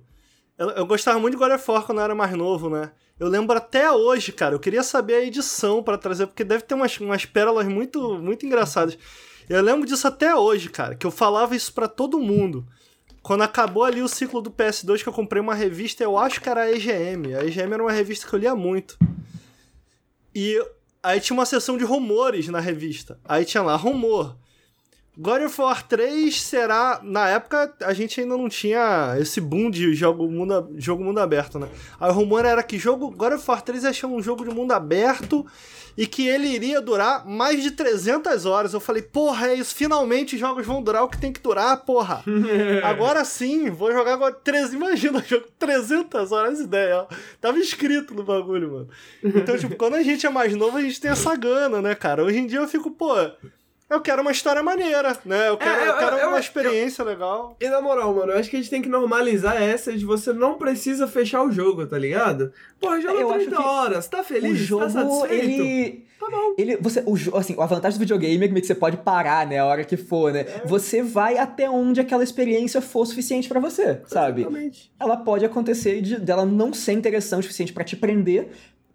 [0.58, 2.92] eu, eu, gostava muito de God of War quando eu era mais novo, né?
[3.20, 6.76] Eu lembro até hoje, cara, eu queria saber a edição para trazer, porque deve ter
[6.76, 8.98] umas, umas pérolas muito, muito engraçadas.
[9.50, 12.66] Eu lembro disso até hoje, cara, que eu falava isso para todo mundo.
[13.26, 16.48] Quando acabou ali o ciclo do PS2, que eu comprei uma revista, eu acho que
[16.48, 17.34] era a EGM.
[17.34, 19.00] A EGM era uma revista que eu lia muito.
[20.36, 20.64] E
[21.02, 23.20] aí tinha uma seção de rumores na revista.
[23.26, 24.38] Aí tinha lá, rumor.
[25.18, 27.00] God of War 3 será.
[27.04, 31.58] Na época, a gente ainda não tinha esse boom de jogo mundo, jogo mundo aberto,
[31.58, 31.70] né?
[32.00, 34.54] Aí o rumor era que jogo God of War 3 ia ser um jogo de
[34.54, 35.46] mundo aberto
[35.98, 38.74] e que ele iria durar mais de 300 horas.
[38.74, 39.74] Eu falei, porra, é isso.
[39.74, 42.22] Finalmente os jogos vão durar o que tem que durar, porra.
[42.84, 44.76] Agora sim, vou jogar agora 13.
[44.76, 47.08] Imagina, jogo 300 horas, ideia, ó.
[47.40, 48.90] Tava escrito no bagulho, mano.
[49.24, 52.24] Então, tipo, quando a gente é mais novo, a gente tem essa gana, né, cara?
[52.24, 53.16] Hoje em dia eu fico, pô
[53.90, 55.50] eu quero uma história maneira, né?
[55.50, 57.56] Eu quero, é, eu, eu quero eu, uma experiência legal.
[57.60, 60.34] E na moral, mano, eu acho que a gente tem que normalizar essa de você
[60.34, 62.52] não precisa fechar o jogo, tá ligado?
[62.80, 64.52] Porra, jogo eu 30 horas, tá feliz?
[64.52, 65.34] O tá jogo, tá satisfeito?
[65.34, 66.06] ele...
[66.20, 66.56] Tá bom.
[66.58, 69.66] Ele, você, o, assim, a vantagem do videogame é que você pode parar, né, a
[69.66, 70.42] hora que for, né?
[70.42, 70.62] É.
[70.66, 74.42] Você vai até onde aquela experiência for suficiente para você, sabe?
[74.42, 74.92] Exatamente.
[75.00, 78.50] Ela pode acontecer de, dela não ser interessante o suficiente para te prender,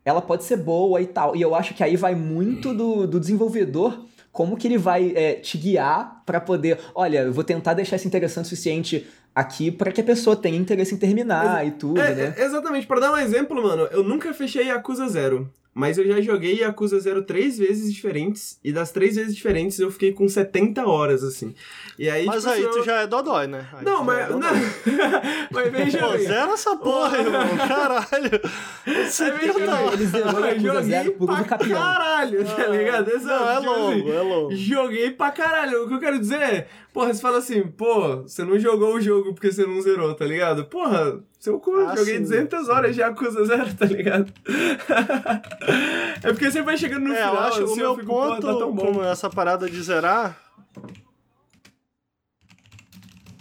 [0.04, 1.36] ela pode ser boa e tal.
[1.36, 5.34] E eu acho que aí vai muito do, do desenvolvedor como que ele vai é,
[5.34, 9.92] te guiar para poder, olha, eu vou tentar deixar isso interessante o suficiente aqui para
[9.92, 12.34] que a pessoa tenha interesse em terminar e tudo, é, né?
[12.36, 12.86] É, exatamente.
[12.86, 15.52] Para dar um exemplo, mano, eu nunca fechei Yakuza Zero.
[15.72, 19.90] Mas eu já joguei Yakuza Zero três vezes diferentes, e das três vezes diferentes eu
[19.90, 21.54] fiquei com 70 horas, assim.
[21.96, 23.68] E aí, mas tipo, aí tu já é dodói, né?
[23.72, 24.18] Aí não, mas.
[24.18, 24.40] É não.
[25.52, 27.56] mas veja Pô, zero essa porra, irmão.
[27.56, 28.40] Caralho.
[28.84, 29.92] Você é viu, não.
[29.92, 31.80] Ele zerou Yakuza Zero por um campeão.
[31.80, 33.10] Caralho, tá ligado?
[33.10, 33.44] Exato.
[33.44, 34.56] Não, é tipo longo, assim, é longo.
[34.56, 35.84] Joguei pra caralho.
[35.84, 39.00] O que eu quero dizer é, porra, você fala assim, pô, você não jogou o
[39.00, 40.64] jogo porque você não zerou, tá ligado?
[40.64, 42.22] Porra, seu cu, ah, joguei sim.
[42.22, 44.30] 200 horas de Yakuza Zero, tá ligado?
[46.22, 48.58] é porque você vai chegando no é, final, eu acho assim, o meu fico, ponto
[48.58, 50.38] tá com essa parada de zerar...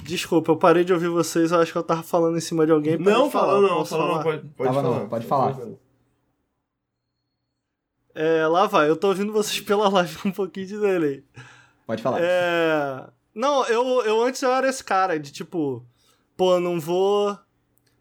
[0.03, 2.71] Desculpa, eu parei de ouvir vocês, eu acho que eu tava falando em cima de
[2.71, 2.97] alguém.
[2.97, 4.99] Não, fala não, fala não, pode, pode tava falar.
[4.99, 5.57] Não, pode falar.
[8.15, 11.23] É, lá vai, eu tô ouvindo vocês pela live com um pouquinho de delay.
[11.85, 12.17] Pode falar.
[12.21, 13.07] É...
[13.35, 15.85] Não, eu, eu antes eu era esse cara de tipo,
[16.35, 17.37] pô, não vou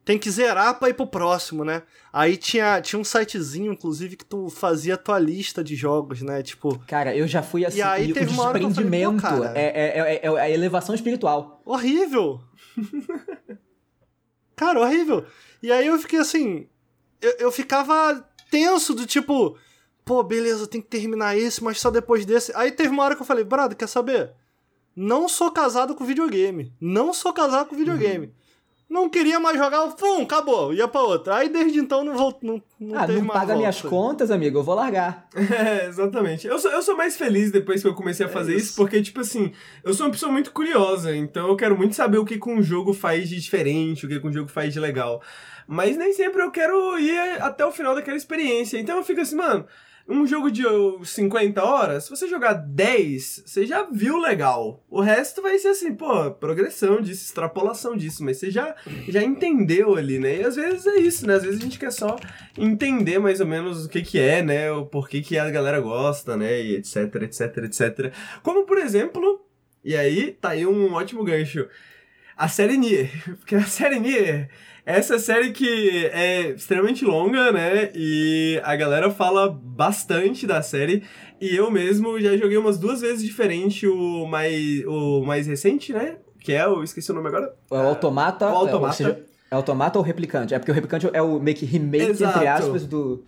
[0.09, 1.82] tem que zerar pra ir pro próximo, né?
[2.11, 6.42] Aí tinha, tinha um sitezinho, inclusive, que tu fazia a tua lista de jogos, né?
[6.42, 6.78] Tipo.
[6.86, 7.80] Cara, eu já fui assim.
[7.80, 11.61] E aí teve o uma desprendimento falei, cara, é, é, é, é, a elevação espiritual.
[11.62, 12.40] Horrível!
[14.56, 15.26] cara, horrível!
[15.62, 16.66] E aí eu fiquei assim.
[17.20, 19.59] Eu, eu ficava tenso do tipo.
[20.06, 22.50] Pô, beleza, tem que terminar esse, mas só depois desse.
[22.56, 24.30] Aí teve uma hora que eu falei, brother, quer saber?
[24.96, 26.72] Não sou casado com videogame.
[26.80, 28.28] Não sou casado com videogame.
[28.28, 28.47] Uhum
[28.89, 31.36] não queria mais jogar, pum, acabou, ia pra outra.
[31.36, 33.57] Aí desde então não volto, não, não ah, não paga volta.
[33.57, 35.28] minhas contas, amigo, eu vou largar.
[35.59, 36.47] É, exatamente.
[36.47, 38.66] Eu sou, eu sou mais feliz depois que eu comecei a é fazer é isso.
[38.68, 38.76] isso.
[38.76, 42.24] porque, tipo assim, eu sou uma pessoa muito curiosa, então eu quero muito saber o
[42.24, 45.22] que com um jogo faz de diferente, o que com um jogo faz de legal.
[45.66, 48.78] Mas nem sempre eu quero ir até o final daquela experiência.
[48.78, 49.66] Então eu fico assim, mano,
[50.09, 50.62] um jogo de
[51.04, 54.82] 50 horas, se você jogar 10, você já viu legal.
[54.88, 58.74] O resto vai ser assim, pô, progressão disso, extrapolação disso, mas você já,
[59.06, 60.38] já entendeu ali, né?
[60.38, 61.34] E às vezes é isso, né?
[61.34, 62.16] Às vezes a gente quer só
[62.56, 64.72] entender mais ou menos o que que é, né?
[64.72, 66.59] O porquê que a galera gosta, né?
[66.59, 68.12] E etc, etc, etc.
[68.42, 69.44] Como, por exemplo,
[69.84, 71.68] e aí tá aí um ótimo gancho.
[72.34, 73.11] a série Nier.
[73.40, 74.48] Porque a série Nier
[74.89, 77.91] essa série que é extremamente longa, né?
[77.95, 81.03] E a galera fala bastante da série.
[81.39, 86.16] E eu mesmo já joguei umas duas vezes diferente o mais, o mais recente, né?
[86.41, 86.82] Que é o.
[86.82, 87.55] Esqueci o nome agora.
[87.70, 88.49] É o Automata.
[88.49, 88.95] O Automata.
[88.95, 90.55] É, seja, é Automata ou Replicante?
[90.55, 92.39] É porque o Replicante é o meio que remake, Exato.
[92.39, 93.22] entre aspas, do.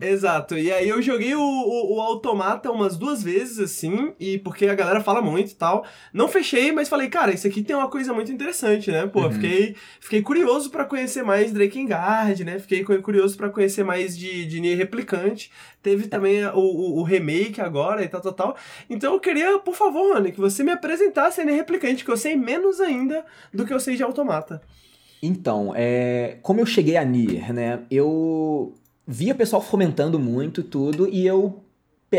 [0.00, 4.66] Exato, e aí eu joguei o, o, o, Automata umas duas vezes, assim, e porque
[4.66, 5.86] a galera fala muito e tal.
[6.12, 9.06] Não fechei, mas falei, cara, isso aqui tem uma coisa muito interessante, né?
[9.06, 9.30] Pô, uhum.
[9.30, 12.58] fiquei, fiquei curioso para conhecer mais Drakengard, né?
[12.58, 15.50] Fiquei curioso para conhecer mais de, de Nier Replicante.
[15.80, 18.56] Teve também o, o, o, remake agora e tal, tal, tal.
[18.90, 22.16] Então eu queria, por favor, Rony, que você me apresentasse a Nier Replicante, que eu
[22.16, 24.60] sei menos ainda do que eu sei de Automata.
[25.22, 27.80] Então, é, como eu cheguei a Nier, né?
[27.90, 28.74] Eu
[29.06, 31.62] via pessoal fomentando muito tudo e eu.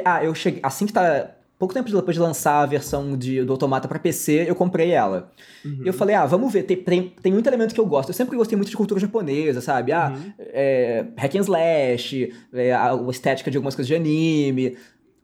[0.04, 0.60] Ah, eu cheguei.
[0.64, 1.32] Assim que tá.
[1.58, 5.32] Pouco tempo depois de lançar a versão de, do Automata para PC, eu comprei ela.
[5.64, 5.84] Uhum.
[5.86, 8.10] Eu falei, ah, vamos ver, tem, tem, tem muito elemento que eu gosto.
[8.10, 9.94] Eu sempre gostei muito de cultura japonesa, sabe?
[9.94, 10.34] Ah, uhum.
[10.38, 14.76] é, hack and slash, é, a, a estética de algumas coisas de anime.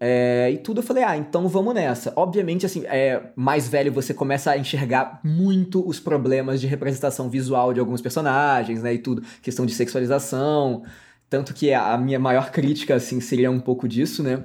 [0.03, 2.11] É, e tudo eu falei, ah, então vamos nessa.
[2.15, 7.71] Obviamente, assim, é, mais velho você começa a enxergar muito os problemas de representação visual
[7.71, 8.93] de alguns personagens, né?
[8.93, 10.83] E tudo, questão de sexualização.
[11.31, 14.43] Tanto que a minha maior crítica, assim, seria um pouco disso, né?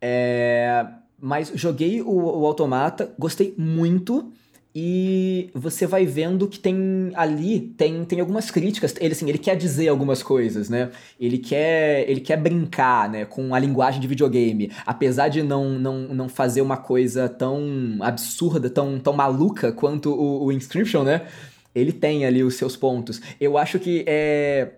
[0.00, 0.84] É...
[1.16, 4.32] Mas joguei o, o Automata, gostei muito.
[4.74, 8.96] E você vai vendo que tem ali, tem, tem algumas críticas.
[8.98, 10.90] Ele, assim, ele quer dizer algumas coisas, né?
[11.20, 14.72] Ele quer, ele quer brincar né, com a linguagem de videogame.
[14.84, 20.46] Apesar de não, não, não fazer uma coisa tão absurda, tão, tão maluca quanto o,
[20.46, 21.28] o Inscription, né?
[21.72, 23.20] Ele tem ali os seus pontos.
[23.40, 24.72] Eu acho que é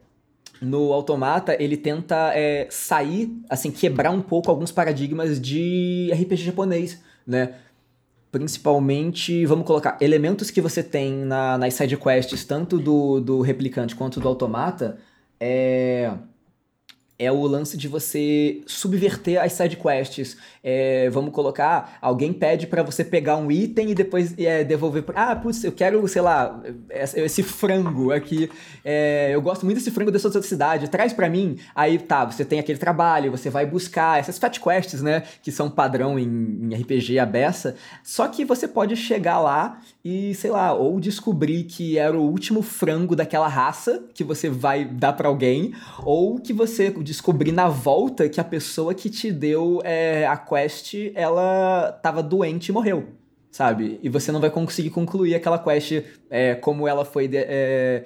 [0.60, 7.02] no Automata, ele tenta é, sair, assim, quebrar um pouco alguns paradigmas de RPG japonês,
[7.26, 7.54] né?
[8.32, 14.20] Principalmente, vamos colocar, elementos que você tem na, nas sidequests, tanto do, do replicante quanto
[14.20, 14.98] do Automata,
[15.40, 16.12] é
[17.18, 20.36] é o lance de você subverter as sidequests.
[20.62, 25.02] É, vamos colocar, alguém pede para você pegar um item e depois é, devolver.
[25.02, 26.60] Pra, ah, putz, eu quero, sei lá,
[26.90, 28.50] esse frango aqui.
[28.84, 31.58] É, eu gosto muito desse frango dessa outra cidade, traz para mim.
[31.74, 35.22] Aí tá, você tem aquele trabalho, você vai buscar essas fat quests, né?
[35.42, 36.26] Que são padrão em,
[36.62, 37.76] em RPG abessa.
[38.02, 42.60] Só que você pode chegar lá e, sei lá, ou descobrir que era o último
[42.62, 48.28] frango daquela raça que você vai dar para alguém, ou que você descobrir na volta
[48.28, 53.08] que a pessoa que te deu é, a quest, ela tava doente e morreu,
[53.50, 53.98] sabe?
[54.02, 58.04] E você não vai conseguir concluir aquela quest é, como ela foi de, é,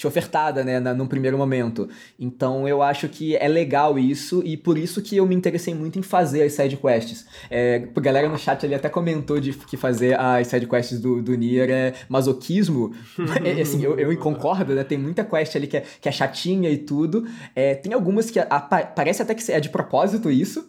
[0.00, 1.86] te ofertada, né, na, num primeiro momento.
[2.18, 5.98] Então eu acho que é legal isso e por isso que eu me interessei muito
[5.98, 7.26] em fazer as side quests.
[7.50, 11.20] É, a galera no chat ali até comentou de que fazer as side quests do,
[11.20, 12.94] do Nier é masoquismo.
[13.44, 14.84] é, assim, eu, eu concordo, né?
[14.84, 17.26] Tem muita quest ali que é, que é chatinha e tudo.
[17.54, 20.66] É, tem algumas que a, a, parece até que é de propósito isso,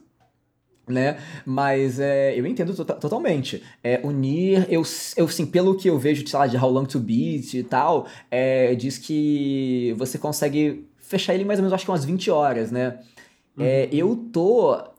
[0.91, 1.17] né?
[1.45, 3.63] Mas é, eu entendo to totalmente.
[3.83, 4.83] É, unir, eu,
[5.15, 8.07] eu sim, pelo que eu vejo, sei lá, de How Long to Beat e tal,
[8.29, 12.71] é, diz que você consegue fechar ele mais ou menos, acho que umas 20 horas,
[12.71, 12.99] né?
[13.59, 13.97] É, uhum.
[13.97, 14.91] eu tô.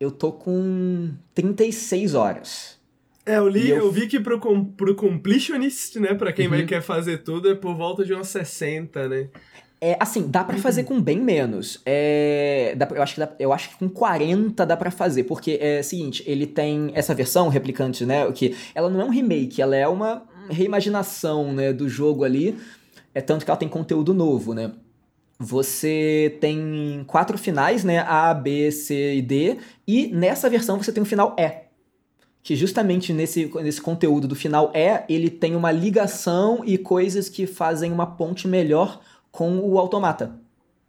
[0.00, 2.78] Eu tô com 36 horas.
[3.26, 3.78] É, eu li, eu...
[3.78, 3.92] eu...
[3.92, 6.52] vi que pro, pro completionist, né, pra quem uhum.
[6.52, 9.28] vai quer fazer tudo, é por volta de umas 60, né?
[9.80, 11.80] É, assim, dá para fazer com bem menos.
[11.86, 15.58] É, dá, eu, acho que dá, eu acho que com 40 dá para fazer, porque
[15.60, 19.62] é o seguinte, ele tem essa versão replicante, né, que ela não é um remake,
[19.62, 22.58] ela é uma reimaginação, né, do jogo ali,
[23.14, 24.72] é tanto que ela tem conteúdo novo, né.
[25.38, 31.00] Você tem quatro finais, né, A, B, C e D, e nessa versão você tem
[31.00, 31.68] o um final E
[32.42, 37.46] que justamente nesse, nesse conteúdo do final é ele tem uma ligação e coisas que
[37.46, 40.38] fazem uma ponte melhor com o Automata.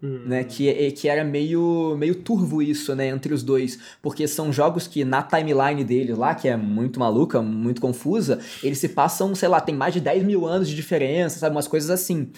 [0.02, 0.24] Hum.
[0.26, 4.52] Né, que, é, que era meio, meio turvo isso, né, entre os dois, porque são
[4.52, 9.36] jogos que na timeline deles lá, que é muito maluca, muito confusa, eles se passam,
[9.36, 12.32] sei lá, tem mais de 10 mil anos de diferença, sabe, umas coisas assim.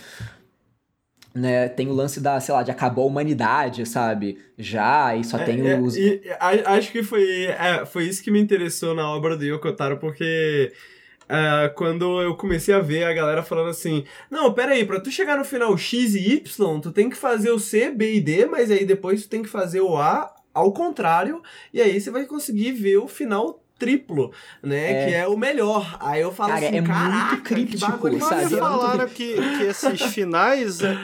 [1.35, 4.39] Né, tem o lance da, sei lá, de acabar a humanidade, sabe?
[4.57, 5.95] Já, e só é, tem os.
[5.95, 6.21] É, e,
[6.65, 10.73] acho que foi, é, foi isso que me interessou na obra do Yoko Taro, porque
[11.31, 15.09] Uh, quando eu comecei a ver a galera falando assim: Não, pera aí, pra tu
[15.09, 18.45] chegar no final X e Y, tu tem que fazer o C, B e D,
[18.45, 21.41] mas aí depois tu tem que fazer o A ao contrário,
[21.73, 24.91] e aí você vai conseguir ver o final triplo, né?
[24.91, 25.05] É.
[25.05, 25.97] Que é o melhor.
[26.01, 30.81] Aí eu falo Cara, assim, é muito crítico, que me falaram que, que esses finais.
[30.81, 30.97] É,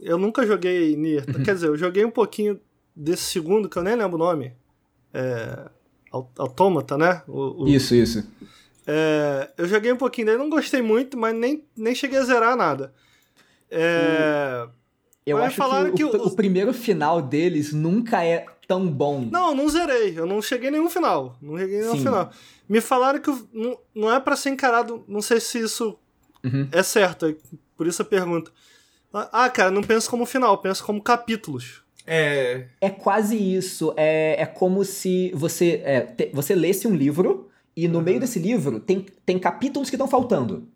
[0.00, 1.24] eu nunca joguei Nier.
[1.44, 2.58] Quer dizer, eu joguei um pouquinho
[2.94, 4.52] desse segundo, que eu nem lembro o nome.
[5.12, 5.68] É.
[6.10, 7.22] Autômata, né?
[7.28, 7.68] O, o...
[7.68, 8.26] Isso, isso.
[8.86, 12.56] É, eu joguei um pouquinho dele, não gostei muito, mas nem, nem cheguei a zerar
[12.56, 12.92] nada.
[13.70, 14.66] É,
[15.24, 19.20] Eu acho falaram que, o, que o os- primeiro final deles nunca é tão bom.
[19.30, 20.18] Não, não zerei.
[20.18, 21.36] Eu não cheguei em nenhum final.
[21.42, 21.98] Não cheguei em nenhum Sim.
[22.04, 22.30] final.
[22.68, 25.04] Me falaram que o- não, não é pra ser encarado.
[25.08, 25.98] Não sei se isso
[26.44, 26.68] Uhum.
[26.72, 27.26] é certo.
[27.26, 27.34] é
[27.76, 28.50] Por isso a pergunta.
[29.12, 31.82] Ah, cara, não penso como final, penso como capítulos.
[32.06, 32.66] É.
[32.80, 33.92] É quase isso.
[33.96, 38.38] É, é como se você, é, te- você lesse um livro e no meio desse
[38.38, 40.68] livro tem, tem capítulos que estão faltando.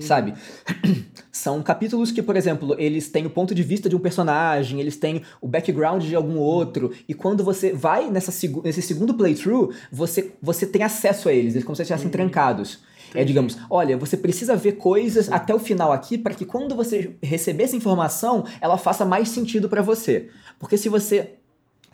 [0.00, 0.34] Sabe?
[1.30, 4.96] São capítulos que, por exemplo, eles têm o ponto de vista de um personagem, eles
[4.96, 8.32] têm o background de algum outro, e quando você vai nessa,
[8.64, 12.80] nesse segundo playthrough, você, você tem acesso a eles, eles como se estivessem trancados.
[13.14, 17.14] É, digamos, olha, você precisa ver coisas até o final aqui para que quando você
[17.22, 20.30] receber essa informação, ela faça mais sentido para você.
[20.58, 21.34] Porque se você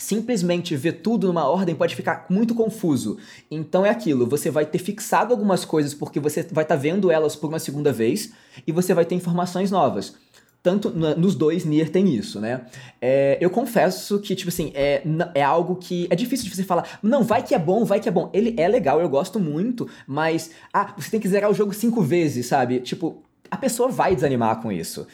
[0.01, 3.18] simplesmente ver tudo numa ordem pode ficar muito confuso.
[3.51, 7.36] Então é aquilo, você vai ter fixado algumas coisas porque você vai estar vendo elas
[7.36, 8.32] por uma segunda vez
[8.66, 10.14] e você vai ter informações novas.
[10.62, 12.66] Tanto nos dois, Nier tem isso, né?
[13.01, 15.03] É, eu confesso que, tipo assim, é,
[15.34, 18.09] é algo que é difícil de você falar, não, vai que é bom, vai que
[18.09, 18.30] é bom.
[18.34, 22.03] Ele é legal, eu gosto muito, mas, ah, você tem que zerar o jogo cinco
[22.03, 22.80] vezes, sabe?
[22.80, 25.07] Tipo, a pessoa vai desanimar com isso.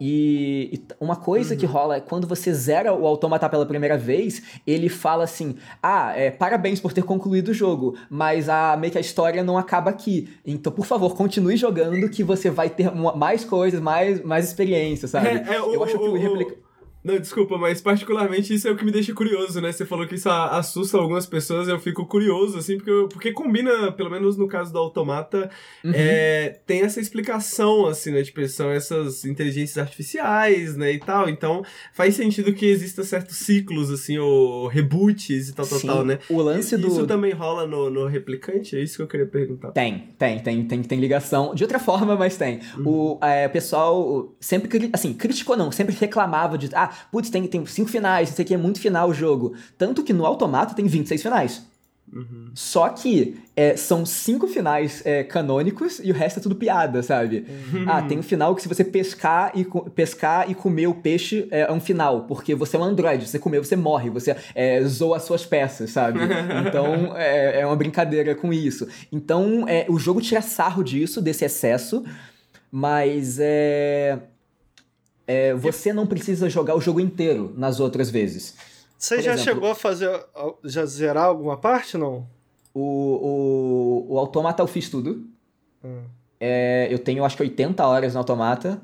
[0.00, 4.42] E, e uma coisa que rola é quando você zera o Automata pela primeira vez,
[4.66, 8.98] ele fala assim: Ah, é, parabéns por ter concluído o jogo, mas a, meio que
[8.98, 10.28] a história não acaba aqui.
[10.44, 15.08] Então, por favor, continue jogando que você vai ter uma- mais coisas, mais, mais experiência,
[15.08, 15.28] sabe?
[15.28, 16.65] É, é, o- Eu acho que o, o- replica...
[17.06, 19.70] Não, desculpa, mas particularmente isso é o que me deixa curioso, né?
[19.70, 23.92] Você falou que isso assusta algumas pessoas, eu fico curioso, assim, porque, eu- porque combina,
[23.92, 25.48] pelo menos no caso do Automata,
[25.84, 25.92] Uhum.
[25.94, 28.22] é, tem essa explicação, assim, né?
[28.24, 31.28] Tipo, são essas inteligências artificiais, né, e tal.
[31.28, 31.62] Então,
[31.94, 36.18] faz sentido que existam certos ciclos, assim, ou reboots e tal, tal, Sim, tal, né?
[36.28, 38.76] o lance Isso do, também rola no, no Replicante?
[38.76, 39.70] É isso que eu queria perguntar.
[39.70, 41.54] Tem, tem, tem, tem, tem ligação.
[41.54, 42.60] De outra forma, mas tem.
[42.84, 47.90] O é, pessoal sempre, assim, criticou não, sempre reclamava de, ah, putz, tem, tem cinco
[47.90, 49.54] finais, isso aqui é muito final o jogo.
[49.76, 51.62] Tanto que no Automata tem 26 finais.
[52.54, 57.44] Só que é, são cinco finais é, canônicos e o resto é tudo piada, sabe?
[57.86, 61.62] Ah, tem um final que se você pescar e, pescar e comer o peixe é,
[61.62, 65.16] é um final, porque você é um androide, você comer, você morre, você é, zoa
[65.16, 66.20] as suas peças, sabe?
[66.66, 68.86] Então é, é uma brincadeira com isso.
[69.12, 72.04] Então é, o jogo tira sarro disso, desse excesso,
[72.70, 74.18] mas é,
[75.26, 78.54] é, você não precisa jogar o jogo inteiro nas outras vezes.
[78.98, 80.10] Você Por já exemplo- chegou a fazer.
[80.64, 82.26] Já zerar alguma parte, não?
[82.72, 85.26] O, o, o Automata eu fiz tudo.
[85.84, 86.02] Hum.
[86.38, 88.80] É, eu tenho acho que 80 horas no Automata.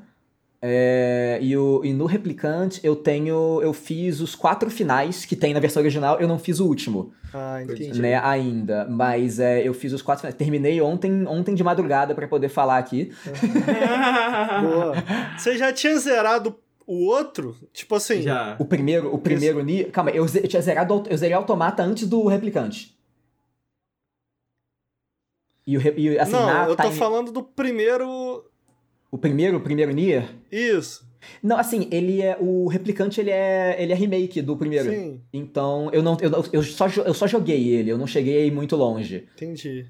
[0.65, 3.59] É, e, o, e no Replicante eu tenho.
[3.61, 7.11] Eu fiz os quatro finais que tem na versão original, eu não fiz o último,
[7.33, 7.99] Ah, entendi.
[8.01, 8.85] né, ainda.
[8.89, 10.35] Mas é, eu fiz os quatro finais.
[10.35, 13.11] Terminei ontem, ontem de madrugada pra poder falar aqui.
[14.61, 14.93] Boa.
[15.37, 16.55] Você já tinha zerado
[16.87, 17.57] o outro?
[17.73, 18.21] Tipo assim.
[18.21, 18.55] Já.
[18.57, 19.91] O primeiro, o primeiro Nier.
[19.91, 20.93] Calma, eu, eu tinha zerado.
[20.95, 22.97] o- Eu zerei Automata antes do Replicante.
[25.65, 28.45] E o, e, assim, não, na eu tô time- falando do primeiro.
[29.13, 30.27] O primeiro, o primeiro Nier.
[30.51, 31.07] Isso.
[31.41, 32.35] Não, assim, ele é.
[32.39, 33.75] O replicante ele é.
[33.77, 34.89] ele é remake do primeiro.
[34.89, 36.17] Sim, Então, eu não.
[36.19, 39.27] Eu, eu, só, eu só joguei ele, eu não cheguei muito longe.
[39.35, 39.85] entendi.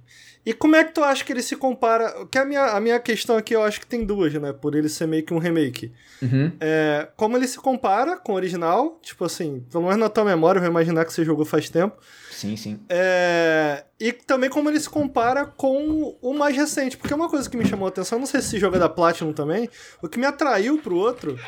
[0.46, 2.26] E como é que tu acha que ele se compara?
[2.30, 4.52] Que a minha, a minha questão aqui eu acho que tem duas, né?
[4.52, 5.94] Por ele ser meio que um remake.
[6.22, 6.52] Uhum.
[6.60, 10.58] É, como ele se compara com o original, tipo assim, pelo menos na tua memória,
[10.58, 11.96] eu vou imaginar que você jogou faz tempo.
[12.44, 12.80] Sim, sim.
[12.90, 16.98] É, e também como ele se compara com o mais recente.
[16.98, 19.70] Porque uma coisa que me chamou a atenção, não sei se joga da Platinum também,
[20.02, 21.40] o que me atraiu pro outro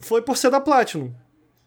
[0.00, 1.12] foi por ser da Platinum.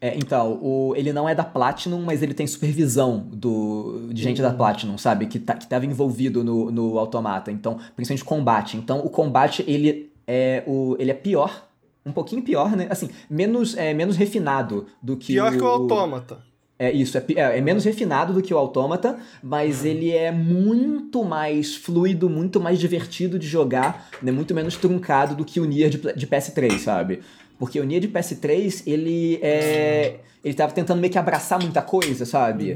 [0.00, 4.42] É, então, o, ele não é da Platinum, mas ele tem supervisão do, de gente
[4.42, 5.26] da Platinum, sabe?
[5.26, 7.52] Que, tá, que tava envolvido no, no Automata.
[7.52, 8.76] Então, principalmente combate.
[8.76, 11.68] Então, o combate, ele é, o, ele é pior.
[12.04, 12.88] Um pouquinho pior, né?
[12.90, 15.56] Assim, menos, é, menos refinado do que Pior o...
[15.56, 16.51] que o Autômata.
[16.84, 21.24] É isso, é, é- é menos refinado do que o Autômata, mas ele é muito
[21.24, 24.32] mais fluido, muito mais divertido de jogar, né?
[24.32, 27.20] muito menos truncado do que o Nier de, de PS3, sabe?
[27.58, 30.16] Porque o Nier de PS3, ele é.
[30.44, 32.72] Ele tava tentando meio que abraçar muita coisa, sabe?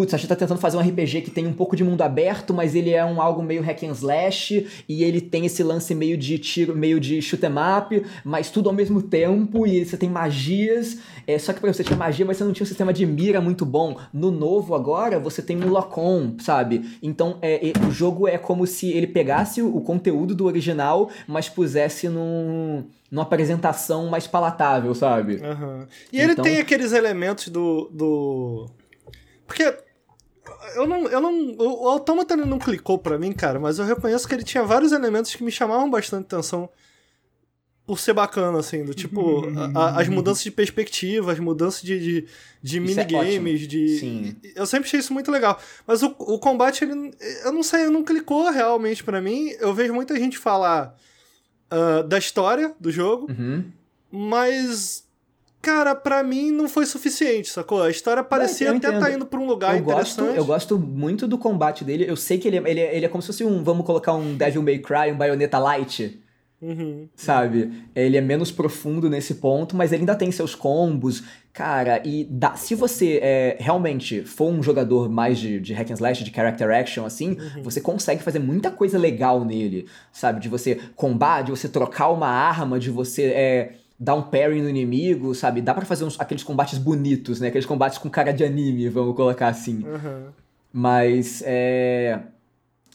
[0.00, 2.54] Putz, a gente tá tentando fazer um RPG que tem um pouco de mundo aberto,
[2.54, 6.16] mas ele é um algo meio hack and slash, e ele tem esse lance meio
[6.16, 10.08] de tiro, meio de shoot 'em up, mas tudo ao mesmo tempo, e você tem
[10.08, 10.96] magias.
[11.26, 13.04] É, só que, por exemplo, você tinha magia, mas você não tinha um sistema de
[13.04, 13.94] mira muito bom.
[14.10, 16.96] No novo, agora, você tem um lock-on, sabe?
[17.02, 21.10] Então, é, é, o jogo é como se ele pegasse o, o conteúdo do original,
[21.28, 25.42] mas pusesse num, numa apresentação mais palatável, sabe?
[25.44, 25.86] Aham.
[26.10, 27.90] E ele Então- tem aqueles elementos do.
[27.92, 28.66] do...
[29.46, 29.89] Porque
[30.74, 31.56] eu não, eu não.
[31.58, 35.34] O Automata não clicou para mim, cara, mas eu reconheço que ele tinha vários elementos
[35.34, 36.68] que me chamavam bastante atenção
[37.86, 39.42] por ser bacana, assim, do tipo,
[39.74, 42.26] a, as mudanças de perspectiva, as mudanças de, de,
[42.62, 43.98] de é minigames, é de.
[43.98, 44.36] Sim.
[44.54, 45.60] Eu sempre achei isso muito legal.
[45.86, 47.12] Mas o, o combate, ele.
[47.44, 49.50] Eu não sei, não clicou realmente para mim.
[49.58, 50.96] Eu vejo muita gente falar
[51.72, 53.64] uh, da história do jogo, uhum.
[54.08, 55.04] mas
[55.62, 57.82] Cara, para mim não foi suficiente, sacou?
[57.82, 60.26] A história parecia até tá indo pra um lugar eu interessante.
[60.26, 62.06] Gosto, eu gosto muito do combate dele.
[62.08, 64.14] Eu sei que ele, é, ele, é, ele é como se fosse um, vamos colocar
[64.14, 66.18] um Devil May Cry, um Bayonetta Light.
[66.62, 67.08] Uhum.
[67.14, 67.72] Sabe?
[67.94, 71.22] Ele é menos profundo nesse ponto, mas ele ainda tem seus combos.
[71.52, 75.94] Cara, e dá, se você é, realmente for um jogador mais de, de hack and
[75.94, 77.62] slash, de character action, assim, uhum.
[77.62, 80.40] você consegue fazer muita coisa legal nele, sabe?
[80.40, 84.68] De você combar, de você trocar uma arma, de você é, dar um parry no
[84.70, 85.60] inimigo, sabe?
[85.60, 87.48] Dá para fazer uns, aqueles combates bonitos, né?
[87.48, 89.84] Aqueles combates com cara de anime, vamos colocar assim.
[89.86, 90.28] Uhum.
[90.72, 92.18] Mas é.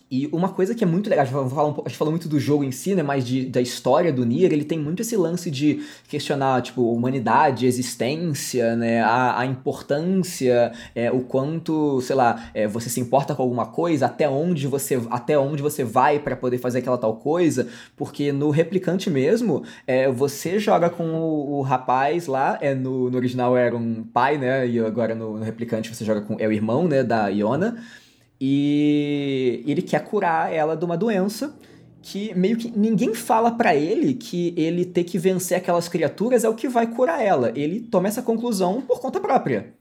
[0.09, 2.93] E uma coisa que é muito legal, a gente, falou muito do jogo em si,
[2.93, 6.93] né, mas de, da história do Nier, ele tem muito esse lance de questionar, tipo,
[6.93, 13.33] humanidade, existência, né, a, a importância, é, o quanto, sei lá, é, você se importa
[13.33, 17.15] com alguma coisa, até onde você, até onde você vai para poder fazer aquela tal
[17.15, 23.09] coisa, porque no Replicante mesmo, é, você joga com o, o rapaz lá, é, no,
[23.09, 26.47] no original era um pai, né, e agora no, no Replicante você joga com, é
[26.47, 27.83] o irmão, né, da Iona,
[28.39, 31.55] e ele quer curar ela de uma doença
[32.01, 36.49] que meio que ninguém fala para ele que ele ter que vencer aquelas criaturas é
[36.49, 37.51] o que vai curar ela.
[37.55, 39.73] Ele toma essa conclusão por conta própria,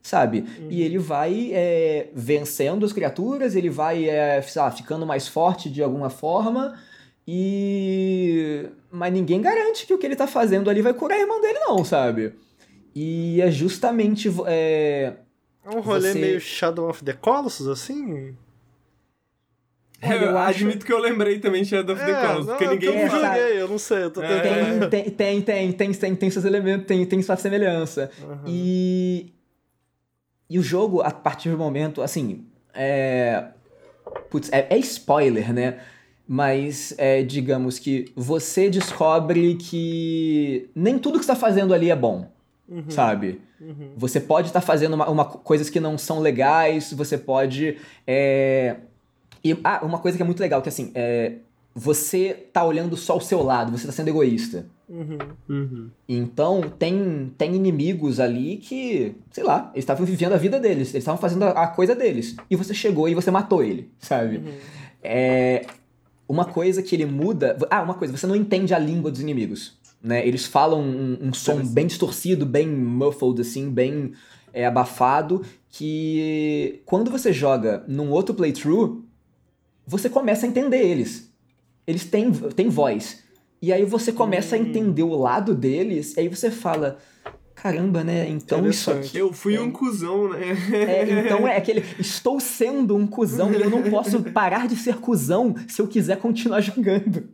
[0.00, 0.44] sabe?
[0.60, 0.68] Uhum.
[0.70, 5.82] E ele vai é, vencendo as criaturas, ele vai é, sabe, ficando mais forte de
[5.82, 6.78] alguma forma.
[7.26, 8.66] E.
[8.88, 11.58] Mas ninguém garante que o que ele tá fazendo ali vai curar a irmã dele,
[11.58, 12.34] não, sabe?
[12.94, 14.30] E é justamente.
[14.46, 15.14] É,
[15.64, 16.18] é um rolê você...
[16.18, 18.36] meio Shadow of the Colossus, assim?
[20.00, 20.58] É, eu, acho...
[20.58, 23.62] admito que eu lembrei também Shadow of é, the Colossus, porque ninguém eu não joguei,
[23.62, 24.40] eu não sei, eu tô é.
[24.40, 24.90] tentando...
[24.90, 28.10] Tem, tem, tem, tem, tem, tem seus elementos, tem, tem sua semelhança.
[28.22, 28.42] Uhum.
[28.46, 29.32] E...
[30.50, 32.44] E o jogo, a partir do momento, assim,
[32.74, 33.46] é...
[34.30, 35.80] Putz, é, é spoiler, né?
[36.26, 41.96] Mas, é, digamos que você descobre que nem tudo que você tá fazendo ali é
[41.96, 42.30] bom,
[42.68, 42.88] uhum.
[42.88, 43.40] sabe?
[43.60, 43.92] Uhum.
[43.96, 47.78] Você pode estar tá fazendo uma, uma, coisas que não são legais, você pode.
[48.06, 48.76] É...
[49.42, 51.36] E, ah, uma coisa que é muito legal, que assim, é...
[51.74, 54.66] você tá olhando só o seu lado, você tá sendo egoísta.
[54.88, 55.18] Uhum.
[55.48, 55.90] Uhum.
[56.08, 61.02] Então, tem, tem inimigos ali que, sei lá, eles estavam vivendo a vida deles, eles
[61.02, 62.36] estavam fazendo a, a, coisa deles.
[62.50, 64.38] E você chegou e você matou ele, sabe?
[64.38, 64.52] Uhum.
[65.02, 65.66] É,
[66.28, 67.56] uma coisa que ele muda.
[67.70, 70.26] Ah, uma coisa, você não entende a língua dos inimigos né?
[70.28, 74.12] Eles falam um, um som bem distorcido, bem muffled, assim, bem
[74.52, 79.02] é, abafado, que quando você joga num outro playthrough,
[79.86, 81.32] você começa a entender eles.
[81.86, 83.24] Eles têm, têm voz.
[83.62, 84.58] E aí você começa hum.
[84.58, 86.98] a entender o lado deles, e aí você fala,
[87.64, 88.28] caramba, né?
[88.28, 89.16] Então isso aqui.
[89.16, 89.60] Eu fui é...
[89.60, 90.54] um cuzão, né?
[90.70, 91.82] É, então é aquele.
[91.98, 96.18] Estou sendo um cuzão e eu não posso parar de ser cuzão se eu quiser
[96.18, 97.26] continuar jogando.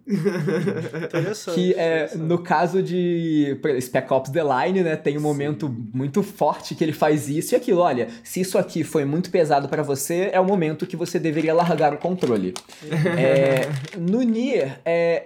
[1.04, 1.54] Interessante.
[1.56, 4.94] Que é, no caso de Spec Ops The Line, né?
[4.94, 5.90] Tem um momento Sim.
[5.92, 7.80] muito forte que ele faz isso e aquilo.
[7.80, 11.52] Olha, se isso aqui foi muito pesado para você, é o momento que você deveria
[11.52, 12.54] largar o controle.
[13.18, 13.68] é,
[13.98, 15.24] no Nier, é,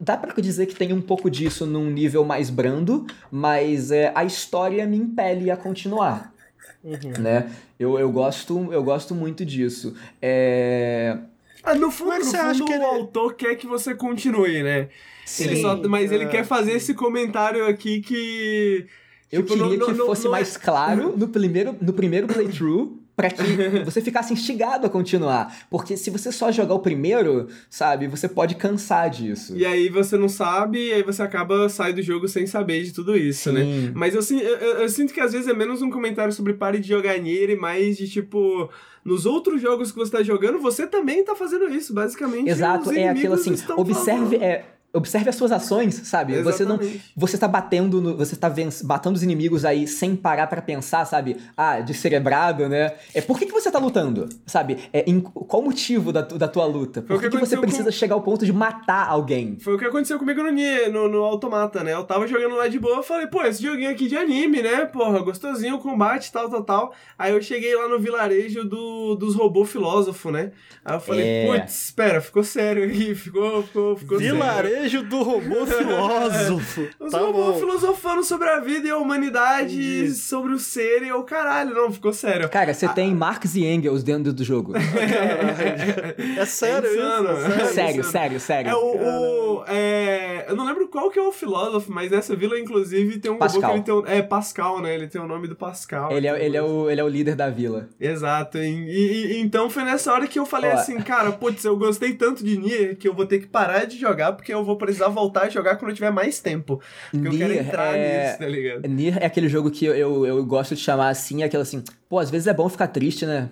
[0.00, 4.24] Dá para dizer que tem um pouco disso num nível mais brando, mas é, a
[4.24, 6.32] história me impele a continuar.
[6.82, 7.22] Uhum.
[7.22, 7.50] Né?
[7.78, 9.94] Eu, eu, gosto, eu gosto muito disso.
[10.22, 11.18] É...
[11.62, 12.82] Ah, no fundo, no fundo o ele...
[12.84, 14.88] autor quer que você continue, né?
[15.26, 15.44] Sim.
[15.44, 16.76] Ele só, mas ele é, quer fazer sim.
[16.78, 18.86] esse comentário aqui que...
[19.30, 22.98] Eu tipo, queria no, que no, fosse no, mais claro no primeiro, no primeiro playthrough
[23.20, 23.42] para que
[23.84, 25.66] você ficasse instigado a continuar.
[25.68, 29.54] Porque se você só jogar o primeiro, sabe, você pode cansar disso.
[29.54, 32.92] E aí você não sabe, e aí você acaba sai do jogo sem saber de
[32.92, 33.62] tudo isso, né?
[33.62, 33.80] Sim.
[33.82, 33.92] né?
[33.94, 36.78] Mas eu, eu, eu, eu, sinto que às vezes é menos um comentário sobre pare
[36.78, 38.70] de jogar e mais de tipo.
[39.02, 42.50] Nos outros jogos que você tá jogando, você também tá fazendo isso, basicamente.
[42.50, 43.54] Exato, é aquilo assim.
[43.74, 44.36] Observe.
[44.36, 46.34] É, observe as suas ações, sabe?
[46.34, 46.56] Exatamente.
[46.56, 48.52] Você não você tá batendo no, você tá
[48.84, 51.36] batendo os inimigos aí sem parar para pensar, sabe?
[51.56, 52.94] Ah, descerebrado, né?
[53.14, 54.28] É por que, que você tá lutando?
[54.46, 54.78] Sabe?
[54.92, 57.02] É em, qual o motivo da, da tua luta?
[57.02, 57.90] Por que, que, você precisa com...
[57.92, 59.58] chegar ao ponto de matar alguém?
[59.60, 61.94] Foi o que aconteceu comigo no Nier, no, no Automata, né?
[61.94, 64.84] Eu tava jogando lá de boa, falei, pô, esse joguinho aqui de anime, né?
[64.86, 66.94] Porra, gostosinho, combate, tal, tal, tal.
[67.16, 70.50] Aí eu cheguei lá no vilarejo do, dos robôs filósofo, né?
[70.84, 71.46] Aí eu falei, é...
[71.46, 76.88] putz, espera, ficou sério aqui, ficou, ficou, ficou vilarejo beijo do robô filósofo.
[76.98, 80.14] Os tá robôs filosofando sobre a vida e a humanidade, Entendi.
[80.14, 81.74] sobre o ser e o caralho.
[81.74, 82.48] Não, ficou sério.
[82.48, 84.72] Cara, você tem Marx e Engels dentro do jogo.
[86.38, 87.32] É sério É insano.
[87.32, 87.40] isso?
[87.50, 87.66] Sério.
[87.74, 88.10] sério, isso.
[88.10, 88.70] sério, sério.
[88.70, 89.58] É o.
[89.58, 93.30] o- é, eu não lembro qual que é o filósofo, mas nessa vila, inclusive, tem
[93.30, 93.60] um Pascal.
[93.60, 94.14] robô que ele tem.
[94.14, 94.94] Um, é Pascal, né?
[94.94, 96.10] Ele tem o nome do Pascal.
[96.12, 97.88] Ele é, ele, é o, ele é o líder da vila.
[98.00, 98.58] Exato.
[98.58, 100.74] E, e- e então foi nessa hora que eu falei Ó.
[100.74, 103.98] assim, cara, putz, eu gostei tanto de Nier que eu vou ter que parar de
[103.98, 106.80] jogar porque eu vou precisar voltar a jogar quando eu tiver mais tempo.
[107.10, 108.88] Porque eu quero Nier entrar é- nisso, tá ligado?
[108.88, 111.82] Nier é aquele jogo que eu, eu, eu gosto de chamar assim, é aquele assim,
[112.08, 113.50] pô, às vezes é bom ficar triste, né?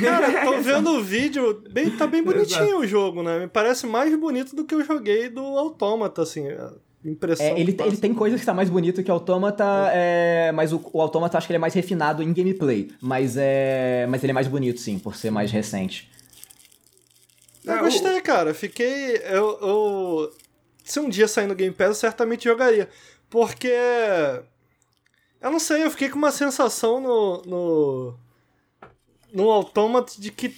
[0.00, 3.40] Cara, tô vendo o vídeo, bem, tá bem bonitinho o jogo, né?
[3.40, 6.48] Me parece mais bonito do que eu joguei do Autômata, assim.
[6.48, 6.72] A
[7.04, 7.44] impressão.
[7.44, 10.80] É, ele, ele tem coisas que tá mais bonito que o Autômata, é, mas o,
[10.92, 12.90] o Autômata eu acho que ele é mais refinado em gameplay.
[13.00, 16.10] Mas, é, mas ele é mais bonito, sim, por ser mais recente.
[17.64, 18.52] Eu o- gostei, cara.
[18.54, 19.16] Fiquei.
[19.24, 20.32] Eu, eu-
[20.84, 22.88] Se um dia sair no Game Pass, eu certamente jogaria.
[23.30, 23.70] Porque.
[25.40, 27.42] Eu não sei, eu fiquei com uma sensação no.
[27.42, 28.14] no.
[29.32, 30.54] no Automata de que.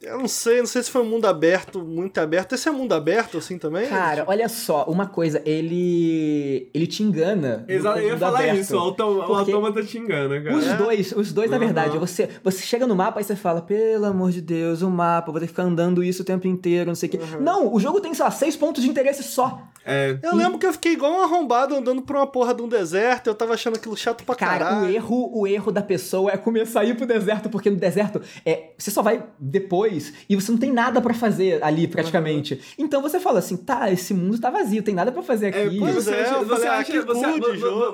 [0.00, 2.54] Eu não sei, não sei se foi um mundo aberto, muito aberto.
[2.54, 3.88] Esse é mundo aberto, assim, também?
[3.88, 6.68] Cara, olha só, uma coisa, ele.
[6.72, 7.64] ele te engana.
[7.66, 8.58] Exato, eu ia falar aberto.
[8.60, 10.56] isso, o, autom o autômata te engana, cara.
[10.56, 10.76] Os É?
[10.76, 11.64] dois, os dois, na Uhum.
[11.64, 11.98] verdade.
[11.98, 15.40] Você, você chega no mapa e você fala, pelo amor de Deus, o mapa, vou
[15.40, 17.18] ter que ficar andando isso o tempo inteiro, não sei o quê.
[17.18, 17.40] Uhum.
[17.42, 19.60] Não, o jogo tem, sei lá, seis pontos de interesse só.
[19.84, 22.68] É, Eu lembro que eu fiquei igual um arrombado andando por uma porra de um
[22.68, 23.28] deserto.
[23.28, 24.86] Eu tava achando aquilo chato pra Cara, caralho.
[24.86, 28.20] o erro, o erro da pessoa é começar a ir pro deserto, porque no deserto
[28.44, 32.60] é, você só vai depois e você não tem nada pra fazer ali praticamente.
[32.78, 35.78] Então você fala assim, tá, esse mundo tá vazio, tem nada pra fazer É, aqui.
[35.78, 37.26] você, é, acha, você, falei, acha, que você,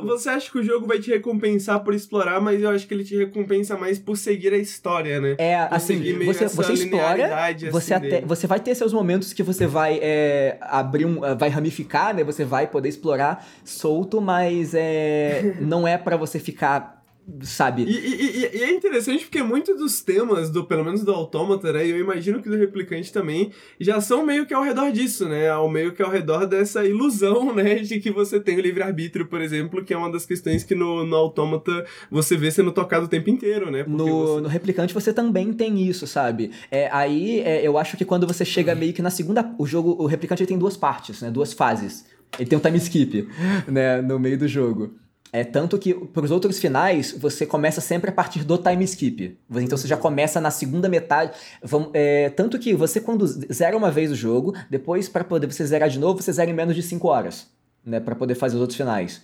[0.02, 3.16] você acha o jogo vai te recompensar por explorar, mas eu acho que ele te
[3.16, 5.34] recompensa mais por seguir a história, né?
[5.38, 8.26] É, Por assim, você, você explora, linearidade, você, assim, até, dele.
[8.26, 11.20] você vai ter seus momentos que você vai é, abrir um.
[11.36, 11.83] vai ramificar,
[12.14, 12.24] né?
[12.24, 17.03] Você vai poder explorar solto, mas é, não é pra você ficar,
[17.42, 17.84] sabe?
[17.84, 21.86] E, e- e- é interessante porque muitos dos temas, do pelo menos do Autômata, né,
[21.86, 23.50] e eu imagino que do Replicante também,
[23.80, 25.48] já são meio que ao redor disso, né?
[25.48, 29.40] Ao meio que ao redor dessa ilusão, né, de que você tem o livre-arbítrio, por
[29.40, 33.08] exemplo, que é uma das questões que no, no Autômata você vê sendo tocado o
[33.08, 33.84] tempo inteiro, né?
[33.84, 36.50] Porque No, você- no replicante você também tem isso, sabe?
[36.70, 39.54] É, aí é, eu acho que quando você chega meio que na segunda.
[39.58, 41.30] O jogo, o replicante tem duas partes, né?
[41.30, 42.04] Duas fases.
[42.38, 43.28] Ele tem um time skip,
[43.68, 44.02] né?
[44.02, 44.94] No meio do jogo.
[45.36, 49.36] É tanto que pros outros finais você começa sempre a partir do time skip.
[49.56, 51.32] Então você já começa na segunda metade.
[51.60, 55.66] Vamos, é, tanto que você quando zera uma vez o jogo, depois para poder você
[55.66, 57.48] zerar de novo, você zera em menos de 5 horas,
[57.84, 57.98] né?
[57.98, 59.22] Para poder fazer os outros finais.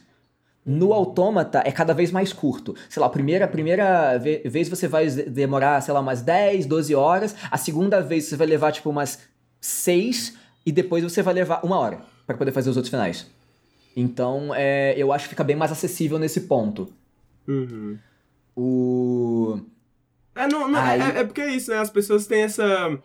[0.66, 2.74] No Autômata é cada vez mais curto.
[2.88, 6.66] Sei lá, a primeira, a primeira ve- vez você vai demorar, sei lá, umas 10,
[6.66, 7.36] 12 horas.
[7.52, 9.20] A segunda vez você vai levar, tipo, umas
[9.60, 10.34] 6.
[10.66, 13.26] E depois você vai levar uma hora pra poder fazer os outros finais.
[13.96, 16.92] Então, é, eu acho que fica bem mais acessível nesse ponto.
[17.46, 17.98] Uhum.
[18.56, 19.58] O...
[20.34, 21.78] É, não, não, Aí- é, é porque é isso, né?
[21.78, 22.98] As pessoas têm essa.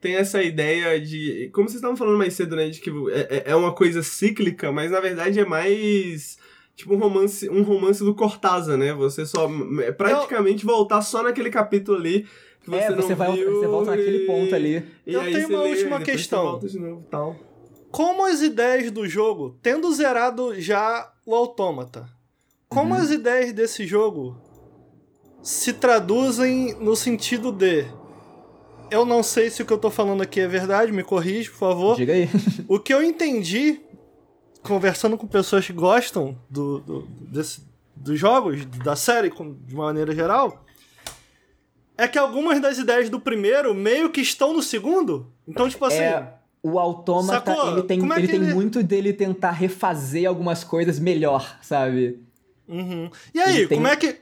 [0.00, 1.50] Tem essa ideia de.
[1.52, 2.68] Como vocês estavam falando mais cedo, né?
[2.70, 6.38] De que é, é- é uma coisa cíclica, mas na verdade é mais.
[6.74, 8.94] Tipo um romance, um romance do Cortázar, né?
[8.94, 9.46] Você só.
[9.82, 12.26] É praticamente voltar só naquele capítulo ali.
[12.62, 14.82] Que você é, não você, vai, viu, você volta naquele ponto ali.
[15.06, 16.42] e Eu aí tenho uma última você questão.
[16.42, 17.36] volta de novo, tal.
[17.90, 22.08] Como as ideias do jogo, tendo zerado já o Autômata,
[22.68, 23.00] como Uhum.
[23.00, 24.36] as ideias desse jogo
[25.42, 27.84] se traduzem no sentido de.
[28.90, 31.58] Eu não sei se o que eu tô falando aqui é verdade, me corrige, por
[31.58, 31.96] favor.
[31.96, 32.28] Diga aí.
[32.68, 33.80] O que eu entendi,
[34.62, 37.62] conversando com pessoas que gostam do, do- desse-
[37.96, 40.64] dos jogos, da série de uma maneira geral,
[41.96, 45.30] é que algumas das ideias do primeiro meio que estão no segundo.
[45.46, 45.98] Então, tipo assim.
[45.98, 47.72] É, o autômata, Sacou?
[47.72, 52.20] ele tem, é ele tem ele- muito dele tentar refazer algumas coisas melhor, sabe?
[52.68, 53.10] Uhum.
[53.34, 54.16] E aí, Ele tem- como é que.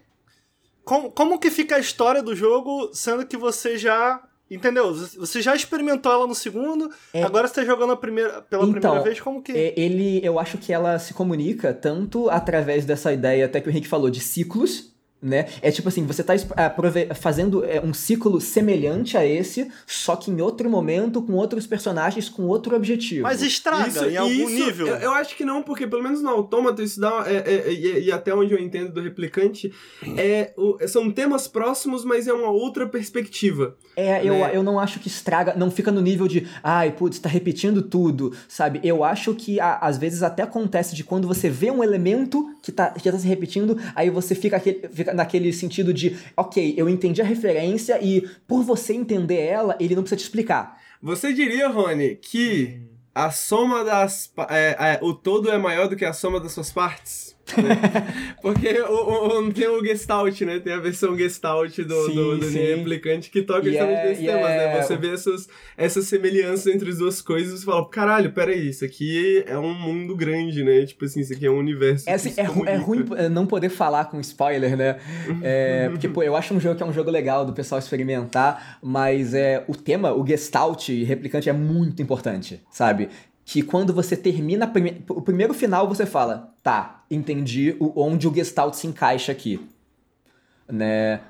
[0.85, 4.23] Como, como que fica a história do jogo, sendo que você já.
[4.51, 4.95] Entendeu?
[4.95, 7.23] Você já experimentou ela no segundo, É.
[7.23, 9.53] agora você tá jogando a primeira, pela Então, primeira vez, como que.
[9.53, 13.71] É, Ele, eu acho que ela se comunica tanto através dessa ideia, até que o
[13.71, 15.47] Henrique falou, de ciclos, né?
[15.61, 20.15] É tipo assim, você tá es- aprove- fazendo é, um ciclo semelhante a esse, só
[20.15, 23.23] que em outro momento, com outros personagens, com outro objetivo.
[23.23, 24.87] Mas estraga Isso- em algum isso, nível.
[24.87, 27.25] Eu, eu acho que não, porque pelo menos no Autômata isso dá.
[27.27, 29.73] é- é- e, e até onde eu entendo do replicante,
[30.17, 33.77] é, o- são temas próximos, mas é uma outra perspectiva.
[34.01, 34.51] É, eu, né?
[34.55, 38.33] eu não acho que estraga, não fica no nível de, ai, putz, tá repetindo tudo,
[38.47, 38.79] sabe?
[38.85, 42.71] Eu acho que a- às vezes até acontece de quando você vê um elemento que
[42.71, 46.89] tá, que tá se repetindo, aí você fica, aquele, fica naquele sentido de, ok, eu
[46.89, 50.79] entendi a referência e por você entender ela, ele não precisa te explicar.
[51.03, 52.81] Você diria, Rony, que
[53.15, 54.33] a soma das.
[54.49, 57.28] É, é, o todo é maior do que a soma das suas partes?
[57.57, 58.35] Né?
[58.43, 60.59] Porque o, o, tem o Gestalt, né?
[60.59, 64.49] Tem a versão Gestalt do, sim, do, do Replicante que toca justamente yeah, desses yeah.
[64.49, 64.83] temas, né?
[64.83, 68.85] Você vê essas, essas semelhanças entre as duas coisas e você fala, caralho, peraí, isso
[68.85, 70.85] aqui é um mundo grande, né?
[70.85, 72.09] Tipo assim, isso aqui é um universo.
[72.09, 74.99] É, assim, é, é, ruim não poder falar com spoiler, né?
[75.43, 78.79] É, porque, pô, eu acho um jogo que é um jogo legal do pessoal experimentar,
[78.83, 83.09] mas é, o tema, o Gestalt Replicante é muito importante, sabe?
[83.49, 88.35] Que quando você termina prime o primeiro final, você fala, tá, entendi o, onde o
[88.35, 89.59] Gestalt se encaixa aqui.
[90.71, 91.23] Né?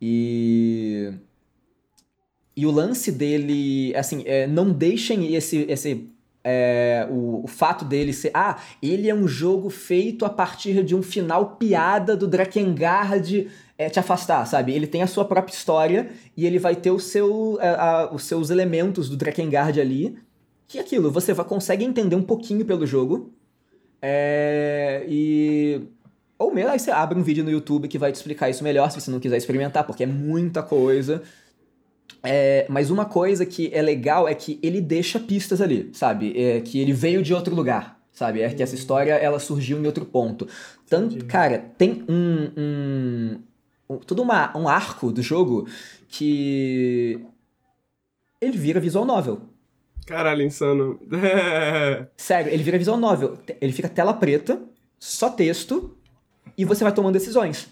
[0.00, 1.12] E.
[2.56, 5.66] E o lance dele, assim, é, não deixem esse.
[5.68, 6.08] esse
[6.42, 8.30] é, o, o, fato dele ser.
[8.32, 13.46] Ah, ele é um jogo feito a partir de um final piada do Drakengard
[13.76, 14.72] é, te afastar, sabe?
[14.72, 18.22] Ele tem a sua própria história e ele vai ter o seu, a, a, os
[18.22, 20.16] seus elementos do Drakengard ali
[20.68, 23.32] que aquilo, você consegue entender um pouquinho pelo jogo.
[24.02, 25.80] É, e.
[26.38, 28.90] Ou mesmo, aí você abre um vídeo no YouTube que vai te explicar isso melhor
[28.92, 31.22] se você não quiser experimentar, porque é muita coisa.
[32.22, 36.38] É, mas uma coisa que é legal é que ele deixa pistas ali, sabe?
[36.40, 38.42] É, que ele veio de outro lugar, sabe?
[38.42, 40.46] É que essa história ela surgiu em outro ponto.
[40.88, 43.40] Tanto, cara, tem um, um,
[43.90, 45.66] um todo uma, um arco do jogo
[46.08, 47.20] que
[48.40, 49.40] ele vira visual novel.
[50.08, 50.98] Caralho, insano.
[52.16, 53.36] Sério, ele vira visual novel.
[53.60, 54.58] Ele fica tela preta,
[54.98, 55.94] só texto,
[56.56, 57.68] e você vai tomando decisões.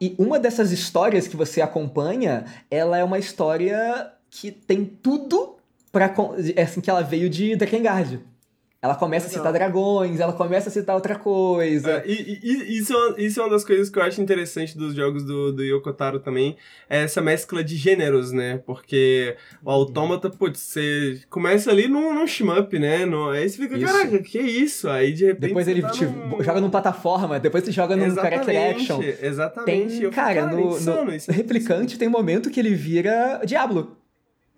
[0.00, 5.56] E uma dessas histórias que você acompanha, ela é uma história que tem tudo
[5.92, 6.12] para
[6.60, 8.18] assim que ela veio de Drakengard.
[8.82, 11.98] Ela começa a citar dragões, ela começa a citar outra coisa.
[11.98, 14.92] É, e, e, isso, é isso é uma das coisas que eu acho interessante dos
[14.92, 16.56] jogos do, do Yokotaro também,
[16.90, 18.60] é essa mescla de gêneros, né?
[18.66, 23.06] Porque o Autômata, putz, você começa ali num, num shmup, né?
[23.06, 23.86] No, aí você fica, isso.
[23.86, 24.88] caraca, que é isso?
[24.88, 25.46] Aí de repente.
[25.46, 26.42] Depois ele tá te num...
[26.42, 29.00] joga numa plataforma, depois você joga num character action.
[29.00, 30.00] Exatamente.
[30.00, 33.96] Tem, cara, cara, no, insano, no replicante tem momento que ele vira Diablo.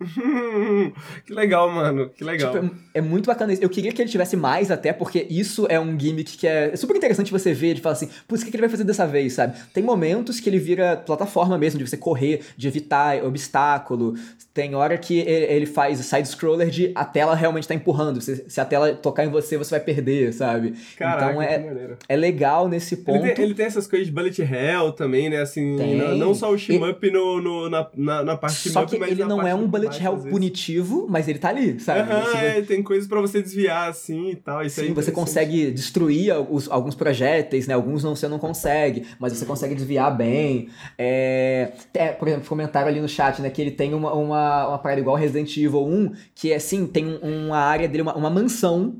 [1.25, 2.09] que legal, mano.
[2.09, 2.51] Que legal.
[2.51, 3.61] Tipo, é, muito bacana isso.
[3.61, 6.95] Eu queria que ele tivesse mais, até, porque isso é um gimmick que é super
[6.95, 9.57] interessante você ver, de falar assim, putz, o que ele vai fazer dessa vez, sabe?
[9.73, 14.15] Tem momentos que ele vira plataforma mesmo, de você correr, de evitar obstáculo.
[14.53, 18.21] Tem hora que ele faz side-scroller de a tela realmente tá empurrando.
[18.21, 20.73] Se, se, a tela tocar em você, você vai perder, sabe?
[20.97, 23.25] Caraca, então é, é legal nesse ponto.
[23.25, 25.41] Ele tem, ele tem, essas coisas de bullet hell também, né?
[25.41, 28.95] Assim, não, não, só o shmup no, no, na, na, na parte shmup, Só que
[28.95, 32.09] ele não é um bullet hell punitivo, mas ele tá ali, sabe?
[32.09, 32.37] Uhum, você...
[32.37, 34.63] é, tem coisas para você desviar assim e tal.
[34.63, 37.73] Isso Sim, você consegue destruir os, alguns projéteis, né?
[37.73, 40.69] Alguns não, você não consegue, mas você consegue desviar bem.
[40.97, 43.49] É, é, por exemplo, comentaram ali no chat, né?
[43.49, 47.19] Que ele tem uma, uma, uma parada igual Resident Evil 1, que é assim, tem
[47.21, 48.95] uma área dele, uma, uma mansão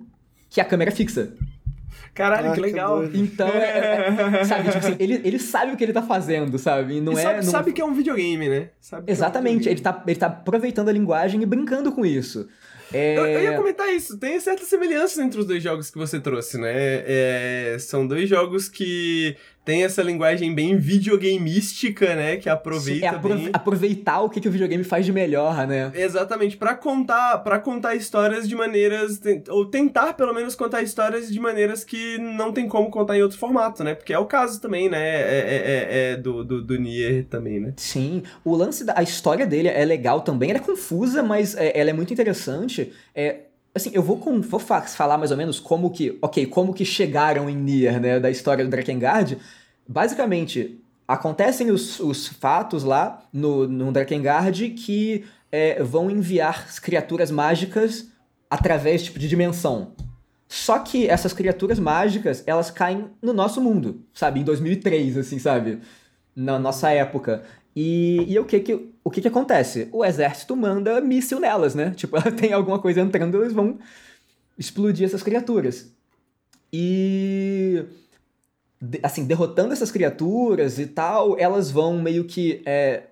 [0.50, 1.34] que a câmera é fixa.
[2.16, 3.04] Caralho, ah, que legal.
[3.14, 6.96] então, é, é, sabe, tipo assim, ele, ele sabe o que ele tá fazendo, sabe?
[6.96, 7.22] E não e é.
[7.22, 7.52] Sabe, não...
[7.52, 8.70] sabe que é um videogame, né?
[8.80, 12.48] Sabe Exatamente, é um ele, tá, ele tá aproveitando a linguagem e brincando com isso.
[12.94, 13.18] É...
[13.18, 14.18] Eu, eu, ia comentar isso.
[14.18, 16.74] Tem certas semelhanças entre os dois jogos que você trouxe, né?
[16.74, 19.36] É, são dois jogos que
[19.66, 22.38] tem essa linguagem bem videogameística, né?
[22.38, 23.50] Que aproveita é bem...
[23.52, 25.92] aproveitar o que, que o videogame faz de melhor, né?
[25.96, 29.20] Exatamente, para contar para contar histórias de maneiras
[29.50, 33.40] ou tentar pelo menos contar histórias de maneiras que não tem como contar em outro
[33.40, 33.96] formato, né?
[33.96, 35.02] Porque é o caso também, né?
[35.02, 37.74] É, é, é, é do, do, do Nier também, né?
[37.78, 41.78] Sim, o lance da a história dele é legal também, ela é confusa, mas é,
[41.78, 42.94] ela é muito interessante.
[43.16, 43.40] É,
[43.76, 47.50] assim, eu vou, com, vou falar mais ou menos como que, ok, como que chegaram
[47.50, 49.38] em Nier, né, da história do Drakengard.
[49.88, 58.08] Basicamente, acontecem os, os fatos lá no, no Drakengard que é, vão enviar criaturas mágicas
[58.50, 59.92] através tipo, de dimensão.
[60.48, 64.40] Só que essas criaturas mágicas, elas caem no nosso mundo, sabe?
[64.40, 65.80] Em 2003, assim, sabe?
[66.36, 67.44] Na nossa época.
[67.76, 69.88] E, e o que que, o que que acontece?
[69.92, 71.92] O exército manda míssil nelas, né?
[71.96, 73.78] Tipo, tem alguma coisa entrando, eles vão
[74.58, 75.94] explodir essas criaturas.
[76.74, 77.86] E
[79.04, 83.04] assim, derrotando essas criaturas e tal, elas vão meio que é,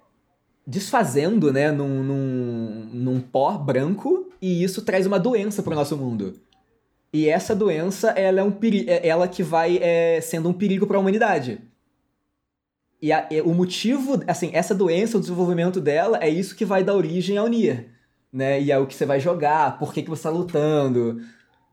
[0.66, 5.96] desfazendo, né, num, num, num pó branco, e isso traz uma doença para o nosso
[5.96, 6.34] mundo.
[7.14, 8.54] E essa doença, ela é um
[8.88, 11.62] é ela que vai é, sendo um perigo para a humanidade.
[13.04, 16.86] E, a, e, o motivo, assim, essa doença, o desenvolvimento dela, é isso que vai
[16.86, 17.90] dar origem ao Nier.
[18.32, 18.62] Né?
[18.62, 21.22] E é o que você vai jogar, por que, que você tá lutando,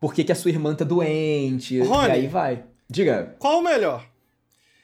[0.01, 2.65] por que, que a sua irmã tá doente, Rony, e aí vai.
[2.89, 3.37] Diga.
[3.39, 4.05] Qual o melhor?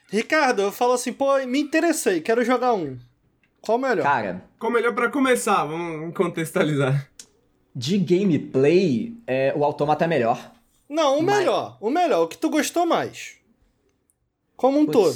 [0.09, 2.97] Ricardo, eu falo assim, pô, me interessei, quero jogar um.
[3.59, 4.03] Qual o melhor?
[4.03, 4.41] Cara.
[4.57, 5.65] Qual o melhor para começar?
[5.65, 7.09] Vamos contextualizar.
[7.75, 10.49] De gameplay, é, o Automata é melhor.
[10.87, 11.77] Não, o Mas- melhor.
[11.81, 12.23] O melhor.
[12.23, 13.35] O que tu gostou mais.
[14.55, 15.13] Como um todo.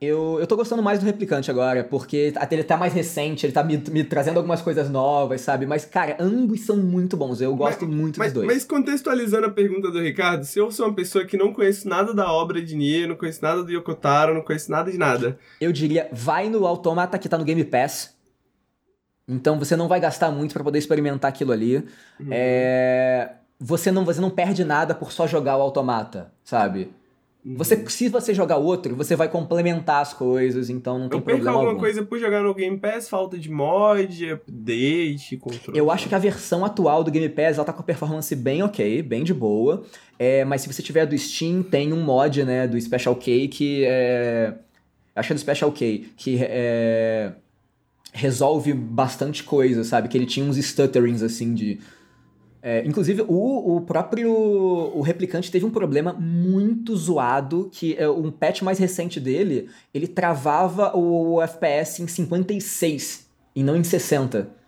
[0.00, 3.52] Eu, eu tô gostando mais do Replicante agora, porque até ele tá mais recente, ele
[3.52, 5.66] tá me, me trazendo algumas coisas novas, sabe?
[5.66, 7.40] Mas, cara, ambos são muito bons.
[7.40, 8.46] Eu gosto muito Mas, dos dois.
[8.54, 12.14] mas contextualizando a pergunta do Ricardo, se eu sou uma pessoa que não conheço nada
[12.14, 15.36] da obra de Nier, não conheço nada do Yokotaro, não conheço nada de nada.
[15.60, 18.16] Eu diria, vai no Automata que tá no Game Pass.
[19.26, 21.78] Então você não vai gastar muito pra poder experimentar aquilo ali.
[22.20, 22.28] Uhum.
[22.30, 26.92] É, Você, não, você não perde nada por só jogar o Automata, sabe?
[27.44, 27.56] Uhum.
[27.56, 31.38] Você, se você jogar outro, você vai complementar as coisas, então não tem Eu perco
[31.38, 31.80] problema alguma algum.
[31.80, 35.78] coisa por jogar no Game Pass, falta de mod, update, controle.
[35.78, 38.62] Eu acho que a versão atual do Game Pass ela tá com a performance bem
[38.62, 39.84] ok, bem de boa.
[40.18, 43.84] É, mas se você tiver do Steam, tem um mod, né, do Special K que
[43.86, 44.54] é.
[45.14, 47.32] Acho que é do Special K, que é,
[48.12, 50.08] resolve bastante coisa, sabe?
[50.08, 51.78] Que ele tinha uns stutterings assim de.
[52.62, 58.30] É, inclusive, o, o próprio o replicante teve um problema muito zoado, que é um
[58.30, 64.58] patch mais recente dele, ele travava o FPS em 56 e não em 60.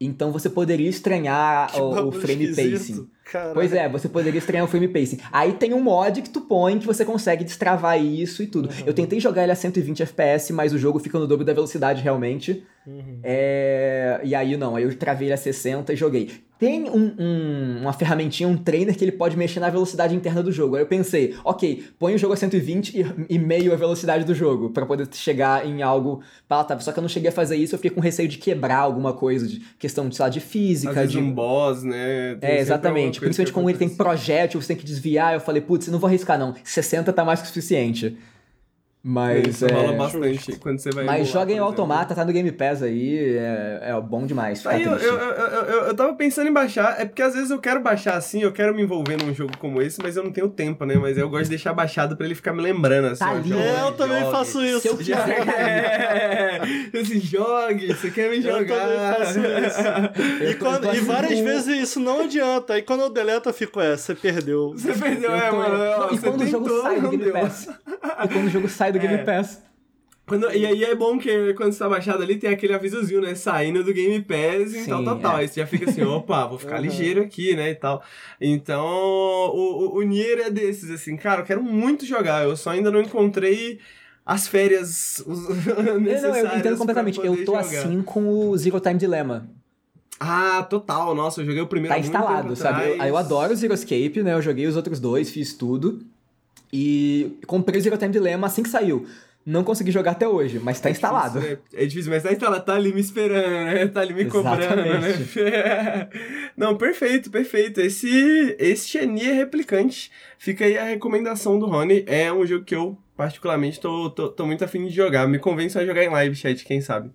[0.00, 2.78] Então você poderia estranhar o, o frame esquisito.
[2.78, 3.10] pacing.
[3.24, 3.54] Caralho.
[3.54, 5.18] Pois é, você poderia estranhar o frame pacing.
[5.30, 8.70] Aí tem um mod que tu põe que você consegue destravar isso e tudo.
[8.86, 12.02] Eu tentei jogar ele a 120 FPS, mas o jogo fica no dobro da velocidade
[12.02, 12.64] realmente.
[12.86, 13.20] Uhum.
[13.22, 16.47] É, E aí não, aí eu travei ele a 60 e joguei.
[16.58, 20.50] Tem um, um- uma ferramentinha, um trainer que ele pode mexer na velocidade interna do
[20.50, 20.74] jogo.
[20.76, 24.34] Aí eu pensei, ok, põe o jogo a 120 e, e meio a velocidade do
[24.34, 26.82] jogo, pra poder chegar em algo palatável.
[26.82, 29.12] Só que eu não cheguei a fazer isso, eu fiquei com receio de quebrar alguma
[29.12, 32.36] coisa, de questão de, sei lá, de física, de um boss, né?
[32.40, 33.20] Tem é, exatamente.
[33.20, 35.34] Principalmente como ele tem projétil, você tem que desviar.
[35.34, 36.54] Eu falei, putz, não vou arriscar não.
[36.64, 38.16] 60 tá mais que o suficiente.
[39.02, 39.96] Mas, Isso rola é...
[39.96, 41.64] bastante quando você vai Mas o exemplo.
[41.64, 44.66] Automata, tá no Game Pass aí, é, é bom demais.
[44.66, 47.50] Aí eu, eu, eu, eu, eu- eu tava pensando em baixar, é porque às vezes
[47.50, 50.32] eu quero baixar assim, eu quero me envolver num jogo como esse, mas eu não
[50.32, 50.96] tenho tempo, né?
[50.96, 53.24] Mas eu gosto de deixar baixado pra ele ficar me lembrando, assim.
[53.24, 53.52] Tá ali.
[53.52, 54.32] É, eu também jogue.
[54.32, 54.80] faço isso.
[54.80, 55.16] Se eu quiser-
[55.82, 56.60] é,
[57.00, 58.78] assim, jogue, você quer me Eu jogar.
[58.80, 59.78] também faço isso.
[60.42, 62.74] Eu E, quando- eu e várias vezes isso não adianta.
[62.74, 64.72] Aí quando eu deleto, eu fico, é, você perdeu.
[64.76, 66.14] Você perdeu, eu é, tô- mano.
[66.14, 67.30] e quando o jogo sai do Game.
[67.32, 67.68] Pass?
[67.68, 69.00] E quando o jogo sai do É.
[69.00, 69.62] Game Pass?
[70.26, 73.34] Quando- e aí é bom que quando você tá baixado ali, tem aquele avisozinho, né?
[73.34, 75.36] Saindo do Game Pass e Sim, tal, tal, tal.
[75.38, 75.40] é.
[75.40, 76.82] Aí você já fica assim, opa, vou ficar Uhum.
[76.82, 77.70] ligeiro aqui, né?
[77.70, 78.02] E tal.
[78.38, 82.44] Então, o, o, o Nier é desses, assim, cara, eu quero muito jogar.
[82.44, 83.80] Eu só ainda não encontrei
[84.26, 85.24] as férias
[86.00, 86.22] necessárias.
[86.44, 87.18] não, eu entendo completamente.
[87.18, 87.60] Eu tô jogar.
[87.60, 89.48] assim com o Zero Time Dilemma.
[90.20, 91.14] Ah, total.
[91.14, 92.82] Nossa, eu joguei o primeiro Tá instalado, sabe?
[92.90, 94.34] Eu, eu adoro o Zero Escape, né?
[94.34, 96.00] Eu joguei os outros dois, fiz tudo.
[96.72, 99.06] E comprei o Zero Time Dilemma assim que saiu.
[99.46, 101.40] Não consegui jogar até hoje, mas tá É instalado.
[101.40, 101.62] difícil, né?
[101.82, 103.86] É difícil, mas tá instalado, tá ali me esperando, né?
[103.86, 106.08] Tá ali me cobrando, né?
[106.54, 107.80] Não, perfeito, perfeito.
[107.80, 110.10] Esse, esse é Nier Replicante.
[110.38, 112.04] Fica aí a recomendação do Rony.
[112.06, 115.26] É um jogo que eu, particularmente, tô, tô, tô muito afim de jogar.
[115.26, 117.10] Me convenço a jogar em live, chat, quem sabe.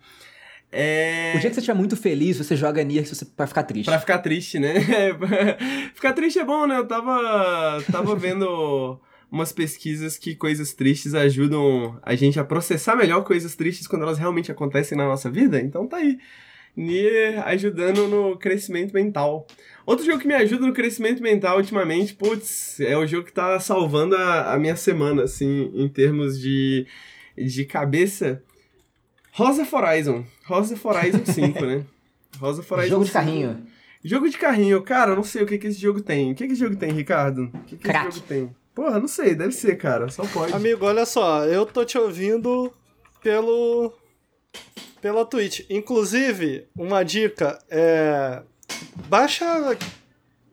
[0.71, 1.33] É...
[1.35, 3.85] O dia que você estiver muito feliz, você joga Nier você- pra ficar triste.
[3.85, 4.73] Pra ficar triste, né?
[5.93, 6.77] ficar triste é bom, né?
[6.79, 8.99] Eu tava, tava vendo
[9.33, 14.19] umas pesquisas que coisas tristes ajudam a gente a processar melhor coisas tristes quando elas
[14.19, 15.59] realmente acontecem na nossa vida.
[15.59, 16.19] Então tá aí.
[16.75, 19.47] Nier ajudando no crescimento mental.
[19.87, 23.59] Outro jogo que me ajuda no crescimento mental ultimamente, putz, é o jogo que tá
[23.59, 26.85] salvando a, a minha semana, assim, em termos de,
[27.35, 28.41] de cabeça.
[29.31, 30.25] Rosa Horizon.
[30.45, 31.85] Rosa Horizon 5, né?
[32.39, 33.23] Rosa Horizon Jogo de 5.
[33.23, 33.65] carrinho.
[34.03, 36.31] Jogo de carrinho, cara, eu não sei o que, que esse jogo tem.
[36.31, 37.51] O que, que esse jogo tem, Ricardo?
[37.53, 38.62] O que, que esse jogo tem?
[38.73, 40.09] Porra, não sei, deve ser, cara.
[40.09, 40.53] Só pode.
[40.53, 42.73] Amigo, olha só, eu tô te ouvindo
[43.21, 43.93] pelo
[45.01, 45.61] pela Twitch.
[45.69, 48.41] Inclusive, uma dica é
[49.07, 49.77] baixa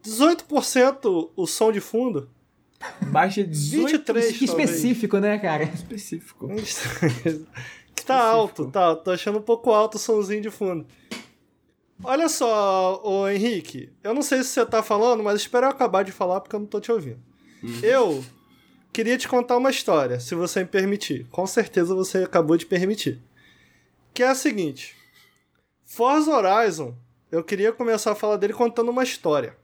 [0.04, 2.28] 18% o som de fundo.
[3.10, 4.70] Baixa 18 23, Que talvez.
[4.70, 5.64] específico, né, cara?
[5.64, 6.48] específico.
[7.94, 10.86] que tá alto, tá, tô achando um pouco alto o somzinho de fundo.
[12.02, 16.02] Olha só, ô Henrique, eu não sei se você tá falando, mas espera eu acabar
[16.02, 17.20] de falar porque eu não tô te ouvindo.
[17.82, 18.24] Eu
[18.92, 21.26] queria te contar uma história, se você me permitir.
[21.30, 23.20] Com certeza você acabou de permitir.
[24.14, 24.96] Que é a seguinte:
[25.84, 26.96] Forza Horizon,
[27.30, 29.56] eu queria começar a falar dele contando uma história.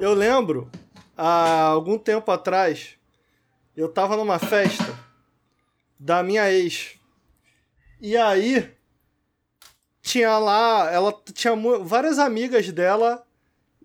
[0.00, 0.70] Eu lembro,
[1.16, 2.96] há algum tempo atrás,
[3.76, 4.98] eu tava numa festa
[5.98, 6.94] da minha ex.
[8.00, 8.74] E aí
[10.02, 13.24] tinha lá, ela tinha várias amigas dela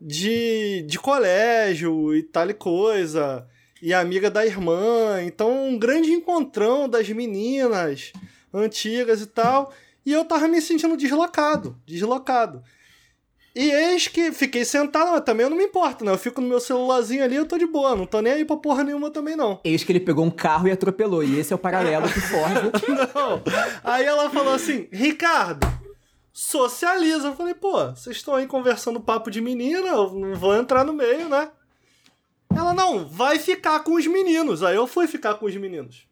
[0.01, 3.47] de, de colégio e tal e coisa,
[3.81, 8.11] e amiga da irmã, então um grande encontrão das meninas
[8.53, 9.73] antigas e tal.
[10.05, 12.63] E eu tava me sentindo deslocado, deslocado.
[13.53, 16.11] E eis que fiquei sentado, mas também eu não me importo, né?
[16.11, 18.55] Eu fico no meu celularzinho ali, eu tô de boa, não tô nem aí pra
[18.55, 19.59] porra nenhuma também, não.
[19.63, 22.71] Eis que ele pegou um carro e atropelou, e esse é o paralelo que forja.
[23.15, 23.41] não.
[23.83, 25.65] Aí ela falou assim, Ricardo,
[26.37, 27.29] socializa.
[27.29, 30.93] Eu falei, pô, vocês estão aí conversando papo de menina, eu não vou entrar no
[30.93, 31.49] meio, né?
[32.55, 34.61] Ela, não, vai ficar com os meninos.
[34.61, 36.07] Aí eu fui ficar com os meninos.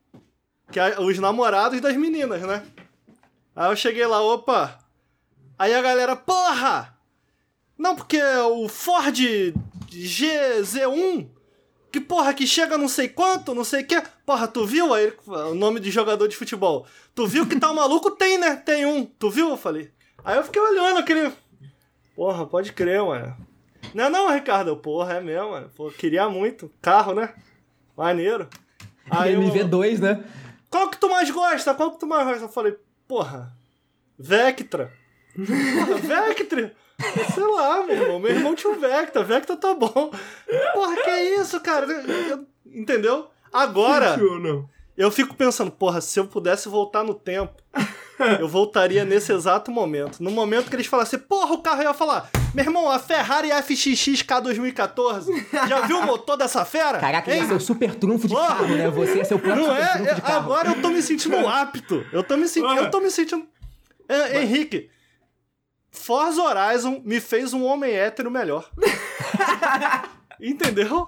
[0.72, 2.66] Que é os namorados das meninas, né?
[3.56, 4.80] Aí eu cheguei lá, opa.
[5.60, 6.98] Aí a galera, porra!
[7.78, 9.16] Não, porque o Ford
[9.92, 11.30] GZ1,
[11.92, 14.02] que porra, que chega não sei quanto, não sei o que.
[14.26, 16.88] Porra, tu viu aí o nome de jogador de futebol?
[17.14, 18.10] Tu viu que tá o maluco?
[18.10, 18.56] Tem, né?
[18.56, 19.06] Tem um.
[19.06, 19.50] Tu viu?
[19.50, 19.95] Eu falei.
[20.26, 21.32] Aí eu fiquei olhando aquele.
[22.16, 23.38] Porra, pode crer, mano.
[23.94, 24.76] Não, não, Ricardo.
[24.76, 25.70] Porra, é mesmo, mano.
[25.76, 26.72] Pô, queria muito.
[26.82, 27.36] Carro, né?
[27.96, 28.50] Maneiro.
[29.10, 30.00] Aí MV2, eu...
[30.00, 30.24] né?
[30.68, 31.76] Qual que tu mais gosta?
[31.76, 32.46] Qual que tu mais gosta?
[32.46, 32.76] Eu falei,
[33.08, 33.56] porra,
[34.18, 34.92] Vectra.
[35.36, 36.74] Porra, Vectra.
[37.34, 38.20] Sei lá, meu irmão.
[38.20, 39.24] Meu irmão tinha um Vecta.
[39.24, 40.12] Vecta tá bom.
[40.74, 41.86] Porra, que isso, cara?
[42.66, 43.30] Entendeu?
[43.54, 44.18] Agora,
[44.98, 47.54] eu fico pensando, porra, se eu pudesse voltar no tempo,
[48.40, 50.24] eu voltaria nesse exato momento.
[50.24, 54.40] No momento que eles falassem, porra, o carro ia falar, meu irmão, a Ferrari FXX-K
[54.40, 55.48] 2014.
[55.68, 57.00] Já viu o motor dessa fera?
[57.00, 58.48] Caraca, ia ser o super trunfo de porra.
[58.48, 58.90] carro, né?
[58.90, 60.22] Você ia ser o próprio Não é?
[60.24, 62.06] Agora eu tô me sentindo apto.
[62.14, 62.76] Eu tô me sentindo.
[62.76, 63.46] Eu tô me sentindo.
[64.08, 64.90] É, Henrique,
[65.92, 68.70] Forza Horizon me fez um homem hétero melhor.
[70.40, 71.08] Entendeu?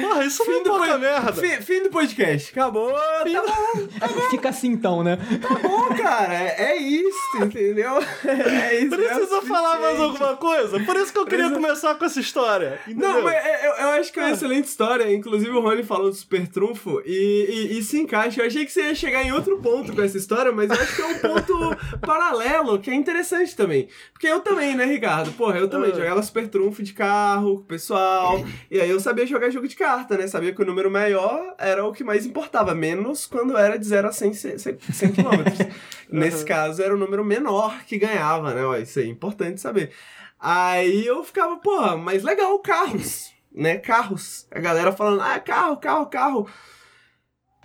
[0.00, 1.32] Porra, isso fim não é pouca merda.
[1.32, 2.50] Fim, fim, do podcast.
[2.52, 2.94] Acabou.
[3.24, 4.20] Fim tá bom, tá bom.
[4.30, 5.18] Fica assim então, né?
[5.40, 6.34] Tá bom, cara.
[6.34, 7.98] É, é isso, entendeu?
[8.24, 8.94] É isso.
[8.94, 10.80] Precisa é falar mais alguma coisa?
[10.80, 12.80] Por isso que eu queria começar com essa história.
[12.86, 13.08] Entendeu?
[13.08, 14.32] Não, mas é, eu, eu, acho que é uma ah.
[14.32, 15.12] excelente história.
[15.12, 18.42] Inclusive o Rony falou do Super Trunfo e, e, e, se encaixa.
[18.42, 20.96] Eu achei que você ia chegar em outro ponto com essa história, mas eu acho
[20.96, 23.88] que é um ponto paralelo que é interessante também.
[24.12, 25.32] Porque eu também, né, Ricardo?
[25.32, 25.96] Porra, eu também uh.
[25.96, 28.44] jogava Super Trunfo de carro pessoal.
[28.70, 30.26] E aí eu sabia jogar jogo de carta, né?
[30.26, 34.08] Sabia que o número maior era o que mais importava, menos quando era de 0
[34.08, 34.78] a 100, 100, 100
[35.12, 35.72] km.
[36.10, 38.64] Nesse caso era o número menor que ganhava, né?
[38.64, 39.92] Ó, isso é importante saber.
[40.38, 43.78] Aí eu ficava, porra, mas legal, carros, né?
[43.78, 44.46] Carros.
[44.50, 46.48] A galera falando, ah, carro, carro, carro.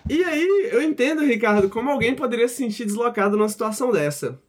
[0.09, 4.39] E aí eu entendo, Ricardo, como alguém poderia se sentir deslocado numa situação dessa.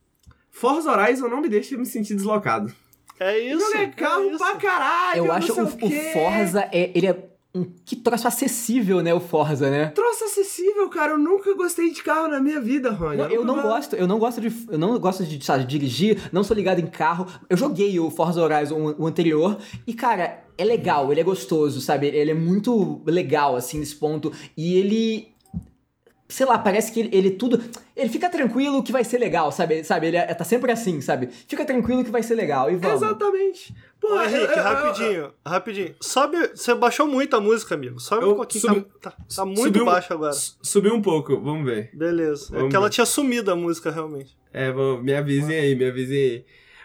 [0.51, 2.73] Forza Horizon não me deixa me sentir deslocado.
[3.19, 3.65] É isso.
[3.73, 5.25] Joga é carro é pra caralho.
[5.25, 9.71] Eu acho o, o, Forza, é, ele é um que troço acessível, né, o Forza,
[9.71, 9.87] né?
[9.91, 11.13] Troço acessível, cara.
[11.13, 13.17] Eu nunca gostei de carro na minha vida, Rony.
[13.17, 16.43] Não, eu, não gosto, eu não gosto de, eu não gosto de, sabe, dirigir, não
[16.43, 17.27] sou ligado em carro.
[17.49, 21.81] Eu joguei o Forza Horizon o, o anterior e cara, é legal, ele é gostoso,
[21.81, 22.09] sabe?
[22.09, 25.34] Ele é muito legal assim nesse ponto e ele
[26.29, 27.63] sei lá, parece que ele, ele, tudo.
[27.97, 29.85] Ele fica tranquilo que vai ser legal, sabe?
[29.85, 30.09] Sabe?
[30.09, 31.29] Ele é, tá sempre assim, sabe?
[31.29, 33.03] Fica tranquilo que vai ser legal e vamos.
[33.03, 33.75] Exatamente.
[34.01, 35.95] Pô, Ô, Henrique, rapidinho, rapidinho.
[36.01, 36.37] Sobe.
[36.49, 37.99] Você baixou muito a música, amigo.
[38.01, 38.63] Sobe um pouquinho.
[38.63, 40.33] Subi, tá, tá, tá, muito subiu, baixo agora.
[40.33, 41.91] Subiu um pouco, vamos ver.
[41.95, 42.49] Beleza.
[42.49, 44.37] É vamos é que ela tinha sumido a música, realmente.
[44.53, 46.45] É, vou, me avisem aí, me avisem aí.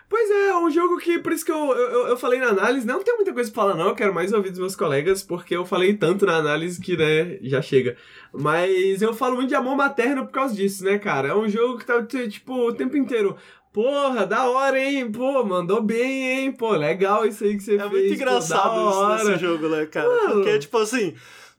[0.10, 2.86] Pois é, é um jogo que, por isso que eu, eu, eu falei na análise,
[2.86, 5.56] não tem muita coisa pra falar não, eu quero mais ouvir dos meus colegas, porque
[5.56, 7.96] eu falei tanto na análise que, né, já chega.
[8.34, 11.28] Mas eu falo muito de amor materno por causa disso, né, cara?
[11.28, 13.38] É um jogo que tá, tipo, o tempo inteiro.
[13.72, 15.12] Porra, da hora, hein?
[15.12, 16.52] Pô, mandou bem, hein?
[16.54, 17.92] Pô, legal isso aí que você é fez.
[17.92, 20.08] É muito engraçado pô, isso nesse jogo, né, cara?
[20.08, 20.34] Mano.
[20.34, 21.14] Porque, tipo assim,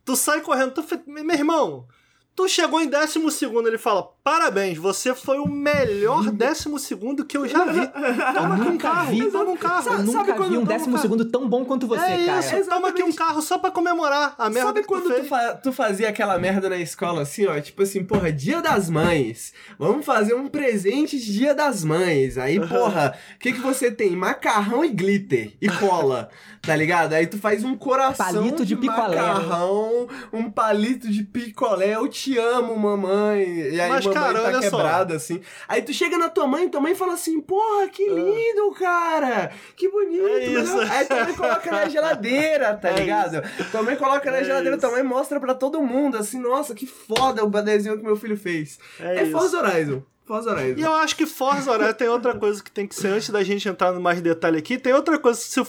[0.05, 0.85] tu sai correndo, tu...
[1.06, 1.86] Meu irmão,
[2.40, 7.36] Tu chegou em décimo segundo, ele fala: Parabéns, você foi o melhor décimo segundo que
[7.36, 7.80] eu já vi.
[8.34, 9.92] Toma aqui um carro, vi, toma um carro.
[9.92, 12.40] Eu nunca vi um décimo segundo tão bom quanto você, é cara.
[12.40, 15.24] Isso, toma aqui um carro só pra comemorar a merda Sabe que quando tu, tu,
[15.24, 17.59] fa tu, fazia aquela merda na escola assim, ó?
[17.60, 19.55] Tipo assim, porra, dia das mães.
[19.78, 22.36] Vamos fazer um presente de dia das mães.
[22.36, 24.10] Aí, porra, o que, que você tem?
[24.10, 26.28] Macarrão e glitter e cola.
[26.62, 27.14] tá ligado?
[27.14, 29.16] Aí tu faz um coração palito de, de picolé.
[29.16, 33.44] macarrão, um palito de picolé, eu te amo, mamãe.
[33.44, 35.41] E aí Mas, mamãe cara, tá quebrada, assim.
[35.69, 38.12] Aí tu chega na tua mãe, tua mãe fala assim, porra, que ah.
[38.12, 39.53] lindo, cara!
[39.77, 40.27] Que bonito!
[40.27, 40.81] É isso.
[40.81, 43.45] Aí tua mãe coloca na geladeira, tá é ligado?
[43.45, 43.70] Isso.
[43.70, 44.87] Tua mãe coloca na é geladeira, isso.
[44.87, 48.37] tua mãe mostra pra todo mundo, assim, nossa, que foda o desenho que meu filho
[48.37, 48.78] fez.
[48.99, 50.03] É, é Forza Horizon.
[50.24, 50.78] Forza Horizon.
[50.78, 53.43] E eu acho que Forza Horizon tem outra coisa que tem que ser, antes da
[53.43, 55.61] gente entrar no mais detalhe aqui, tem outra coisa, se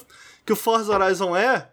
[0.45, 1.67] que o Forza Horizon é,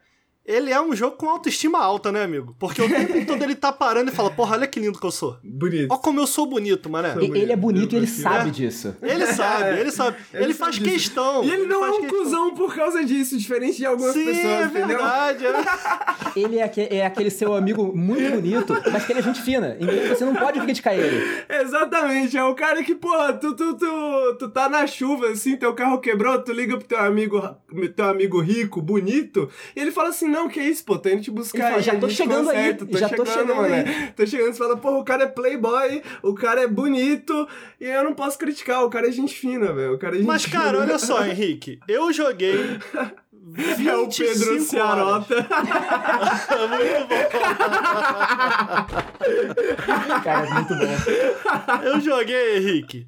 [0.49, 2.57] ele é um jogo com autoestima alta, né, amigo?
[2.59, 5.11] Porque o tempo todo ele tá parando e fala, porra, olha que lindo que eu
[5.11, 5.37] sou.
[5.45, 5.93] Bonito.
[5.93, 7.13] Olha como eu sou bonito, mané.
[7.13, 8.53] Sou ele é bonito e ele sabe é.
[8.53, 8.97] disso.
[9.03, 10.17] Ele sabe, ele sabe.
[10.33, 11.45] Ele, ele faz sabe questão.
[11.45, 12.19] E ele não é um questão.
[12.19, 15.47] cuzão por causa disso, diferente de algumas Sim, pessoas, é verdade.
[15.47, 15.53] É.
[16.35, 19.77] ele é, aquele, é aquele seu amigo muito bonito, mas que ele é gente fina.
[19.79, 21.45] Então você não pode criticar ele.
[21.47, 25.75] Exatamente, é o cara que, porra, tu, tu, tu, tu tá na chuva, assim, teu
[25.75, 27.39] carro quebrou, tu liga pro teu amigo,
[27.95, 31.31] teu amigo rico, bonito, e ele fala assim, não, que isso, pô, tô indo te
[31.31, 33.75] buscar fala, já tô chegando aí, tô já chegando, tô chegando mano.
[33.75, 33.85] aí.
[34.17, 37.49] Tô chegando, você fala, porra, o cara é playboy, o cara é bonito,
[37.81, 40.27] e eu não posso criticar, o cara é gente fina, velho, o cara é gente
[40.27, 40.81] Mas, cara, fina.
[40.83, 42.59] olha só, Henrique, eu joguei
[43.57, 45.35] É o Pedro 25 Ciarota.
[46.69, 47.09] Muito
[50.23, 50.87] Cara, é muito bom.
[50.87, 51.83] bom.
[51.83, 53.07] Eu joguei, Henrique.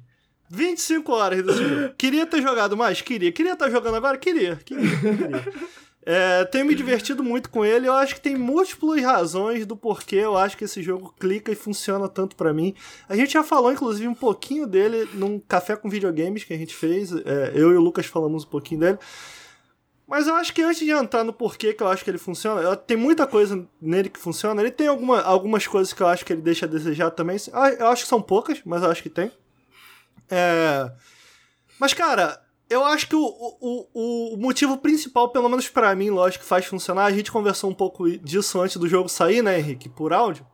[0.49, 1.93] 25 horas desse jogo.
[1.97, 3.01] Queria ter jogado mais?
[3.01, 3.31] Queria.
[3.31, 4.17] Queria estar jogando agora?
[4.17, 4.59] Queria.
[4.65, 4.97] Queria.
[4.97, 5.45] queria.
[6.03, 7.87] É, tenho me divertido muito com ele.
[7.87, 11.55] Eu acho que tem múltiplas razões do porquê eu acho que esse jogo clica e
[11.55, 12.73] funciona tanto pra mim.
[13.07, 16.75] A gente já falou, inclusive, um pouquinho dele num café com videogames que a gente
[16.75, 17.11] fez.
[17.11, 18.97] É, eu e o Lucas falamos um pouquinho dele.
[20.07, 22.75] Mas eu acho que antes de entrar no porquê que eu acho que ele funciona,
[22.75, 24.61] tem muita coisa nele que funciona.
[24.61, 27.37] Ele tem alguma, algumas coisas que eu acho que ele deixa a desejar também.
[27.79, 29.31] Eu acho que são poucas, mas eu acho que tem.
[30.29, 30.91] É...
[31.79, 32.41] Mas, cara,
[32.71, 36.65] eu acho que o, o, o, motivo principal, pelo menos pra mim, lógico, que faz
[36.65, 40.47] funcionar, a gente conversou um pouco disso antes do jogo sair, né, Henrique, por áudio.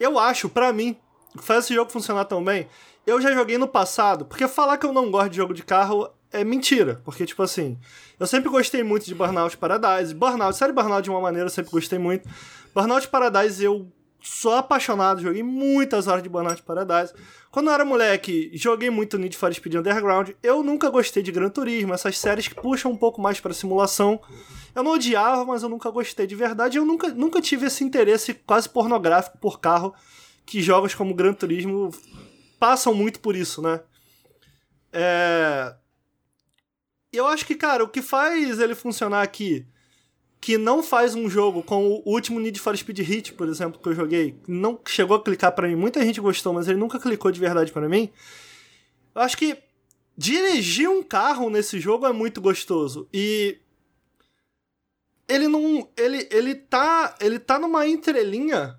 [0.00, 0.96] Eu acho, pra mim,
[1.36, 2.66] que faz esse jogo funcionar tão bem.
[3.06, 6.08] Eu já joguei no passado, porque falar que eu não gosto de jogo de carro
[6.32, 7.02] é mentira.
[7.04, 7.78] Porque, tipo assim,
[8.18, 10.14] eu sempre gostei muito de Burnout Paradise.
[10.14, 12.26] Burnout, série Burnout de uma maneira, eu sempre gostei muito.
[12.74, 13.86] Burnout Paradise eu
[14.20, 17.12] sou apaixonado, joguei muitas horas de Burnout Paradise.
[17.50, 20.30] Quando eu era moleque, joguei muito Need for Speed Underground.
[20.42, 24.20] Eu nunca gostei de Gran Turismo, essas séries que puxam um pouco mais pra simulação.
[24.74, 26.78] Eu não odiava, mas eu nunca gostei de verdade.
[26.78, 29.94] Eu nunca, nunca tive esse interesse quase pornográfico por carro
[30.44, 31.90] que jogos como Gran Turismo
[32.58, 33.80] passam muito por isso, né?
[34.92, 35.74] É...
[37.12, 39.66] Eu acho que, cara, o que faz ele funcionar aqui,
[40.40, 43.88] que não faz um jogo com o último Need for Speed Hit, por exemplo, que
[43.88, 47.30] eu joguei, não chegou a clicar pra mim, muita gente gostou, mas ele nunca clicou
[47.30, 48.10] de verdade pra mim.
[49.14, 49.58] Eu acho que
[50.16, 53.58] dirigir um carro nesse jogo é muito gostoso e
[55.28, 58.78] ele não, ele ele tá, ele tá numa entrelinha,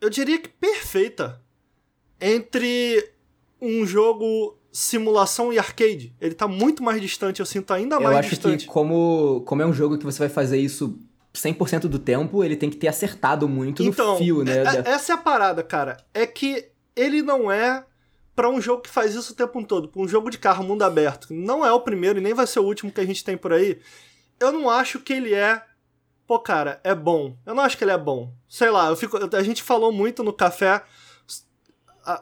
[0.00, 1.42] eu diria que perfeita
[2.20, 3.12] entre
[3.60, 6.14] um jogo simulação e arcade.
[6.20, 8.66] Ele tá muito mais distante, eu sinto ainda Eu mais acho distante.
[8.66, 10.98] que como, como é um jogo que você vai fazer isso
[11.34, 14.58] 100% do tempo, ele tem que ter acertado muito então, no fio, né?
[14.58, 15.96] é- é- essa é a parada, cara.
[16.14, 17.84] É que ele não é
[18.34, 19.88] pra um jogo que faz isso o tempo todo.
[19.88, 21.28] Pra um jogo de carro mundo aberto.
[21.32, 23.52] Não é o primeiro e nem vai ser o último que a gente tem por
[23.52, 23.78] aí.
[24.38, 25.62] Eu não acho que ele é.
[26.26, 27.36] Pô, cara, é bom.
[27.44, 28.32] Eu não acho que ele é bom.
[28.48, 29.18] Sei lá, eu fico.
[29.36, 30.82] A gente falou muito no café.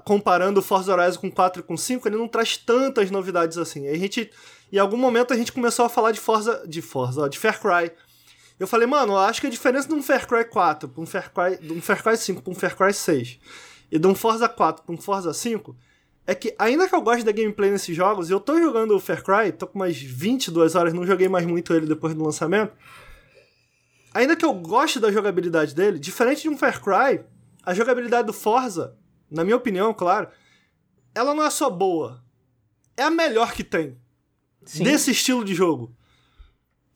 [0.05, 3.87] Comparando o Forza Horizon com 4 e com 5, ele não traz tantas novidades assim.
[3.87, 4.31] Aí a gente.
[4.71, 6.63] Em algum momento a gente começou a falar de Forza.
[6.67, 7.93] De Forza, de Far Cry.
[8.59, 11.07] Eu falei, mano, eu acho que a diferença de um Far Cry 4 pra um
[11.07, 13.39] Far Cry, de um Far Cry 5 pra um Far Cry 6
[13.91, 15.77] e de um Forza 4 pra um Forza 5
[16.27, 19.25] é que, ainda que eu goste da gameplay nesses jogos, eu tô jogando o Far
[19.25, 22.77] Cry, tô com umas 22 horas, não joguei mais muito ele depois do lançamento.
[24.13, 27.25] Ainda que eu goste da jogabilidade dele, diferente de um Far Cry,
[27.65, 28.95] a jogabilidade do Forza,
[29.31, 30.29] na minha opinião, claro,
[31.15, 32.23] ela não é só boa,
[32.97, 33.97] é a melhor que tem
[34.65, 34.85] Sim.
[34.85, 35.93] desse estilo de jogo.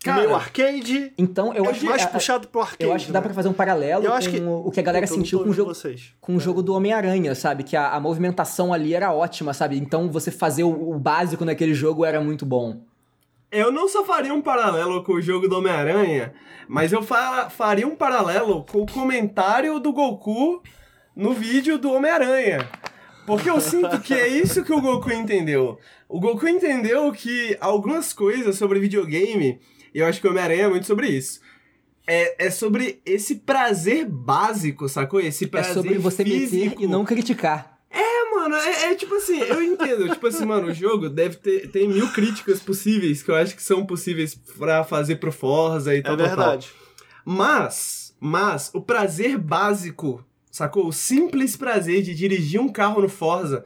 [0.05, 2.83] Cara, Meio arcade, Então, eu é acho mais a- a- puxado pro arcade.
[2.83, 3.25] Eu acho que dá né?
[3.27, 5.51] pra fazer um paralelo Eu com acho que- o que a galera Puta, sentiu com
[5.51, 6.13] o jogo, vocês.
[6.21, 7.63] com o jogo do Homem-Aranha, sabe?
[7.63, 9.79] Que a, a movimentação ali era ótima, sabe?
[9.79, 12.83] Então você fazer o, o básico naquele jogo era muito bom.
[13.49, 16.35] Eu não só faria um paralelo com o jogo do Homem-Aranha,
[16.67, 20.61] mas eu fa- faria um paralelo com o comentário do Goku
[21.15, 22.69] no vídeo do Homem-Aranha.
[23.27, 25.79] Porque eu sinto que é isso que o Goku entendeu.
[26.09, 29.61] O Goku entendeu que algumas coisas sobre videogame,
[29.95, 31.41] e eu acho que o Homem-Aranha é muito sobre isso.
[32.07, 35.21] É, é sobre esse prazer básico, sacou?
[35.21, 36.65] Esse É prazer sobre você físico.
[36.65, 37.79] meter e não criticar.
[37.89, 40.09] É, mano, é, é tipo assim, eu entendo.
[40.09, 43.63] tipo assim, mano, o jogo deve ter tem mil críticas possíveis que eu acho que
[43.63, 46.15] são possíveis pra fazer pro Forza e tal.
[46.15, 46.37] É tal, tal.
[46.37, 46.73] verdade.
[47.25, 50.87] Mas, mas, o prazer básico, sacou?
[50.87, 53.65] O simples prazer de dirigir um carro no Forza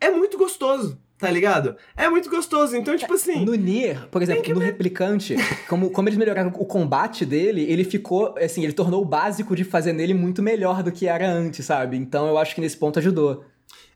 [0.00, 1.76] é muito gostoso, tá ligado?
[1.94, 2.74] É muito gostoso.
[2.74, 3.44] Então, tipo assim.
[3.44, 5.36] No Nier, por exemplo, no Replicante,
[5.68, 9.62] como, como eles melhoraram o combate dele, ele ficou, assim, ele tornou o básico de
[9.62, 11.96] fazer nele muito melhor do que era antes, sabe?
[11.96, 13.44] Então eu acho que nesse ponto ajudou.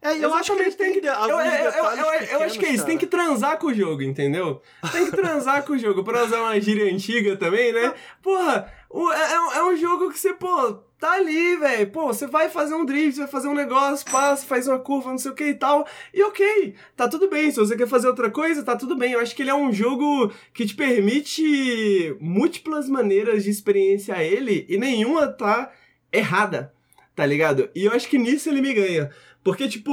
[0.03, 1.05] É, eu acho que ele tem que.
[1.05, 4.03] Eu, eu, eu, eu, eu acho que é isso, tem que transar com o jogo,
[4.03, 4.61] entendeu?
[4.93, 7.95] Tem que transar com o jogo, pra usar uma gíria antiga também, né?
[8.23, 11.91] Porra, É, é, é um jogo que você, pô, tá ali, velho.
[11.91, 15.19] Pô, você vai fazer um drift, vai fazer um negócio, passa, faz uma curva, não
[15.19, 15.87] sei o que e tal.
[16.13, 17.51] E ok, tá tudo bem.
[17.51, 19.13] Se você quer fazer outra coisa, tá tudo bem.
[19.13, 24.67] Eu acho que ele é um jogo que te permite múltiplas maneiras de experienciar ele
[24.69, 25.71] e nenhuma tá
[26.13, 26.73] errada,
[27.15, 27.69] tá ligado?
[27.75, 29.11] E eu acho que nisso ele me ganha.
[29.45, 29.93] Porque, tipo,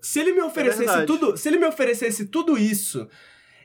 [0.00, 1.06] se ele me É oferecesse verdade.
[1.06, 1.36] tudo.
[1.36, 3.08] Se ele me oferecesse tudo isso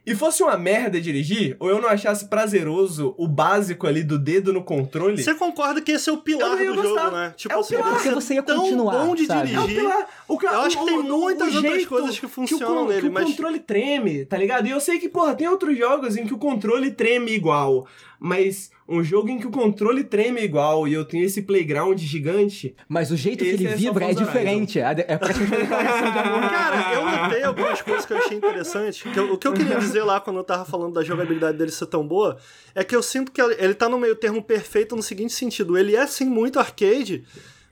[0.07, 4.53] e fosse uma merda dirigir, ou eu não achasse prazeroso o básico ali do dedo
[4.53, 5.21] no controle.
[5.21, 7.03] Você concorda que esse é o pilar do gostar.
[7.05, 7.33] jogo, né?
[7.35, 7.93] Tipo É o assim, pilar.
[7.93, 9.53] Porque você ia tão continuar, bom de sabe?
[9.53, 9.81] É o dirigir.
[9.83, 10.07] pilar.
[10.27, 12.75] O ca- Eu acho que o- tem o- muitas o outras coisas que o funcionam
[12.85, 14.65] con- nele, que o mas- controle treme, tá ligado?
[14.67, 17.85] E eu sei que, porra, tem outros jogos em que o controle treme igual.
[18.19, 22.73] Mas um jogo em que o controle treme igual e eu tenho esse playground gigante.
[22.87, 24.79] Mas o jeito que ele é vibra é diferente.
[24.79, 26.49] É é praticamente uma declaração de amor.
[26.49, 29.01] Cara, eu notei algumas coisas que eu achei interessantes.
[29.01, 31.71] Que eu- o que eu queria dizer lá quando eu tava falando da jogabilidade dele
[31.71, 32.37] ser tão boa
[32.73, 35.95] é que eu sinto que ele tá no meio termo perfeito no seguinte sentido: ele
[35.95, 37.25] é sim muito arcade,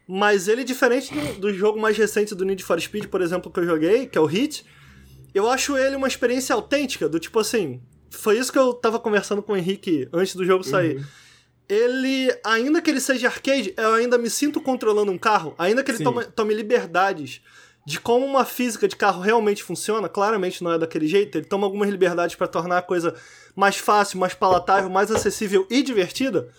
[0.08, 3.60] mas ele, diferente do, do jogo mais recente do Need for Speed, por exemplo, que
[3.60, 4.66] eu joguei, que é o Hit,
[5.34, 7.80] eu acho ele uma experiência autêntica, do tipo assim.
[8.16, 11.06] Foi isso que eu tava conversando com o Henrique antes do jogo sair.
[11.68, 15.90] Ele, ainda que ele seja arcade, eu ainda me sinto controlando um carro, ainda que
[15.92, 17.42] ele tome, tome liberdades
[17.86, 21.66] de como uma física de carro realmente funciona, claramente não é daquele jeito, ele toma
[21.66, 23.16] algumas liberdades pra tornar a coisa
[23.56, 26.50] mais fácil, mais palatável, mais acessível e divertida.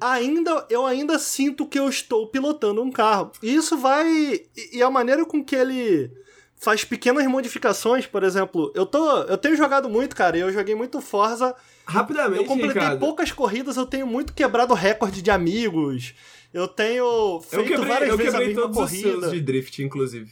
[0.00, 3.30] Ainda eu ainda sinto que eu estou pilotando um carro.
[3.42, 6.10] E isso vai e- e a maneira com que ele
[6.56, 10.74] faz pequenas modificações, por exemplo, eu tô eu tenho jogado muito, cara, e eu joguei
[10.74, 11.54] muito Forza
[11.86, 12.98] Rapidamente, eu completei Ricardo.
[13.00, 16.14] poucas corridas, eu tenho muito quebrado recorde de amigos.
[16.52, 19.20] Eu tenho Eu feito quebrei, várias eu vezes a quebrei mesma todos os corrida.
[19.20, 20.30] seus de drift, inclusive.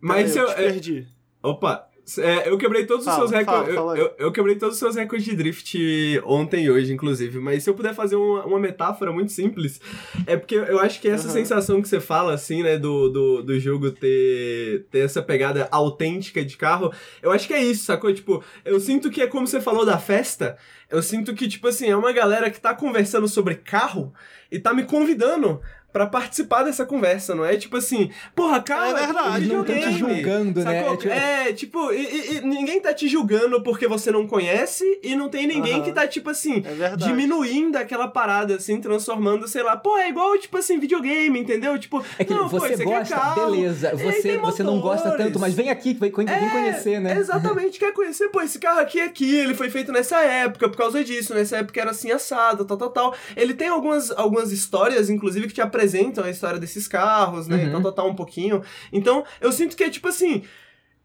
[0.00, 1.08] Mas eu eu, é, perdi.
[1.42, 3.74] Opa, é, eu quebrei todos os Fala, seus recordes.
[3.74, 5.76] eu, eu- eu quebrei todos os seus recordes de drift
[6.24, 7.38] ontem e hoje, inclusive.
[7.38, 9.80] Mas se eu puder fazer uma, uma metáfora muito simples,
[10.26, 11.32] é porque eu acho que essa Aham.
[11.34, 16.44] sensação que você fala, assim, né, do, do, do jogo ter, ter essa pegada autêntica
[16.44, 16.92] de carro,
[17.22, 18.12] eu acho que é isso, sacou?
[18.12, 20.56] Tipo, eu sinto que é como você falou da festa,
[20.90, 24.12] eu sinto que, tipo assim, é uma galera que tá conversando sobre carro
[24.50, 25.60] e tá me convidando.
[25.92, 27.56] Pra participar dessa conversa, não é?
[27.56, 30.80] Tipo assim, porra, carro É verdade, não tão te julgando, né?
[30.80, 30.92] Sacou?
[30.92, 35.16] É tipo- É, tipo, e, e- ninguém tá te julgando porque você não conhece e
[35.16, 35.82] não tem ninguém Aham.
[35.82, 40.38] que tá, tipo assim, É diminuindo aquela parada, assim, transformando, sei lá, pô, é igual,
[40.38, 41.76] tipo assim, videogame, entendeu?
[41.76, 43.90] Tipo, É que não, pô, você é gosta, carro, beleza.
[43.96, 47.16] Você, você não gosta tanto, mas vem aqui, vem, vem É, conhecer, né?
[47.18, 50.76] Exatamente, quer conhecer, pô, esse carro aqui é aqui, ele foi feito nessa época, por
[50.76, 53.14] causa disso, nessa época era assim assado, tal, tal, tal.
[53.36, 55.79] Ele tem algumas, algumas histórias, inclusive, que te apresentam
[56.24, 57.72] a história desses carros, né, Uhum.
[57.72, 58.62] tal, tal, tal, um pouquinho.
[58.92, 60.42] Então, eu sinto que é tipo assim,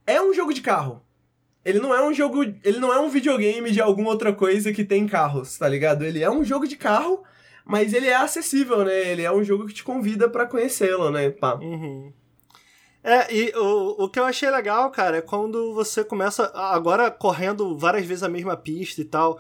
[0.06, 1.02] é um jogo de carro.
[1.64, 4.84] Ele não é um jogo, ele não é um videogame de alguma outra coisa que
[4.84, 6.04] tem carros, tá ligado?
[6.06, 7.24] Ele é um jogo de carro,
[7.66, 9.10] mas ele é acessível, né?
[9.12, 11.32] Ele é um jogo que te convida pra conhecê-lo, né?
[11.32, 11.56] Pá.
[11.56, 12.14] Uhum.
[13.04, 17.78] É, e o, o que eu achei legal, cara, é quando você começa agora correndo
[17.78, 19.40] várias vezes a mesma pista e tal,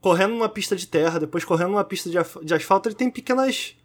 [0.00, 3.76] correndo numa pista de terra, depois correndo numa pista de, de asfalto, ele tem pequenas.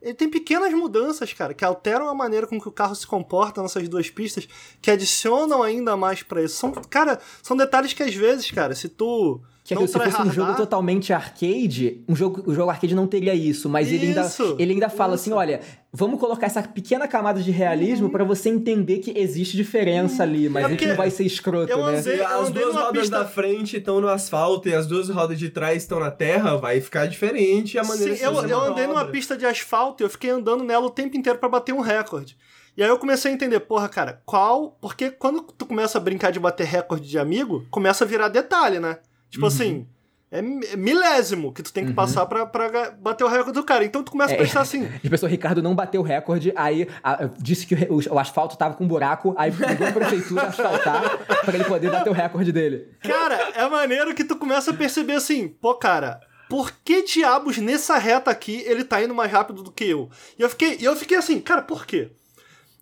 [0.00, 3.60] Ele tem pequenas mudanças, cara, que alteram a maneira com que o carro se comporta
[3.60, 4.48] nessas duas pistas,
[4.80, 6.56] que adicionam ainda mais pra isso.
[6.56, 9.40] São, cara, são detalhes que às vezes, cara, se tu.
[9.68, 12.94] Que é não que se fosse um jogo totalmente arcade, um jogo, o jogo arcade
[12.94, 15.24] não teria isso, mas ele ainda, Isso, ele ainda fala isso.
[15.24, 15.60] assim, olha,
[15.92, 20.62] vamos colocar essa pequena camada de realismo pra você entender que existe diferença ali, mas
[20.62, 21.98] É a gente não vai ser escroto, eu né?
[21.98, 25.50] andei- as duas rodas pista- da frente estão no asfalto e as duas rodas de
[25.50, 29.36] trás estão na terra, vai ficar diferente a maneira Sim, eu, eu andei numa pista
[29.36, 32.36] de asfalto e eu fiquei andando nela o tempo inteiro pra bater um recorde.
[32.76, 34.78] E aí eu comecei a entender, porra, cara, qual.
[34.80, 38.78] Porque quando tu começa a brincar de bater recorde de amigo, começa a virar detalhe,
[38.78, 38.98] né?
[39.30, 39.48] Tipo Uhum.
[39.48, 39.86] assim.
[40.30, 43.82] É mi- milésimo que tu tem que passar pra, pra bater o recorde do cara.
[43.82, 44.38] Então tu começa a É.
[44.38, 44.86] pensar assim.
[45.02, 48.74] De pessoa, Ricardo não bateu o recorde, aí a- disse que o, o- asfalto tava
[48.74, 49.50] com buraco, aí
[49.80, 52.88] ligou a prefeitura asfaltar pra ele poder bater o recorde dele.
[53.02, 57.96] Cara, é maneiro que tu começa a perceber assim, pô, cara, por que diabos nessa
[57.96, 60.10] reta aqui ele tá indo mais rápido do que eu?
[60.38, 62.10] E eu fiquei, eu fiquei assim, cara, por quê?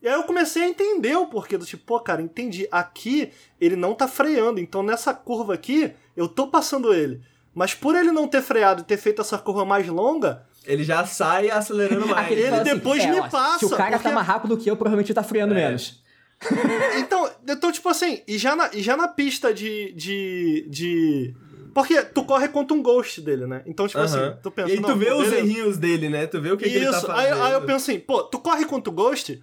[0.03, 2.67] E aí eu comecei a entender o porquê do tipo, pô, cara, entendi.
[2.73, 7.21] Aqui ele não tá freando, então nessa curva aqui eu tô passando ele.
[7.55, 11.05] Mas por ele não ter freado e ter feito essa curva mais longa, Ele já
[11.07, 12.27] sai acelerando mais.
[12.27, 14.77] Aquele Ele depois me ó, Se passa, o cara porque- tá mais rápido que eu,
[14.77, 15.57] provavelmente tá freando É.
[15.67, 16.03] menos.
[16.99, 21.35] Então, então, tipo assim, e já na, e já na pista de, de, de.
[21.73, 23.63] Porque tu corre contra um ghost dele, né?
[23.67, 24.29] Então, tipo Aham.
[24.29, 24.69] assim, tu pensa.
[24.69, 25.37] e aí tu não, vê os beleza.
[25.39, 26.27] errinhos dele, né?
[26.27, 27.35] Tu vê o que, que ele tá Isso, fazendo.
[27.35, 29.43] aí, aí eu penso assim, pô, tu corre contra o Ghost,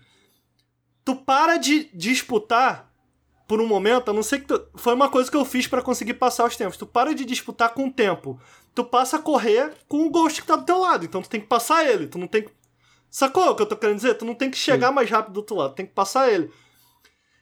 [1.03, 2.91] tu para de disputar
[3.53, 5.79] por um momento, a não ser que tu, foi uma coisa que eu fiz pra
[5.79, 6.75] conseguir passar os tempos.
[6.75, 8.39] Tu para de disputar com o tempo
[8.73, 11.05] tu passa a correr com o Ghost que tá do teu lado.
[11.05, 12.07] Então tu tem que passar ele.
[12.07, 12.49] Tu não tem que.
[13.11, 14.15] Sacou o que eu tô querendo dizer?
[14.15, 14.95] Tu não tem que chegar Sim.
[14.95, 16.49] mais rápido do outro lado, tem que passar ele.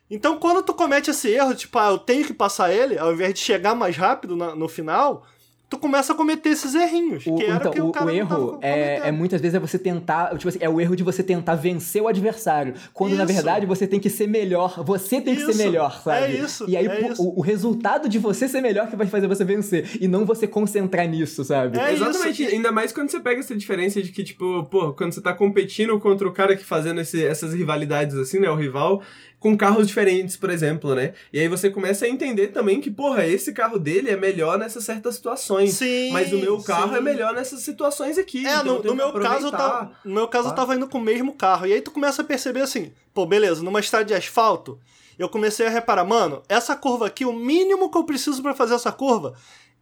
[0.09, 3.33] Então quando tu comete esse erro, tipo, ah, eu tenho que passar ele, ao invés
[3.33, 5.25] de chegar mais rápido na, no final,
[5.72, 7.26] tu começa a cometer esses errinhos.
[7.26, 9.80] O, que era então, que o, o, o erro é, é, muitas vezes é você
[9.80, 10.35] tentar.
[10.35, 12.73] Tipo assim, é o erro de você tentar vencer o adversário.
[12.93, 13.19] Quando isso.
[13.19, 14.84] na verdade você tem que ser melhor.
[14.84, 15.53] Você tem que isso.
[15.53, 16.26] ser melhor, é sabe?
[16.26, 16.65] É isso.
[16.68, 19.98] E aí é o, o, resultado de você ser melhor que vai fazer você vencer.
[20.02, 21.80] E não você concentrar nisso, sabe?
[21.80, 22.43] É Exatamente.
[22.43, 22.53] Isso.
[22.53, 25.98] Ainda mais quando você pega essa diferença de que, tipo, pô, quando você tá competindo
[26.02, 28.49] contra o cara que fazendo esse, essas rivalidades assim, né?
[28.49, 29.02] O rival
[29.41, 31.15] com carros diferentes, por exemplo, né?
[31.34, 34.84] E aí você começa a entender também que, porra, esse carro dele é melhor nessas
[34.84, 35.73] certas situações.
[35.73, 36.11] Sim.
[36.11, 36.97] Mas o meu carro sim.
[36.97, 38.45] é melhor nessas situações aqui.
[38.45, 40.51] É, então no, no meu caso eu tava, no meu caso tá?
[40.51, 41.65] eu tava indo com o mesmo carro.
[41.65, 44.80] E aí tu começa a perceber assim, pô, beleza, numa estrada de asfalto,
[45.18, 48.76] eu comecei a reparar, mano, essa curva aqui, o mínimo que eu preciso para fazer
[48.76, 49.34] essa curva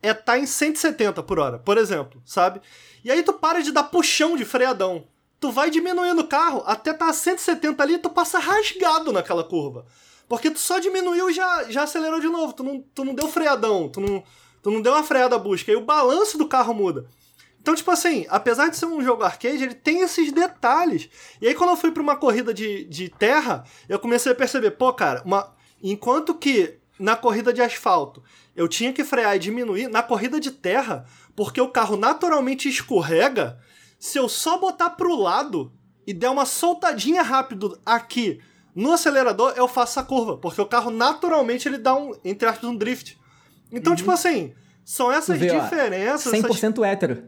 [0.01, 2.61] é estar tá em 170 por hora, por exemplo, sabe?
[3.03, 5.03] E aí tu para de dar puxão de freadão
[5.39, 9.85] tu vai diminuindo o carro até tá a 170 ali, tu passa rasgado naquela curva.
[10.27, 12.53] Porque tu só diminuiu e já, já acelerou de novo.
[12.53, 14.23] Tu não, tu não deu freadão, tu não,
[14.61, 15.71] tu não deu uma freada busca.
[15.71, 17.07] E o balanço do carro muda.
[17.61, 21.09] Então, tipo assim, apesar de ser um jogo arcade, ele tem esses detalhes.
[21.41, 24.71] E aí, quando eu fui para uma corrida de, de terra, eu comecei a perceber,
[24.71, 25.53] pô, cara, uma...
[25.81, 28.21] enquanto que na corrida de asfalto
[28.55, 31.05] eu tinha que frear e diminuir, na corrida de terra,
[31.35, 33.57] porque o carro naturalmente escorrega,
[33.99, 35.71] se eu só botar pro lado
[36.07, 38.39] e der uma soltadinha rápido aqui
[38.73, 42.69] no acelerador, eu faço a curva, porque o carro naturalmente ele dá um, entre aspas,
[42.69, 43.19] um drift.
[43.71, 44.15] Então, tipo uhum.
[44.17, 44.53] tipo assim,
[44.85, 46.33] são essas vê, diferenças.
[46.33, 46.83] Ó, 100% essas...
[46.83, 47.23] hétero.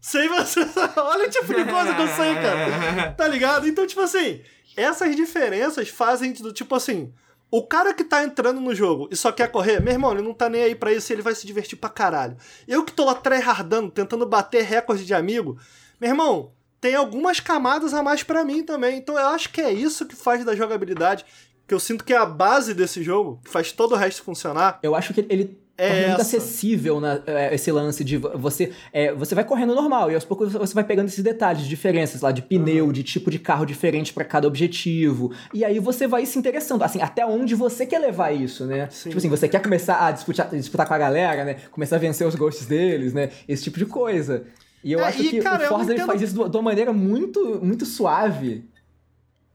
[0.00, 0.60] Sei você.
[0.96, 3.12] Olha o tipo de coisa que eu sei, cara.
[3.16, 3.68] Tá ligado?
[3.68, 4.42] Então, tipo assim,
[4.76, 7.12] essas diferenças fazem do tipo assim.
[7.50, 10.32] O cara que tá entrando no jogo e só quer correr, meu irmão, ele não
[10.32, 12.36] tá nem aí pra isso, ele vai se divertir pra caralho.
[12.66, 15.58] Eu que tô lá tryhardando, tentando bater recorde de amigo,
[16.00, 18.98] meu irmão, tem algumas camadas a mais para mim também.
[18.98, 21.24] Então eu acho que é isso que faz da jogabilidade,
[21.66, 24.78] que eu sinto que é a base desse jogo, que faz todo o resto funcionar.
[24.82, 29.34] Eu acho que ele é muito acessível na, é, esse lance de você é, você
[29.34, 32.86] vai correndo normal e aos poucos você vai pegando esses detalhes, diferenças lá de pneu,
[32.86, 32.92] uhum.
[32.92, 35.32] de tipo de carro diferente para cada objetivo.
[35.54, 38.88] E aí você vai se interessando, assim, até onde você quer levar isso, né?
[38.90, 39.08] Sim.
[39.08, 41.56] Tipo assim, você quer começar a disputar, disputar com a galera, né?
[41.70, 43.30] Começar a vencer os ghosts deles, né?
[43.48, 44.44] Esse tipo de coisa.
[44.82, 45.98] E eu é, acho e, que cara, o Forza entendo...
[45.98, 48.68] ele faz isso de uma maneira muito, muito suave.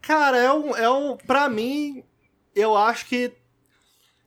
[0.02, 1.18] Cara, é um, é um.
[1.18, 2.03] Pra mim,
[2.56, 3.31] eu acho que.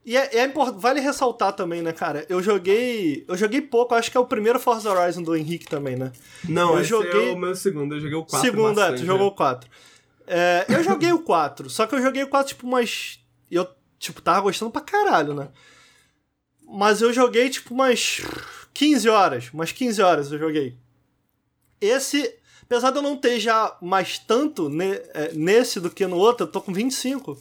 [0.05, 0.81] E é, é importante.
[0.81, 2.27] Vale ressaltar também, né, cara?
[2.29, 3.25] Eu joguei.
[3.29, 6.11] Eu joguei pouco, acho que é o primeiro Forza Horizon do Henrique também, né?
[6.49, 7.31] Não, eu esse joguei...
[7.31, 8.51] é o meu segundo, eu joguei o 4.
[8.51, 9.71] Segundo, é, tu jogou o 4.
[10.27, 13.21] É, eu joguei o 4, só que eu joguei o 4, tipo, umas.
[13.51, 13.67] Eu,
[13.99, 15.49] tipo, tava gostando pra caralho, né?
[16.67, 18.21] Mas eu joguei, tipo, umas
[18.75, 19.51] 15 horas.
[19.55, 20.77] Umas 15 horas eu joguei.
[21.81, 24.71] Esse, apesar de eu não ter já mais tanto
[25.15, 27.41] é, nesse do que no outro, eu tô com 25.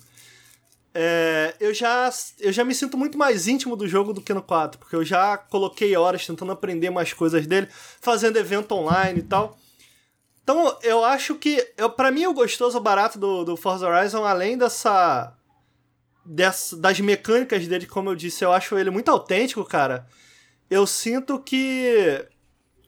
[0.99, 2.09] É, eu, já,
[2.39, 5.05] eu já me sinto muito mais íntimo do jogo do que no 4, porque eu
[5.05, 7.67] já coloquei horas tentando aprender mais coisas dele,
[8.01, 9.57] fazendo evento online e tal.
[10.41, 14.57] Então, eu acho que, eu, para mim, o gostoso, barato do, do Forza Horizon, além
[14.57, 15.35] dessa,
[16.25, 16.75] dessa.
[16.77, 20.07] das mecânicas dele, como eu disse, eu acho ele muito autêntico, cara.
[20.69, 22.25] Eu sinto que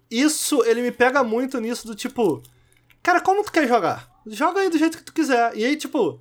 [0.09, 2.41] isso, ele me pega muito nisso do tipo,
[3.03, 4.09] cara, como tu quer jogar?
[4.25, 5.55] Joga aí do jeito que tu quiser.
[5.55, 6.19] E aí, tipo,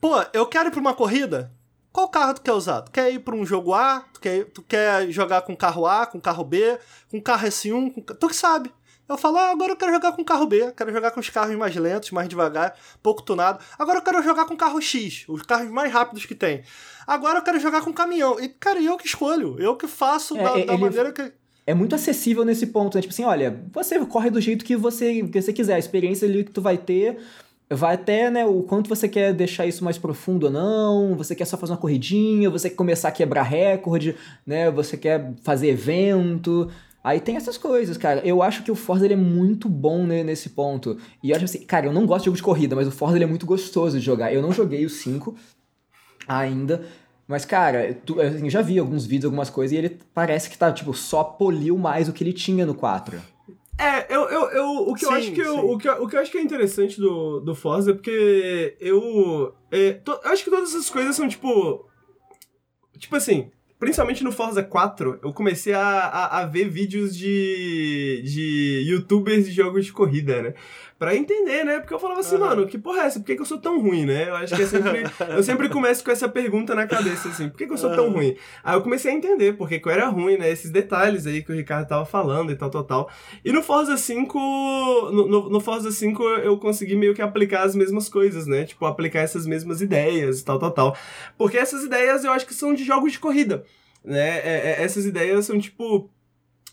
[0.00, 1.52] pô, eu quero ir pra uma corrida?
[1.92, 2.82] Qual carro tu quer usar?
[2.82, 4.04] Tu quer ir pra um jogo A?
[4.12, 6.78] Tu quer, tu quer jogar com carro A, com carro B,
[7.10, 7.94] com carro S1?
[7.94, 8.00] Com...
[8.00, 8.72] Tu que sabe.
[9.08, 11.56] Eu falo, ah, agora eu quero jogar com carro B, quero jogar com os carros
[11.56, 13.58] mais lentos, mais devagar, pouco tunado.
[13.76, 16.62] Agora eu quero jogar com carro X, os carros mais rápidos que tem.
[17.04, 18.38] Agora eu quero jogar com caminhão.
[18.38, 21.32] E, cara, eu que escolho, eu que faço é, da, da maneira que
[21.66, 23.02] é muito acessível nesse ponto, né?
[23.02, 26.44] Tipo assim, olha, você corre do jeito que você, que você quiser, a experiência ali
[26.44, 27.18] que tu vai ter
[27.72, 31.44] vai até, né, o quanto você quer deixar isso mais profundo ou não, você quer
[31.44, 36.68] só fazer uma corridinha, você quer começar a quebrar recorde, né, você quer fazer evento,
[37.02, 38.20] aí tem essas coisas, cara.
[38.26, 40.98] Eu acho que o Forza ele é muito bom né, nesse ponto.
[41.22, 43.16] E eu acho assim, cara, eu não gosto de jogo de corrida, mas o Forza
[43.16, 44.34] ele é muito gostoso de jogar.
[44.34, 45.36] Eu não joguei o 5
[46.26, 46.82] ainda,
[47.30, 50.72] mas, cara, tu, eu já vi alguns vídeos, algumas coisas, e ele parece que tá,
[50.72, 53.22] tipo, só poliu mais o que ele tinha no 4.
[53.78, 56.16] É, eu, eu, eu, o, que sim, eu acho que eu, o, que, o que
[56.16, 59.54] eu acho que é interessante do, do Forza é porque eu.
[59.70, 61.88] É, to, eu acho que todas essas coisas são, tipo.
[62.98, 63.48] Tipo assim,
[63.78, 69.52] principalmente no Forza 4, eu comecei a, a, a ver vídeos de, de youtubers de
[69.52, 70.54] jogos de corrida, né?
[71.00, 71.80] Pra entender, né?
[71.80, 72.42] Porque eu falava assim, uhum.
[72.42, 73.18] mano, que porra é essa?
[73.18, 74.28] Por que, que eu sou tão ruim, né?
[74.28, 75.04] Eu acho que é sempre.
[75.34, 78.12] eu sempre começo com essa pergunta na cabeça, assim, por que, que eu sou tão
[78.12, 78.36] ruim?
[78.62, 80.50] Aí eu comecei a entender por que eu era ruim, né?
[80.50, 83.10] Esses detalhes aí que o Ricardo tava falando e tal, tal, tal.
[83.42, 84.38] E no Forza 5.
[85.10, 88.66] No, no, no Forza 5 eu consegui meio que aplicar as mesmas coisas, né?
[88.66, 90.96] Tipo, aplicar essas mesmas ideias e tal, tal, tal.
[91.38, 93.64] Porque essas ideias eu acho que são de jogos de corrida.
[94.04, 94.38] Né?
[94.40, 96.10] É, é, essas ideias são tipo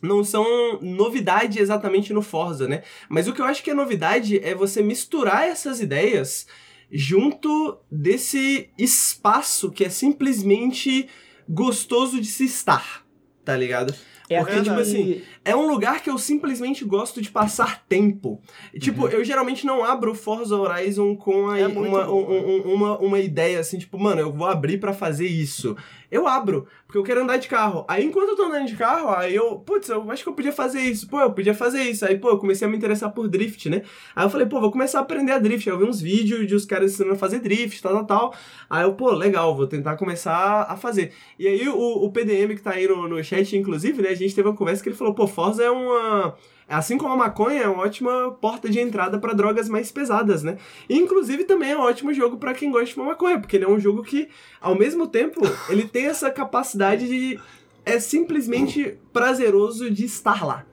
[0.02, 2.84] não são novidade exatamente no Forza, né?
[3.10, 6.48] Mas o que eu acho que é novidade é você misturar essas ideias
[6.92, 11.08] junto desse espaço que é simplesmente
[11.48, 13.06] gostoso de se estar,
[13.44, 13.94] tá ligado?
[14.30, 18.42] É Porque, tipo assim, é um lugar que eu simplesmente gosto de passar tempo.
[18.78, 19.10] Tipo, uhum.
[19.10, 23.60] eu geralmente não abro Forza Horizon com a, é uma, um, um, uma, uma ideia
[23.60, 25.78] assim, tipo, mano, eu vou abrir para fazer isso
[26.10, 27.86] eu abro, porque eu quero andar de carro.
[27.88, 30.54] Aí enquanto eu tô andando de carro, aí eu, putz, eu acho que eu podia
[30.54, 31.08] fazer isso.
[31.08, 32.06] Pô, eu podia fazer isso.
[32.06, 33.82] Aí, pô, eu comecei a me interessar por drift, né?
[34.16, 35.70] Aí eu falei, pô, vou começar a aprender a drift.
[35.70, 38.36] Aí eu vi uns vídeos de os caras ensinando a fazer drift, tal, tal, tal.
[38.70, 41.12] Aí eu, pô, legal, vou tentar começar a fazer.
[41.38, 44.34] E aí o, o PDM que tá aí no, no chat, inclusive, né, a gente
[44.34, 46.36] teve uma conversa que ele falou, pô, Forza é uma
[46.70, 50.58] Assim como a maconha é uma ótima porta de entrada para drogas mais pesadas, né?
[50.90, 53.64] E, inclusive também é um ótimo jogo para quem gosta de uma maconha, porque ele
[53.64, 54.28] é um jogo que,
[54.60, 55.40] ao mesmo tempo,
[55.70, 57.40] ele tem essa capacidade de
[57.86, 60.66] é simplesmente prazeroso de estar lá,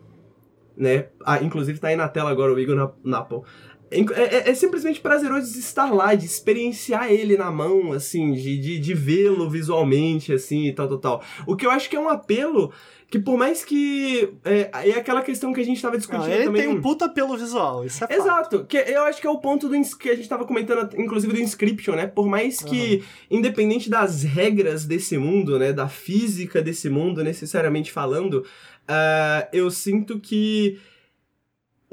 [0.76, 1.06] né?
[1.24, 3.44] Ah, inclusive tá aí na tela agora o Igor Napo.
[3.88, 8.58] É, é, é, simplesmente prazeroso de estar lá, de experienciar ele na mão, assim, de,
[8.58, 11.22] de, de vê-lo visualmente, assim, e tal, tal, tal.
[11.46, 12.72] O que eu acho que é um apelo
[13.10, 14.32] que por mais que.
[14.44, 16.62] É, é aquela questão que a gente estava discutindo ele também.
[16.62, 18.66] tem um puta apelo visual, isso é Exato, fato.
[18.66, 21.40] que eu acho que é o ponto do, que a gente estava comentando, inclusive do
[21.40, 22.06] Inscription, né?
[22.06, 22.97] Por mais que,
[23.31, 23.39] uhum.
[23.39, 25.72] independente das regras desse mundo, né?
[25.72, 28.44] Da física desse mundo, necessariamente falando,
[28.89, 30.78] uh, eu sinto que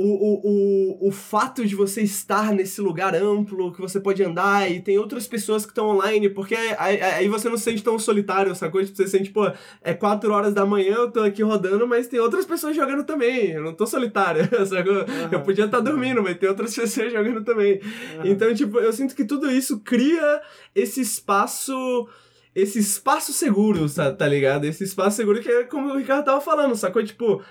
[0.01, 4.69] o, o, o, o fato de você estar nesse lugar amplo, que você pode andar
[4.69, 7.97] e tem outras pessoas que estão online, porque aí, aí, você não se sente tão
[7.99, 8.83] solitário, sacou?
[8.83, 9.51] Tipo, você sente, pô,
[9.83, 13.51] é 4 horas da manhã, eu tô aqui rodando, mas tem outras pessoas jogando também,
[13.51, 14.93] eu não tô solitário, sacou?
[14.93, 15.29] Uhum.
[15.31, 17.73] Eu podia estar tá dormindo, mas tem outras pessoas jogando também.
[17.73, 18.25] Uhum.
[18.25, 20.41] Então, tipo, eu sinto que tudo isso cria
[20.73, 22.07] esse espaço
[22.53, 24.65] esse espaço seguro, tá ligado?
[24.65, 27.01] Esse espaço seguro que é como o Ricardo tava falando, sacou?
[27.01, 27.41] Tipo,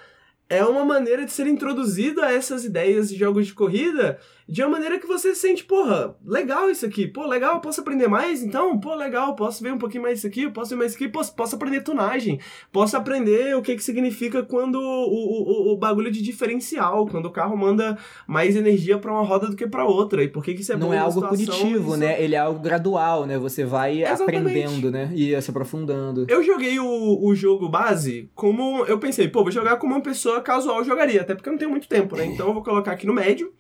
[0.51, 4.19] é uma maneira de ser introduzido a essas ideias de jogos de corrida
[4.51, 8.43] de uma maneira que você sente, porra, legal isso aqui, pô, legal, posso aprender mais,
[8.43, 11.09] então, pô, legal, posso ver um pouquinho mais isso aqui, posso ver mais isso aqui,
[11.09, 12.41] posso, posso aprender tunagem,
[12.73, 17.31] posso aprender o que que significa quando o, o, o, bagulho de diferencial, quando o
[17.31, 17.97] carro manda
[18.27, 20.77] mais energia para uma roda do que para outra, e por que que isso é
[20.77, 21.97] Não é algo punitivo, isso...
[21.99, 24.49] né, ele é algo gradual, né, você vai Exatamente.
[24.49, 26.27] aprendendo, né, e se aprofundando.
[26.29, 30.41] Eu joguei o, o jogo base como, eu pensei, pô, vou jogar como uma pessoa
[30.41, 33.07] casual jogaria, até porque eu não tenho muito tempo, né, então eu vou colocar aqui
[33.07, 33.53] no médio,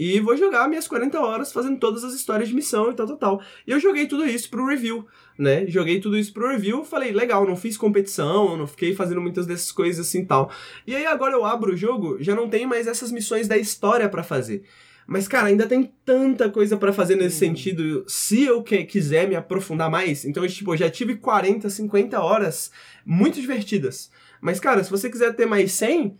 [0.00, 3.16] e vou jogar minhas 40 horas fazendo todas as histórias de missão e tal, tal,
[3.16, 3.42] tal.
[3.66, 5.04] E eu joguei tudo isso pro review,
[5.36, 5.66] né?
[5.66, 9.72] Joguei tudo isso pro review, falei, legal, não fiz competição, não fiquei fazendo muitas dessas
[9.72, 10.52] coisas assim tal.
[10.86, 14.08] E aí agora eu abro o jogo, já não tem mais essas missões da história
[14.08, 14.62] para fazer.
[15.04, 17.50] Mas, cara, ainda tem tanta coisa para fazer nesse uhum.
[17.50, 18.04] sentido.
[18.06, 22.70] Se eu que, quiser me aprofundar mais, então, tipo, eu já tive 40, 50 horas
[23.04, 24.12] muito divertidas.
[24.40, 26.16] Mas, cara, se você quiser ter mais 100,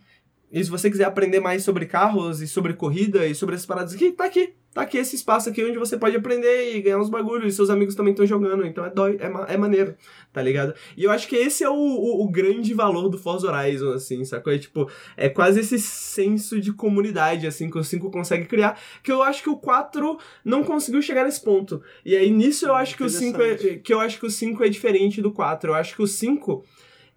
[0.51, 3.93] e se você quiser aprender mais sobre carros e sobre corrida e sobre essas paradas
[3.93, 4.53] aqui, tá aqui.
[4.73, 7.53] Tá aqui esse espaço aqui onde você pode aprender e ganhar uns bagulhos.
[7.53, 8.65] E seus amigos também estão jogando.
[8.65, 9.95] Então é, dói, é, é maneiro,
[10.31, 10.75] tá ligado?
[10.95, 14.23] E eu acho que esse é o, o, o, grande valor do Forza Horizon, assim,
[14.23, 14.53] sacou?
[14.53, 18.79] É tipo, é quase esse senso de comunidade, assim, que o 5 consegue criar.
[19.03, 21.81] Que eu acho que o 4 não conseguiu chegar nesse ponto.
[22.05, 24.63] E aí nisso eu acho que o 5 é, que eu acho que o 5
[24.63, 25.71] é diferente do 4.
[25.71, 26.63] Eu acho que o 5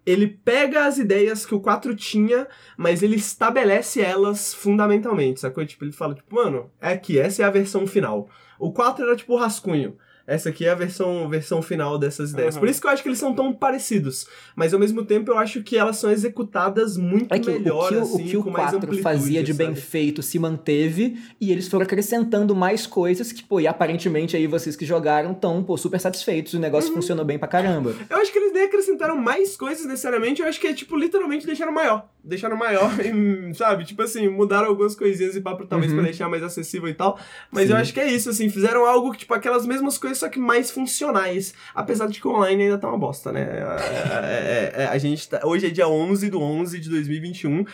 [0.05, 2.47] ele pega as ideias que o 4 tinha,
[2.77, 5.65] mas ele estabelece elas fundamentalmente, sacou?
[5.65, 8.29] Tipo, ele fala, tipo, mano, é aqui, essa é a versão final.
[8.59, 9.97] O 4 era tipo o rascunho.
[10.25, 12.55] Essa aqui é a versão, versão final dessas ideias.
[12.55, 12.61] Uhum.
[12.61, 14.25] Por isso que eu acho que eles são tão parecidos.
[14.55, 17.89] Mas ao mesmo tempo eu acho que elas são executadas muito é que melhor, o
[17.89, 19.65] que, assim, o, que o 4 fazia de sabe?
[19.65, 24.47] bem feito se manteve e eles foram acrescentando mais coisas que, pô, e aparentemente aí
[24.47, 26.53] vocês que jogaram estão, pô, super satisfeitos.
[26.53, 26.95] O negócio uhum.
[26.95, 27.93] funcionou bem pra caramba.
[28.09, 31.45] Eu acho que eles nem acrescentaram mais coisas necessariamente, eu acho que é, tipo, literalmente
[31.45, 32.07] deixaram maior.
[32.23, 33.83] Deixaram maior, e, sabe?
[33.83, 35.97] Tipo assim, mudaram algumas coisinhas e papo talvez uhum.
[35.97, 37.19] pra deixar mais acessível e tal.
[37.51, 37.73] Mas Sim.
[37.73, 40.39] eu acho que é isso, assim, fizeram algo que, tipo, aquelas mesmas coisas só que
[40.39, 41.53] mais funcionais.
[41.73, 43.41] Apesar de que o online ainda tá uma bosta, né?
[43.41, 47.65] É, é, é, é, a gente tá, hoje é dia 11 do 11 de 2021.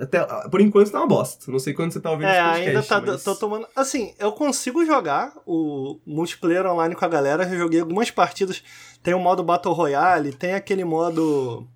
[0.00, 1.50] Até, por enquanto tá uma bosta.
[1.50, 2.68] Não sei quando você tá ouvindo é, esse podcast.
[2.68, 3.24] ainda tá mas...
[3.24, 3.66] tô tomando.
[3.76, 7.48] Assim, eu consigo jogar o multiplayer online com a galera.
[7.48, 8.62] Joguei algumas partidas.
[9.02, 11.66] Tem o modo Battle Royale, tem aquele modo.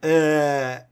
[0.00, 0.84] É.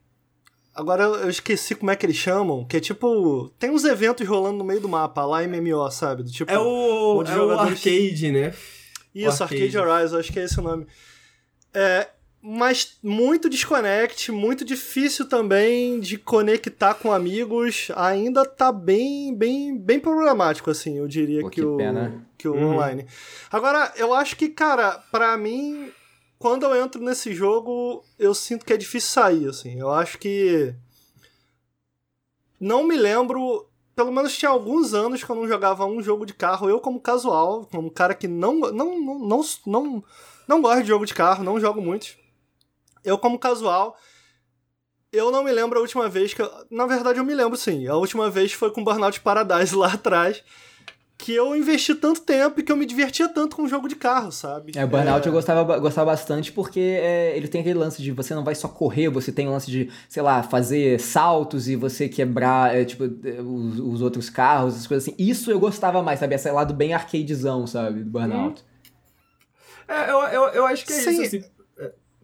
[0.75, 3.49] Agora eu esqueci como é que eles chamam, que é tipo.
[3.59, 6.25] Tem uns eventos rolando no meio do mapa, lá MMO, sabe?
[6.25, 8.53] Do tipo, é o, é o arcade, né?
[9.15, 9.63] Isso, o arcade.
[9.63, 10.87] arcade Horizon, acho que é esse o nome.
[11.73, 12.09] É,
[12.43, 17.91] mas muito desconecte, muito difícil também de conectar com amigos.
[17.97, 22.27] Ainda tá bem, bem, bem problemático, assim, eu diria Pô, que, que, o, pena.
[22.37, 22.75] que o uhum.
[22.75, 23.07] online.
[23.51, 25.91] Agora, eu acho que, cara, para mim,
[26.45, 29.81] quando eu entro nesse jogo, eu sinto que é difícil sair, assim.
[29.81, 30.75] Eu acho que.
[32.61, 33.67] Não me lembro.
[33.97, 36.69] Pelo menos tinha alguns anos que eu não jogava um jogo de carro.
[36.69, 40.05] Eu, como casual, como cara que não, não, não, não, não,
[40.47, 42.15] não gosta de jogo de carro, não jogo muito
[43.03, 43.97] eu, como casual,
[45.11, 46.43] eu não me lembro a última vez que.
[46.43, 47.87] Eu, na verdade, eu me lembro sim.
[47.87, 50.43] A última vez foi com Burnout Paradise lá atrás.
[51.17, 53.95] Que eu investi tanto tempo e que eu me divertia tanto com um jogo de
[53.95, 54.73] carro, sabe?
[54.75, 55.29] É, o Burnout é...
[55.29, 58.67] eu gostava, gostava bastante porque é, ele tem aquele lance de você não vai só
[58.67, 63.05] correr, você tem o lance de, sei lá, fazer saltos e você quebrar, é, tipo,
[63.05, 65.17] é, os, os, outros carros, as coisas assim.
[65.17, 66.35] Isso eu gostava mais, sabe?
[66.35, 68.03] Esse lado bem arcadezão, sabe?
[68.03, 68.61] Do Burnout.
[68.61, 68.75] Hum.
[69.87, 71.11] É, eu, eu, eu acho que é Sim.
[71.11, 71.54] isso, assim.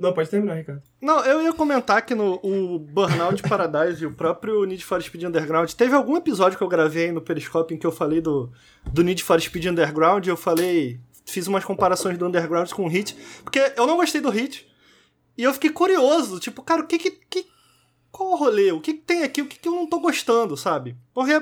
[0.01, 0.82] Não, pode terminar, Ricardo.
[0.98, 5.24] Não, eu ia comentar que no o Burnout Paradise e o próprio Need for Speed
[5.24, 8.51] Underground, teve algum episódio que eu gravei no Periscope em que eu falei do,
[8.90, 13.14] do Need for Speed Underground, eu falei, fiz umas comparações do Underground com o Hit,
[13.44, 14.66] porque eu não gostei do Hit,
[15.36, 17.10] e eu fiquei curioso, tipo, cara, o que que...
[17.10, 17.47] que
[18.10, 18.72] qual o rolê?
[18.72, 19.40] O que, que tem aqui?
[19.40, 20.97] O que, que eu não tô gostando, sabe?
[21.14, 21.40] Porque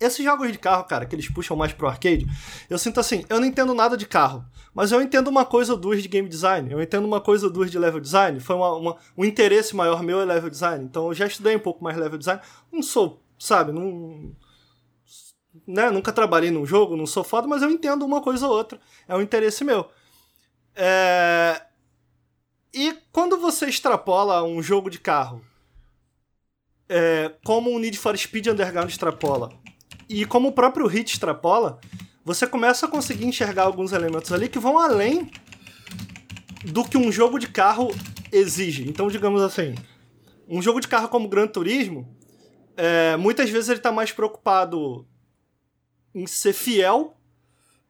[0.00, 2.26] esses jogos de carro, cara, que eles puxam mais pro arcade,
[2.68, 4.44] eu sinto assim, eu não entendo nada de carro,
[4.74, 7.52] mas eu entendo uma coisa ou duas de game design, eu entendo uma coisa ou
[7.52, 11.08] duas de level design, foi uma, uma, um interesse maior meu é level design, então
[11.08, 12.40] eu já estudei um pouco mais level design,
[12.72, 14.34] não sou, sabe, não...
[15.66, 18.80] Né, nunca trabalhei num jogo, não sou foda, mas eu entendo uma coisa ou outra,
[19.06, 19.88] é um interesse meu.
[20.74, 21.62] É...
[22.72, 25.40] E quando você extrapola um jogo de carro,
[26.88, 29.52] é, como o Need for Speed Underground extrapola,
[30.08, 31.78] e como o próprio Hit extrapola,
[32.24, 35.30] você começa a conseguir enxergar alguns elementos ali que vão além
[36.64, 37.94] do que um jogo de carro
[38.32, 38.88] exige.
[38.88, 39.74] Então, digamos assim,
[40.48, 42.08] um jogo de carro como Gran Turismo,
[42.76, 45.06] é, muitas vezes ele está mais preocupado
[46.14, 47.16] em ser fiel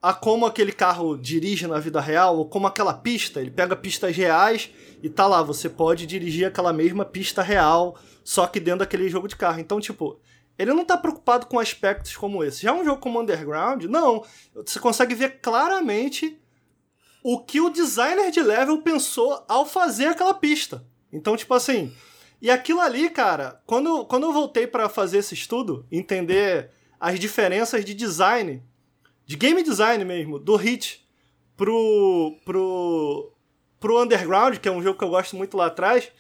[0.05, 4.15] a como aquele carro dirige na vida real, ou como aquela pista, ele pega pistas
[4.15, 4.71] reais
[5.03, 9.27] e tá lá, você pode dirigir aquela mesma pista real, só que dentro daquele jogo
[9.27, 9.61] de carro.
[9.61, 10.21] Então, tipo,
[10.59, 12.63] ele não está preocupado com aspectos como esse.
[12.63, 14.25] Já um jogo como Underground, não.
[14.55, 16.41] Você consegue ver claramente
[17.23, 20.85] o que o designer de level pensou ao fazer aquela pista.
[21.13, 21.93] Então, tipo assim.
[22.41, 26.71] E aquilo ali, cara, quando, quando eu voltei para fazer esse estudo, entender
[27.01, 28.63] as diferenças de design,
[29.25, 31.09] de game design mesmo, do Hit
[31.57, 33.33] pro, pro,
[33.81, 36.13] pro Underground, que é um jogo que eu gosto muito lá atrás,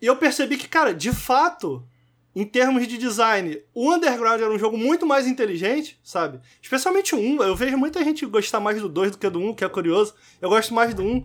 [0.00, 1.86] e eu percebi que, cara, de fato,
[2.34, 6.40] em termos de design, o Underground era um jogo muito mais inteligente, sabe?
[6.62, 7.42] Especialmente o 1.
[7.42, 10.14] Eu vejo muita gente gostar mais do 2 do que do 1, que é curioso.
[10.40, 11.24] Eu gosto mais do 1,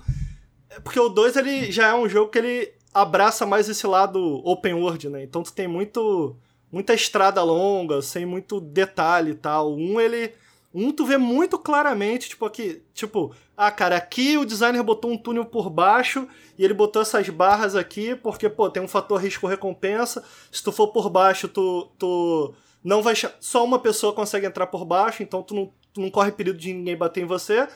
[0.83, 4.73] porque o 2 ele já é um jogo que ele abraça mais esse lado open
[4.73, 5.23] world, né?
[5.23, 6.35] Então tu tem muito
[6.71, 9.73] muita estrada longa, sem muito detalhe e tal.
[9.73, 10.33] O 1 ele
[10.77, 15.17] um tu vê muito claramente, tipo aqui, tipo, ah, cara, aqui o designer botou um
[15.17, 16.27] túnel por baixo
[16.57, 20.21] e ele botou essas barras aqui porque, pô, tem um fator risco-recompensa.
[20.51, 22.53] Se tu for por baixo, tu, tu
[22.83, 23.15] não vai.
[23.39, 26.73] Só uma pessoa consegue entrar por baixo, então tu não, tu não corre perigo de
[26.73, 27.67] ninguém bater em você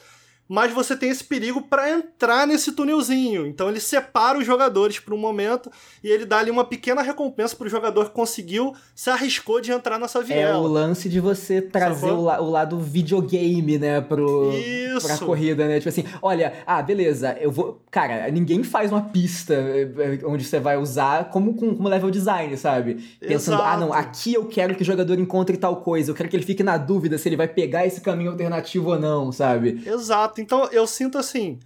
[0.49, 3.45] mas você tem esse perigo para entrar nesse túnelzinho.
[3.45, 5.69] Então ele separa os jogadores por um momento
[6.03, 9.99] e ele dá ali uma pequena recompensa pro jogador que conseguiu, se arriscou de entrar
[9.99, 10.57] nessa viela.
[10.57, 15.05] É o lance de você trazer o, la o, lado videogame, né, pro, Isso.
[15.05, 15.77] pra corrida, né?
[15.77, 17.79] Tipo assim, olha, ah, beleza, eu vou.
[17.91, 22.57] Cara, ninguém faz uma pista eh, eh, onde você vai usar como, como level design,
[22.57, 22.95] sabe?
[23.19, 23.69] Pensando, Exato.
[23.69, 26.45] ah, não, aqui eu quero que o jogador encontre tal coisa, eu quero que ele
[26.45, 29.83] fique na dúvida se ele vai pegar esse caminho alternativo ou não, sabe?
[29.85, 30.38] Exato.
[30.39, 31.59] Então eu sinto assim,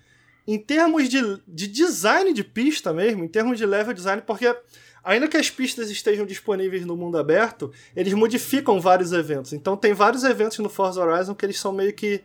[0.47, 4.55] em termos de, de design de pista mesmo, em termos de level design, porque
[5.03, 9.53] ainda que as pistas estejam disponíveis no mundo aberto, eles modificam vários eventos.
[9.53, 12.23] Então tem vários eventos no Forza Horizon que eles são meio que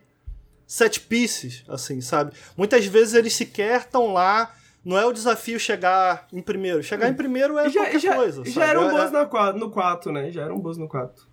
[0.67, 2.33] set pieces, assim, sabe?
[2.55, 4.53] Muitas vezes eles sequer estão lá.
[4.83, 6.81] Não é o desafio chegar em primeiro.
[6.81, 8.45] Chegar em primeiro é já, qualquer já, coisa.
[8.45, 8.69] Já sabe?
[8.69, 10.31] eram boas é, no 4, né?
[10.31, 11.28] Já eram boas no 4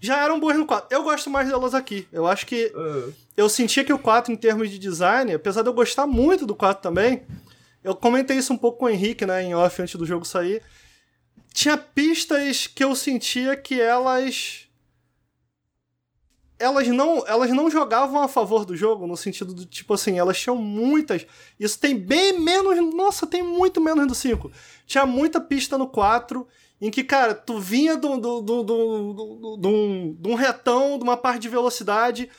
[0.00, 0.88] já eram boas no 4.
[0.90, 2.08] Eu gosto mais delas aqui.
[2.10, 2.72] Eu acho que.
[2.74, 3.12] Uh.
[3.36, 6.54] Eu sentia que o 4, em termos de design, apesar de eu gostar muito do
[6.54, 7.22] 4 também,
[7.82, 10.62] eu comentei isso um pouco com o Henrique, né, em off antes do jogo sair.
[11.52, 14.68] tinha pistas que eu sentia que elas
[16.58, 20.38] elas não, elas não jogavam a favor do jogo, no sentido do tipo assim, elas
[20.38, 21.26] tinham muitas.
[21.58, 22.76] Isso tem bem menos.
[22.94, 24.52] Nossa, tem muito menos do 5.
[24.86, 26.46] Tinha muita pista no 4,
[26.80, 31.16] em que, cara, tu vinha de do, do, do, do, do, um, retão, de uma
[31.16, 32.30] parte de velocidade,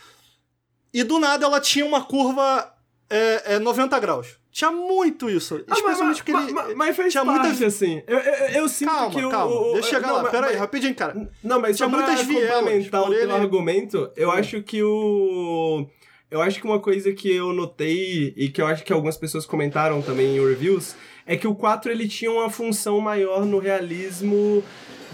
[0.94, 2.74] e do nada ela tinha uma curva
[3.10, 4.42] é, é 90 graus.
[4.52, 5.64] Tinha muito isso.
[5.70, 6.52] Ah, especialmente porque ele.
[6.52, 7.66] Mas, mas tinha parte, muita...
[7.68, 8.04] assim.
[8.06, 9.56] Eu, eu, eu sinto calma, que calma.
[9.56, 9.74] o.
[9.74, 10.24] Deixa eu chegar não, lá.
[10.24, 11.32] Mas, Pera aí, rapidinho, cara.
[11.42, 13.32] Não, mas tinha muitas complementar o ele...
[13.32, 14.34] argumento, eu hum.
[14.34, 15.88] acho que o.
[16.30, 19.46] Eu acho que uma coisa que eu notei e que eu acho que algumas pessoas
[19.46, 20.96] comentaram também em reviews
[21.26, 24.64] é que o 4 ele tinha uma função maior no realismo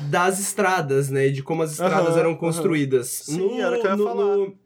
[0.10, 1.30] das estradas, né?
[1.30, 3.08] De como as estradas eram construídas.
[3.26, 4.38] Sim, no, era o que eu ia no, falar.
[4.38, 4.58] No,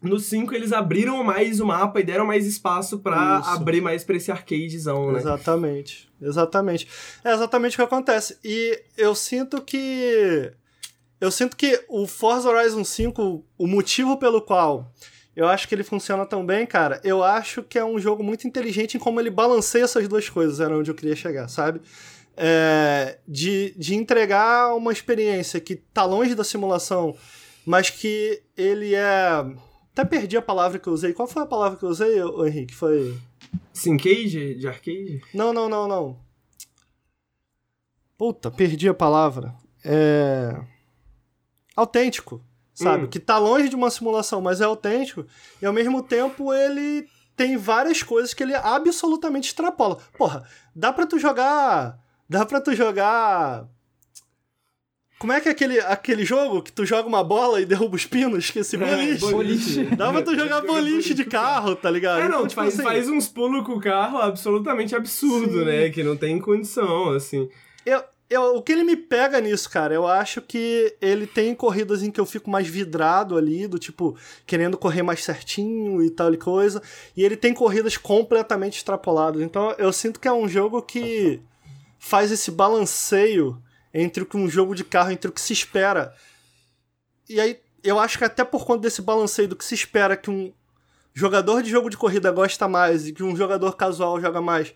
[0.00, 4.16] no 5 eles abriram mais o mapa e deram mais espaço para abrir mais pra
[4.16, 5.18] esse arcadezão, né?
[5.18, 6.08] Exatamente.
[6.20, 6.88] Exatamente.
[7.24, 8.38] É exatamente o que acontece.
[8.44, 10.52] E eu sinto que.
[11.20, 14.92] Eu sinto que o Forza Horizon 5, o motivo pelo qual
[15.38, 18.44] eu acho que ele funciona tão bem, cara, eu acho que é um jogo muito
[18.44, 21.80] inteligente em como ele balanceia essas duas coisas, era onde eu queria chegar, sabe?
[22.36, 27.16] É, de, de entregar uma experiência que tá longe da simulação,
[27.64, 29.46] mas que ele é
[29.92, 31.12] até perdi a palavra que eu usei.
[31.12, 32.74] Qual foi a palavra que eu usei, Henrique?
[32.74, 33.16] Foi.
[33.72, 34.56] Syncade?
[34.56, 35.20] De arcade?
[35.32, 36.18] Não, não, não, não.
[38.16, 39.54] Puta, perdi a palavra.
[39.84, 40.60] É.
[41.76, 42.42] Autêntico,
[42.78, 43.04] sabe?
[43.04, 43.08] Hum.
[43.08, 45.26] Que tá longe de uma simulação, mas é autêntico.
[45.60, 47.06] E ao mesmo tempo ele
[47.36, 49.98] tem várias coisas que ele absolutamente extrapola.
[50.16, 50.44] Porra,
[50.74, 51.98] dá pra tu jogar.
[52.28, 53.66] Dá pra tu jogar
[55.18, 58.06] como é que é aquele, aquele jogo que tu joga uma bola e derruba os
[58.06, 58.44] pinos?
[58.44, 59.32] Esqueci, é, boliche.
[59.32, 59.84] boliche.
[59.96, 62.20] Dá pra tu jogar boliche de carro, tá ligado?
[62.20, 65.64] É, não, então, tipo faz, assim, faz uns pulos com o carro absolutamente absurdo, sim.
[65.64, 65.90] né?
[65.90, 67.48] Que não tem condição, assim.
[67.84, 72.02] Eu, eu, o que ele me pega nisso, cara, eu acho que ele tem corridas
[72.02, 76.32] em que eu fico mais vidrado ali, do tipo, querendo correr mais certinho e tal
[76.34, 76.82] e coisa.
[77.16, 79.40] E ele tem corridas completamente extrapoladas.
[79.40, 81.40] Então eu sinto que é um jogo que
[81.98, 83.60] faz esse balanceio
[83.92, 86.14] entre o que um jogo de carro, entre o que se espera.
[87.28, 90.30] E aí, eu acho que até por conta desse balanceio do que se espera que
[90.30, 90.52] um
[91.14, 94.74] jogador de jogo de corrida gosta mais e que um jogador casual joga mais,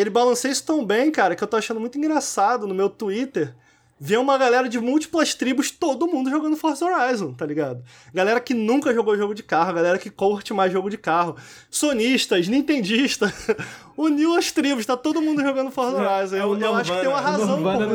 [0.00, 3.54] ele balanceia isso tão bem, cara, que eu tô achando muito engraçado no meu Twitter
[4.00, 7.82] ver uma galera de múltiplas tribos, todo mundo jogando Forza Horizon, tá ligado?
[8.14, 11.36] Galera que nunca jogou jogo de carro, galera que curte mais jogo de carro,
[11.68, 13.32] sonistas, nintendistas,
[13.98, 16.36] uniu as tribos, tá todo mundo jogando Forza é, Horizon.
[16.36, 17.86] É, eu, eu acho que tem uma razão por conta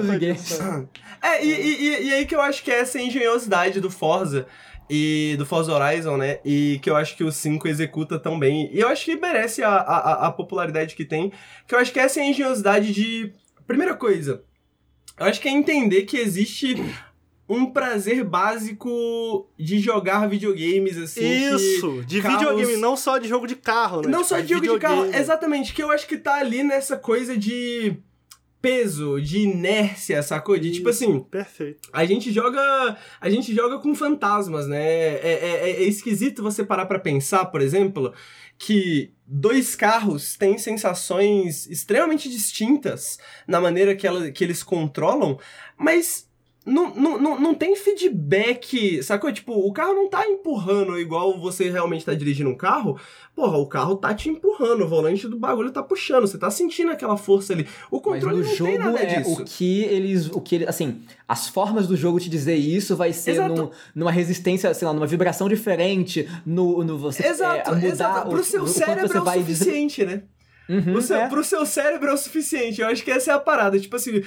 [1.21, 4.45] É, e, e, e aí que eu acho que é essa engenhosidade do Forza
[4.89, 6.39] e do Forza Horizon, né?
[6.43, 8.69] E que eu acho que o 5 executa tão bem.
[8.73, 11.31] E eu acho que merece a, a, a popularidade que tem.
[11.67, 13.33] Que eu acho que essa é a engenhosidade de.
[13.65, 14.43] Primeira coisa,
[15.17, 16.75] eu acho que é entender que existe
[17.47, 21.25] um prazer básico de jogar videogames, assim.
[21.55, 22.03] Isso!
[22.05, 22.39] De carros...
[22.39, 24.09] videogame, não só de jogo de carro, né?
[24.09, 24.95] Não tipo, só de jogo videogame.
[24.95, 25.73] de carro, exatamente.
[25.73, 27.97] Que eu acho que tá ali nessa coisa de
[28.63, 30.57] peso, de inércia, sacou?
[30.57, 31.19] De tipo assim.
[31.19, 31.89] Perfeito.
[31.91, 32.97] A gente joga.
[33.19, 34.81] A gente joga com fantasmas, né?
[34.81, 38.13] É, é, é esquisito você parar pra pensar, por exemplo,
[38.57, 45.37] que dois carros têm sensações extremamente distintas na maneira que, ela, que eles controlam,
[45.77, 46.31] mas
[46.65, 49.31] não, não, não, tem feedback, sacou?
[49.33, 52.97] Tipo, o carro não tá empurrando igual você realmente tá dirigindo um carro.
[53.35, 56.91] Porra, o carro tá te empurrando, o volante do bagulho tá puxando, você tá sentindo
[56.91, 57.67] aquela força ali.
[57.91, 59.41] O controle Mas no não jogo tem nada é disso.
[59.41, 63.45] o que eles, o que assim, as formas do jogo te dizer isso vai ser
[63.49, 68.29] num, numa resistência, sei lá, numa vibração diferente, no, no você exato, é, mudar exato.
[68.29, 70.15] Pro o, seu o, cérebro você é o suficiente, dizer...
[70.17, 70.23] né?
[70.67, 71.27] Uhum, seu, é.
[71.27, 72.81] Pro seu cérebro é o suficiente.
[72.81, 73.79] Eu acho que essa é a parada.
[73.79, 74.23] Tipo assim,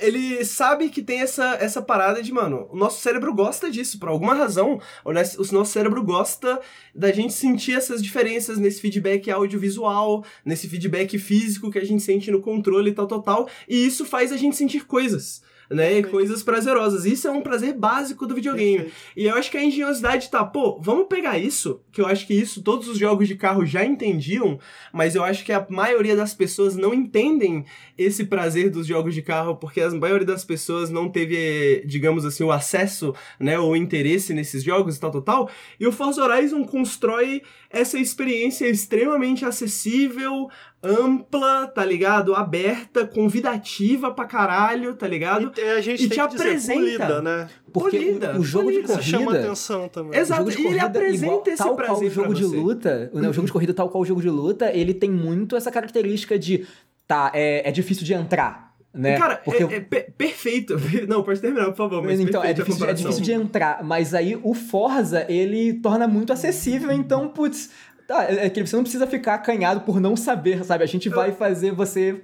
[0.00, 3.98] ele sabe que tem essa, essa parada de, mano, o nosso cérebro gosta disso.
[3.98, 6.60] Por alguma razão, o nosso cérebro gosta
[6.94, 12.30] da gente sentir essas diferenças nesse feedback audiovisual, nesse feedback físico que a gente sente
[12.30, 13.48] no controle e tal, tal, tal.
[13.68, 15.98] E isso faz a gente sentir coisas né?
[15.98, 17.04] E coisas prazerosas.
[17.04, 18.92] Isso é um prazer básico do videogame.
[19.16, 22.34] E eu acho que a engenhosidade tá, pô, vamos pegar isso, que eu acho que
[22.34, 24.58] isso todos os jogos de carro já entendiam,
[24.92, 27.64] mas eu acho que a maioria das pessoas não entendem
[27.96, 32.44] esse prazer dos jogos de carro, porque a maioria das pessoas não teve, digamos assim,
[32.44, 35.50] o acesso, né, ou interesse nesses jogos e tal, tal, tal.
[35.78, 40.48] E o Forza Horizon constrói essa experiência extremamente acessível,
[40.84, 42.34] ampla, tá ligado?
[42.34, 45.52] Aberta, convidativa pra caralho, tá ligado?
[45.56, 46.78] E a gente e te apresenta.
[46.78, 47.48] polida, né?
[47.72, 48.82] Porque polida, o, o jogo polida.
[48.82, 50.20] de corrida chama atenção também.
[50.20, 53.32] Exato, e ele apresenta igual, esse tal prazer qual o jogo de luta, né, o
[53.32, 56.66] jogo de corrida tal qual o jogo de luta, ele tem muito essa característica de
[57.06, 59.18] tá, é, é difícil de entrar Né?
[59.18, 59.64] Cara, Porque...
[59.64, 60.76] é, é perfeito.
[61.08, 62.02] Não, pode terminar, por favor.
[62.02, 63.82] Mas então, é difícil, é difícil de entrar.
[63.82, 67.70] Mas aí o Forza, ele torna muito acessível, então, putz.
[68.06, 70.84] Tá, é, é que você não precisa ficar acanhado por não saber, sabe?
[70.84, 72.22] A gente vai fazer você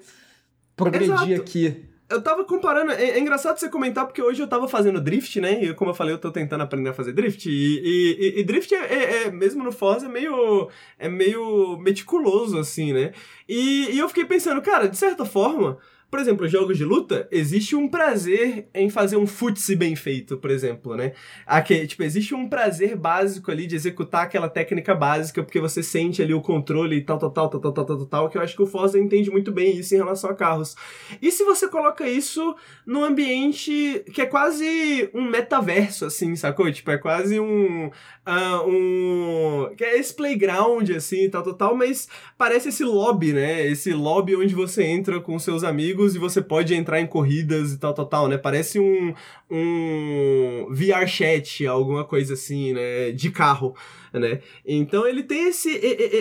[0.77, 1.41] progredir Exato.
[1.41, 2.91] aqui eu tava comparando.
[2.91, 5.65] É, é, engraçado você comentar, porque hoje eu tava fazendo drift, né?
[5.65, 7.49] E como eu falei, eu tô tentando aprender a fazer drift.
[7.49, 12.59] E, e, e drift, é, é, é, mesmo no Forza, é meio, é meio meticuloso,
[12.59, 13.13] assim, né?
[13.49, 15.79] E, e eu fiquei pensando, cara, de certa forma,
[16.11, 20.51] por exemplo, jogos de luta, existe um prazer em fazer um futsi bem feito, por
[20.51, 21.13] exemplo, né?
[21.47, 26.21] Aqui, tipo, existe um prazer básico ali de executar aquela técnica básica, porque você sente
[26.21, 28.57] ali o controle e tal, tal, tal, tal, tal, tal, tal, tal que eu acho
[28.57, 30.75] que o Forza entende muito bem isso em relação a carros.
[31.23, 36.71] E se você coloca isso num ambiente que é quase um metaverso, assim, sacou?
[36.73, 37.91] Tipo, é quase um...
[38.27, 43.67] Uh, um que é esse playground, assim, tal, tal, tal, mas parece esse lobby, né?
[43.67, 47.73] Esse lobby onde você entra com seus amigos amigos e você pode entrar em corridas
[47.73, 48.39] e tal, tal, tal, né?
[48.39, 49.15] Parece um,
[49.51, 53.13] um VR chat, alguma coisa assim, né?
[53.13, 53.77] De carro,
[54.13, 54.41] né?
[54.65, 55.69] Então ele tem esse.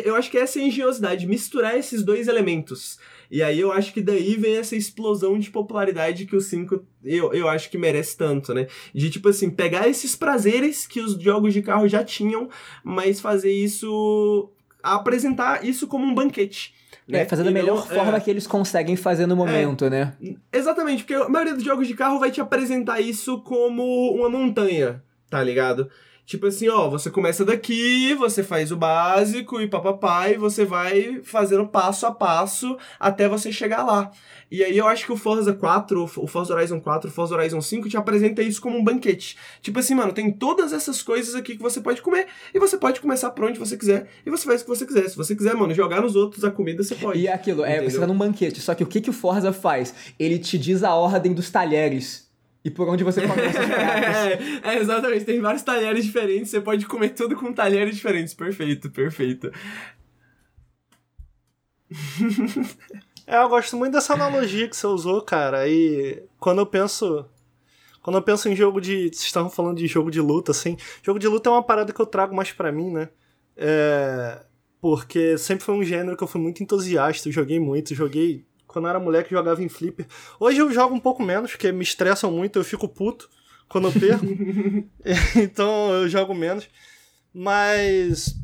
[0.06, 3.00] Eu acho que é essa engenhosidade, misturar esses dois elementos.
[3.32, 7.32] E aí eu acho que daí vem essa explosão de popularidade que o 5 eu,
[7.32, 8.68] eu acho que merece tanto, né?
[8.94, 12.50] De tipo assim, pegar esses prazeres que os jogos de carro já tinham,
[12.84, 14.50] mas fazer isso.
[14.84, 16.79] apresentar isso como um banquete.
[17.10, 17.22] Né?
[17.22, 18.20] É, fazer da melhor não, forma é...
[18.20, 20.14] que eles conseguem fazer no momento, é, né?
[20.54, 23.84] Exatamente, porque a maioria dos jogos de carro vai te apresentar isso como
[24.14, 25.90] uma montanha, tá ligado?
[26.30, 31.22] Tipo assim, ó, você começa daqui, você faz o básico e papapá, e você vai
[31.24, 34.12] fazendo passo a passo até você chegar lá.
[34.52, 37.60] E aí eu acho que o Forza 4, o Forza Horizon 4, o Forza Horizon
[37.60, 39.38] 5 te apresenta isso como um banquete.
[39.60, 43.02] Tipo assim, mano, tem todas essas coisas aqui que você pode comer, e você pode
[43.02, 45.10] começar por onde você quiser, e você faz o que você quiser.
[45.10, 47.18] Se você quiser, mano, jogar nos outros a comida, você pode.
[47.18, 49.52] E é aquilo, é, você tá num banquete, só que o que, que o Forza
[49.52, 49.96] faz?
[50.20, 52.29] Ele te diz a ordem dos talheres
[52.64, 54.16] e por onde você começa os pratos.
[54.16, 55.26] é, é, exatamente.
[55.26, 58.34] Tem vários talheres diferentes, você pode comer tudo com talheres diferentes.
[58.34, 59.52] Perfeito, perfeito.
[63.26, 65.68] é, eu gosto muito dessa analogia que você usou, cara.
[65.68, 67.26] E quando eu penso.
[68.02, 69.10] Quando eu penso em jogo de.
[69.10, 70.78] Vocês estavam falando de jogo de luta, assim.
[71.02, 73.10] Jogo de luta é uma parada que eu trago mais para mim, né?
[73.56, 74.42] É,
[74.82, 78.86] porque sempre foi um gênero que eu fui muito entusiasta, eu joguei muito, joguei quando
[78.86, 80.06] eu era moleque, jogava em flipper.
[80.40, 83.28] Hoje eu jogo um pouco menos, porque me estressam muito, eu fico puto
[83.68, 84.26] quando eu perco.
[85.36, 86.70] então eu jogo menos.
[87.34, 88.36] Mas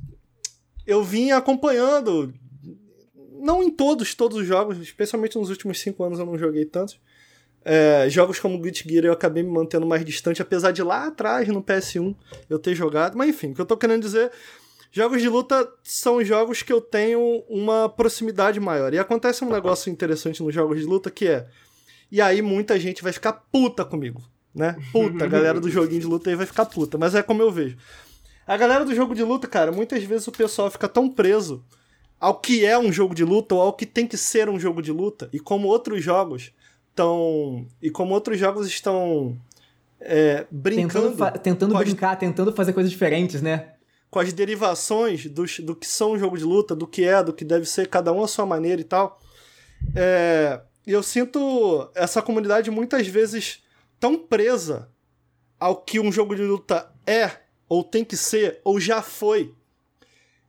[0.85, 2.34] eu vim acompanhando.
[3.39, 6.99] Não em todos, todos os jogos, especialmente nos últimos cinco anos eu não joguei tantos.
[7.64, 11.47] É, jogos como Glitch Gear eu acabei me mantendo mais distante, apesar de lá atrás
[11.47, 12.15] no PS1
[12.49, 13.15] eu ter jogado.
[13.15, 14.31] Mas enfim, o que eu tô querendo dizer
[14.96, 18.94] Jogos de luta são jogos que eu tenho uma proximidade maior.
[18.94, 21.46] E acontece um negócio interessante nos jogos de luta que é.
[22.10, 24.22] E aí muita gente vai ficar puta comigo,
[24.54, 24.78] né?
[24.94, 26.98] Puta, a galera do joguinho de luta aí vai ficar puta.
[26.98, 27.76] Mas é como eu vejo.
[28.48, 31.62] A galera do jogo de luta, cara, muitas vezes o pessoal fica tão preso
[32.18, 34.82] ao que é um jogo de luta ou ao que tem que ser um jogo
[34.82, 36.54] de luta e como outros jogos
[36.90, 39.36] estão e como outros jogos estão
[40.00, 43.74] é, brincando tentando, tentando brincar tentando fazer coisas diferentes né
[44.16, 47.34] com as derivações do, do que são um jogo de luta, do que é, do
[47.34, 49.20] que deve ser, cada um à sua maneira e tal.
[49.94, 53.62] É, e eu sinto essa comunidade muitas vezes
[54.00, 54.88] tão presa
[55.60, 57.30] ao que um jogo de luta é,
[57.68, 59.54] ou tem que ser, ou já foi,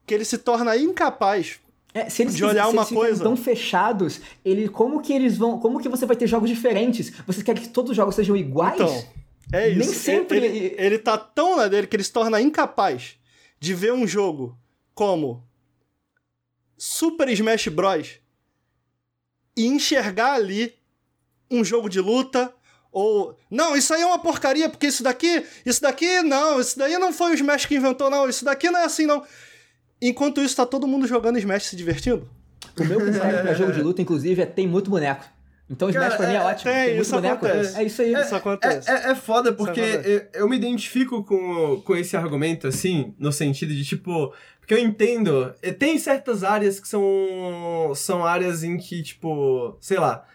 [0.05, 1.59] que ele se torna incapaz
[1.93, 3.21] é, se eles, de olhar se uma eles coisa.
[3.21, 5.59] tão fechados, ele, como que eles vão.
[5.59, 7.11] Como que você vai ter jogos diferentes?
[7.27, 8.75] Você quer que todos os jogos sejam iguais?
[8.75, 9.03] Então,
[9.51, 9.79] é isso.
[9.79, 10.37] Nem sempre.
[10.37, 13.17] Ele, ele, ele tá tão na dele que ele se torna incapaz
[13.59, 14.57] de ver um jogo
[14.93, 15.43] como
[16.77, 18.19] Super Smash Bros.
[19.55, 20.75] e enxergar ali
[21.49, 22.53] um jogo de luta
[22.91, 26.97] ou não, isso aí é uma porcaria, porque isso daqui, isso daqui não, isso daí
[26.97, 29.23] não foi o Smash que inventou não, isso daqui não é assim não.
[30.01, 32.29] Enquanto isso tá todo mundo jogando Smash se divertindo.
[32.79, 35.25] O meu critério pra jogo de luta inclusive é tem muito boneco.
[35.69, 36.71] Então o Smash Cara, pra mim é, é ótimo.
[36.71, 37.45] Tem, tem isso boneco.
[37.45, 37.77] acontece.
[37.77, 38.15] É isso aí.
[38.15, 38.89] É, isso acontece.
[38.89, 43.31] É, é, é foda porque eu, eu, me identifico com, com esse argumento, assim, no
[43.31, 44.33] sentido de, tipo...
[44.59, 45.53] Porque eu entendo...
[45.77, 49.77] Tem certas áreas que são, são áreas em que, tipo...
[49.81, 50.25] Sei lá...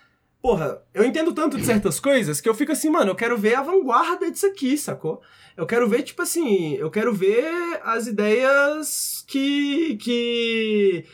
[0.40, 3.54] Porra, eu entendo tanto de certas coisas que eu fico assim, mano, eu quero ver
[3.54, 5.22] a vanguarda disso aqui, sacou?
[5.56, 7.46] Eu quero ver, tipo assim, eu quero ver
[7.84, 9.96] as ideias que.
[9.98, 11.04] que.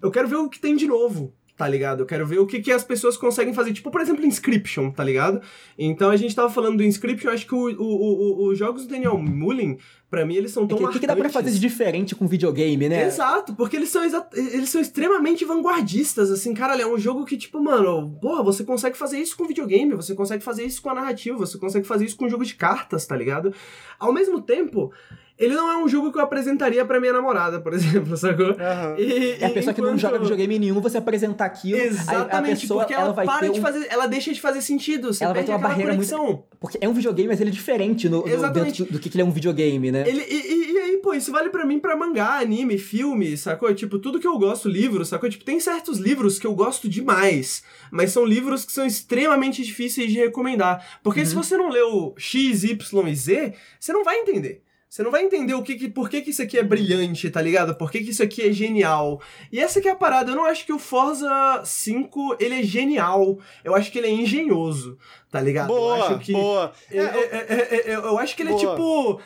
[0.00, 2.00] Eu quero ver o que tem de novo tá ligado?
[2.00, 3.72] Eu quero ver o que, que as pessoas conseguem fazer.
[3.72, 5.40] Tipo, por exemplo, Inscription, tá ligado?
[5.78, 8.88] Então a gente tava falando do Inscription, acho que o, o, o, os jogos do
[8.88, 9.78] Daniel Mullen,
[10.10, 12.88] pra mim, eles são tão O que, que, dá pra fazer de diferente com videogame,
[12.88, 13.06] né?
[13.06, 14.02] Exato, porque eles são,
[14.34, 18.96] eles são extremamente vanguardistas, assim, cara, é um jogo que, tipo, mano, porra, você consegue
[18.96, 22.16] fazer isso com videogame, você consegue fazer isso com a narrativa, você consegue fazer isso
[22.16, 23.54] com um jogo de cartas, tá ligado?
[23.98, 24.92] Ao mesmo tempo,
[25.38, 28.46] ele não é um jogo que eu apresentaria pra minha namorada, por exemplo, sacou?
[28.46, 28.98] Uhum.
[28.98, 29.74] E, é a pessoa enquanto...
[29.74, 31.78] que não joga videogame nenhum, você apresentar aquilo.
[31.78, 33.62] Exatamente, a, pessoa, porque ela, ela vai para de um...
[33.62, 33.86] fazer.
[33.90, 35.12] Ela deixa de fazer sentido.
[35.12, 36.24] Você ela vai ter uma barreira conexão.
[36.24, 36.44] muito.
[36.58, 39.16] Porque é um videogame, mas ele é diferente no, no dentro do, do que, que
[39.16, 40.08] ele é um videogame, né?
[40.08, 43.72] Ele, e, e, aí, pô, isso vale para mim para mangá, anime, filme, sacou?
[43.74, 45.28] Tipo, tudo que eu gosto, livro, sacou?
[45.28, 50.10] Tipo, tem certos livros que eu gosto demais, mas são livros que são extremamente difíceis
[50.10, 51.00] de recomendar.
[51.02, 51.26] Porque uhum.
[51.26, 54.62] se você não leu X, Y e Z, você não vai entender.
[54.88, 57.42] Você não vai entender o que, que por que, que isso aqui é brilhante, tá
[57.42, 57.74] ligado?
[57.74, 59.20] Por que, que isso aqui é genial.
[59.50, 60.30] E essa que é a parada.
[60.30, 63.38] Eu não acho que o Forza 5 ele é genial.
[63.64, 64.96] Eu acho que ele é engenhoso,
[65.30, 65.68] tá ligado?
[65.68, 66.72] Boa, eu acho que, boa.
[66.90, 68.62] É, é, é, eu acho que ele boa.
[68.62, 69.20] é tipo.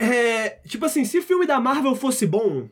[0.00, 2.68] É, tipo assim, se o filme da Marvel fosse bom,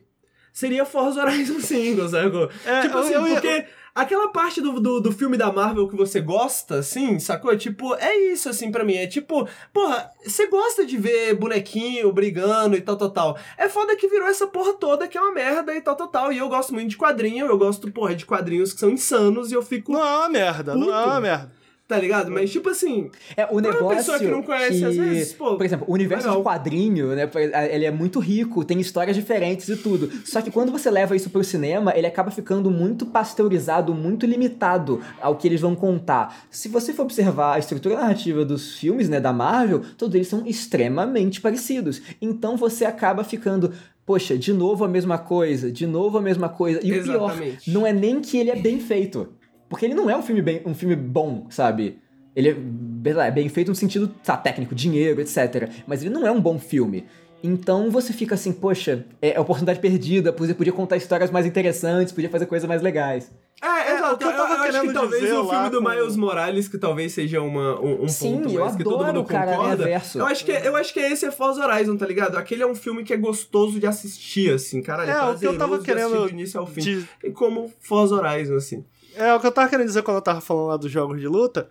[0.51, 2.49] seria Forza Horizon 5, sabe?
[2.65, 3.65] É, tipo assim, eu, eu, porque
[3.97, 7.57] Aquela parte do, do, do, filme da Marvel que você gosta, assim, sacou?
[7.57, 8.93] Tipo, é isso, assim, para mim.
[8.93, 13.37] É tipo, porra, você gosta de ver bonequinho brigando e tal, tal, tal.
[13.57, 16.31] É foda que virou essa porra toda que é uma merda e tal, tal, tal.
[16.31, 19.55] E eu gosto muito de quadrinho, eu gosto, porra, de quadrinhos que são insanos e
[19.55, 19.91] eu fico.
[19.91, 20.85] Não é uma merda, puto.
[20.85, 21.56] não é uma merda.
[21.87, 22.29] Tá ligado?
[22.29, 23.09] Mas, tipo assim.
[23.35, 23.85] É, o negócio.
[23.85, 25.55] Uma pessoa que não conhece, que, às vezes, pô.
[25.55, 26.41] Por exemplo, o universo legal.
[26.41, 27.29] de quadrinho, né?
[27.71, 30.11] Ele é muito rico, tem histórias diferentes e tudo.
[30.25, 35.01] Só que quando você leva isso pro cinema, ele acaba ficando muito pasteurizado, muito limitado
[35.21, 36.45] ao que eles vão contar.
[36.51, 40.45] Se você for observar a estrutura narrativa dos filmes, né, da Marvel, todos eles são
[40.45, 42.01] extremamente parecidos.
[42.21, 43.73] Então você acaba ficando
[44.05, 46.79] poxa, de novo a mesma coisa, de novo a mesma coisa.
[46.81, 47.57] E Exatamente.
[47.57, 49.27] o pior, não é nem que ele é bem feito.
[49.69, 51.99] Porque ele não é um filme, bem, um filme bom, sabe?
[52.35, 55.69] Ele é, é bem feito no sentido tá, técnico, dinheiro, etc.
[55.85, 57.05] Mas ele não é um bom filme.
[57.43, 62.11] Então você fica assim, poxa, é, é oportunidade perdida, você podia contar histórias mais interessantes,
[62.11, 63.31] podia fazer coisas mais legais.
[63.61, 64.15] É, exato.
[64.15, 67.11] O que eu, tava eu, acho que talvez o filme do Miles Morales, que talvez
[67.13, 69.89] seja uma, um, um Sim, ponto mais que todo mundo cara, concorda.
[70.15, 72.37] Eu acho, que, eu acho que esse é Forza Horizon, tá ligado?
[72.37, 75.09] Aquele é um filme que é gostoso de assistir, assim, caralho.
[75.09, 76.81] É, é o que eu tava querendo do início ao fim.
[76.81, 77.09] De...
[77.23, 78.85] E como Forza Horizon, assim.
[79.17, 81.27] É, o que eu tava querendo dizer quando eu tava falando lá dos jogos de
[81.27, 81.69] luta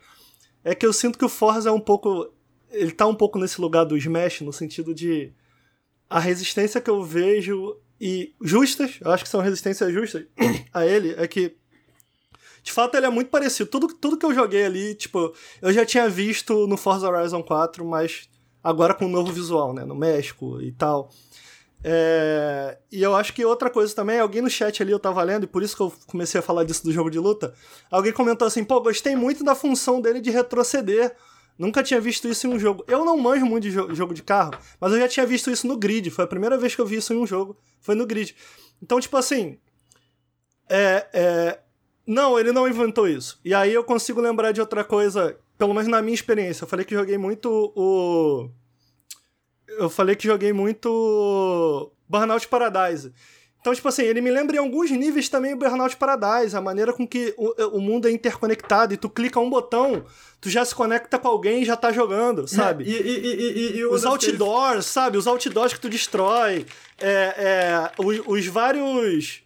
[0.65, 2.33] é que eu sinto que o Forza é um pouco.
[2.71, 5.33] Ele tá um pouco nesse lugar do Smash, no sentido de.
[6.11, 10.27] A resistência que eu vejo e justas, eu acho que são resistências justas
[10.75, 11.57] a ele, é que.
[12.63, 13.71] De fato, ele é muito parecido.
[13.71, 15.33] Tudo, tudo que eu joguei ali, tipo,
[15.63, 18.29] eu já tinha visto no Forza Horizon 4, mas
[18.63, 19.85] agora com um novo visual, né?
[19.85, 21.11] No México e tal.
[21.89, 25.45] É, e eu acho que outra coisa também, alguém no chat ali eu tava lendo,
[25.45, 27.55] e por isso que eu comecei a falar disso do jogo de luta.
[27.89, 31.15] Alguém comentou assim: pô, gostei muito da função dele de retroceder.
[31.57, 32.85] Nunca tinha visto isso em um jogo.
[32.89, 34.51] Eu não manjo muito de jo jogo de carro,
[34.81, 36.11] mas eu já tinha visto isso no grid.
[36.11, 37.57] Foi a primeira vez que eu vi isso em um jogo.
[37.81, 38.35] Foi no grid.
[38.83, 39.57] Então, tipo assim.
[40.69, 41.59] É, é,
[42.05, 43.41] não, ele não inventou isso.
[43.45, 46.65] E aí eu consigo lembrar de outra coisa, pelo menos na minha experiência.
[46.65, 48.51] Eu falei que joguei muito o
[49.69, 53.13] eu falei que joguei muito Burnout Paradise.
[53.61, 56.93] Então, tipo assim, ele me lembra em alguns níveis também o Burnout Paradise, a maneira
[56.93, 60.05] com que o, o mundo é interconectado e tu clica um botão,
[60.41, 62.85] tu já se conecta com alguém e já tá jogando, sabe?
[62.85, 65.19] É, e, e, e, e, os outdoors, sabe?
[65.19, 66.65] Os outdoors que tu destrói,
[67.01, 69.43] é, é, os, os vários...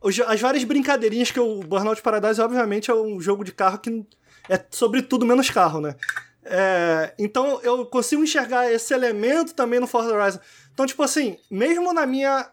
[0.00, 4.04] Os, as várias brincadeirinhas que o Burnout Paradise, obviamente, é um jogo de carro que
[4.48, 5.94] é sobre tudo menos carro, né?
[6.44, 10.40] É, então eu consigo enxergar esse elemento também no Forza Horizon.
[10.72, 12.50] Então, tipo assim, mesmo na minha.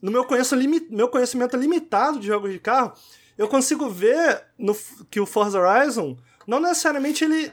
[0.00, 2.92] No meu, conhecimento, meu conhecimento limitado de jogos de carro,
[3.36, 4.76] eu consigo ver no,
[5.10, 6.16] que o Forza Horizon
[6.46, 7.52] não necessariamente ele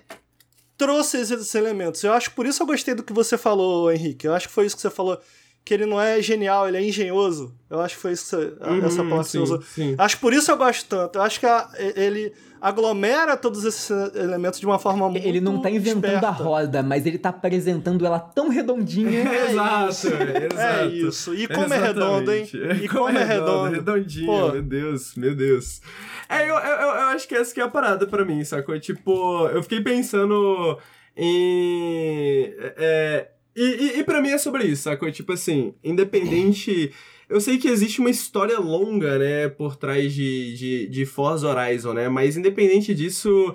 [0.78, 2.04] trouxe esses elementos.
[2.04, 4.28] Eu acho por isso eu gostei do que você falou, Henrique.
[4.28, 5.20] Eu acho que foi isso que você falou
[5.66, 7.54] que ele não é genial, ele é engenhoso.
[7.68, 9.62] Eu acho que foi isso uhum, essa palavra que você usou.
[9.64, 9.96] Sim.
[9.98, 11.18] Acho que por isso eu gosto tanto.
[11.18, 12.32] Eu acho que a, ele
[12.62, 16.28] aglomera todos esses elementos de uma forma muito Ele não tá inventando esperta.
[16.28, 19.24] a roda, mas ele tá apresentando ela tão redondinha.
[19.28, 20.08] É, exato, isso.
[20.08, 20.60] exato.
[20.62, 21.34] É isso.
[21.34, 21.84] E como Exatamente.
[21.84, 22.48] é redondo, hein?
[22.84, 23.76] E como, como é redondo.
[23.76, 24.52] Redondinho, Pô.
[24.52, 25.82] meu Deus, meu Deus.
[26.30, 28.80] É, eu, eu, eu acho que essa que é a parada pra mim, sacou?
[28.80, 30.78] Tipo, eu fiquei pensando
[31.18, 32.54] em...
[32.78, 35.12] É, e, e, e pra mim é sobre isso, sacou?
[35.12, 36.92] Tipo assim, independente.
[37.28, 41.94] Eu sei que existe uma história longa, né, por trás de, de, de Forza Horizon,
[41.94, 42.08] né?
[42.08, 43.52] Mas independente disso,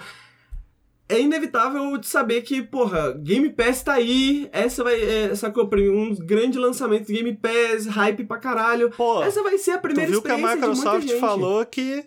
[1.09, 5.68] é inevitável de saber que, porra, Game Pass tá aí, essa vai, é, sacou?
[5.72, 8.90] Um grande lançamento de Game Pass, hype pra caralho.
[8.90, 12.05] Pô, essa vai ser a primeira tu viu que a Microsoft falou que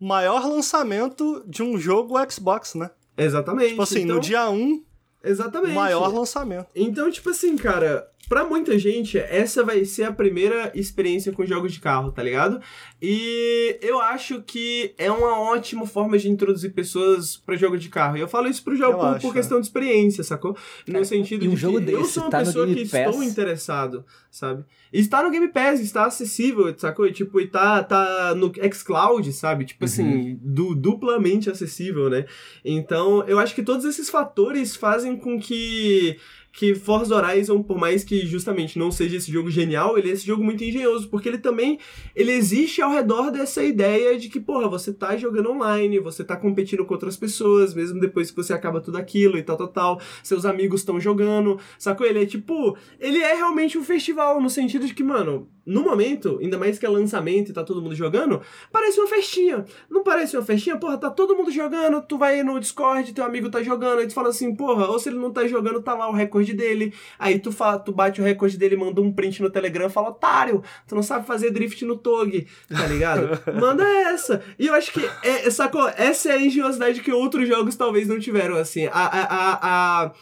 [0.00, 2.90] maior lançamento de um jogo Xbox, né?
[3.16, 3.70] Exatamente.
[3.70, 4.82] Tipo assim, então, no dia 1,
[5.26, 5.74] Exatamente.
[5.74, 6.66] maior lançamento.
[6.74, 11.72] Então, tipo assim, cara, pra muita gente, essa vai ser a primeira experiência com jogos
[11.72, 12.60] de carro, tá ligado?
[13.00, 18.16] E eu acho que é uma ótima forma de introduzir pessoas pra jogo de carro.
[18.16, 20.56] E eu falo isso pro jogo Eu por, por questão de experiência, sacou?
[20.86, 23.06] No É, sentido um de jogo que eu desse sou uma tá pessoa que Pass.
[23.10, 24.64] estou interessado, sabe?
[24.92, 27.06] E está no Game Pass, está acessível, sacou?
[27.06, 29.64] E, tipo, e tá, tá no xCloud, sabe?
[29.66, 29.90] Tipo Uhum.
[29.90, 32.24] assim, du- duplamente acessível, né?
[32.64, 36.18] Então, eu acho que todos esses fatores fazem com que
[36.56, 40.26] que Forza Horizon, por mais que justamente não seja esse jogo genial, ele é esse
[40.26, 41.78] jogo muito engenhoso, porque ele também
[42.14, 46.34] ele existe ao redor dessa ideia de que, porra, você tá jogando online, você tá
[46.34, 50.00] competindo com outras pessoas, mesmo depois que você acaba tudo aquilo e tal, tal, tal,
[50.22, 52.06] seus amigos estão jogando, sacou?
[52.06, 56.38] Ele é tipo, ele é realmente um festival, no sentido de que, mano, no momento,
[56.40, 58.40] ainda mais que é lançamento e tá todo mundo jogando,
[58.70, 59.64] parece uma festinha.
[59.90, 60.76] Não parece uma festinha?
[60.76, 64.14] Porra, tá todo mundo jogando, tu vai no Discord, teu amigo tá jogando, aí tu
[64.14, 66.94] fala assim, porra, ou se ele não tá jogando, tá lá o recorde dele.
[67.18, 70.62] Aí tu, fala, tu bate o recorde dele, manda um print no Telegram, fala, otário,
[70.86, 73.28] tu não sabe fazer drift no TOG, tá ligado?
[73.60, 74.42] manda essa.
[74.58, 75.88] E eu acho que, é, sacou?
[75.96, 78.86] Essa é a engenhosidade que outros jogos talvez não tiveram, assim.
[78.86, 80.12] A, a, a, a-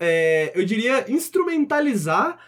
[0.00, 2.38] é, eu diria instrumentalizar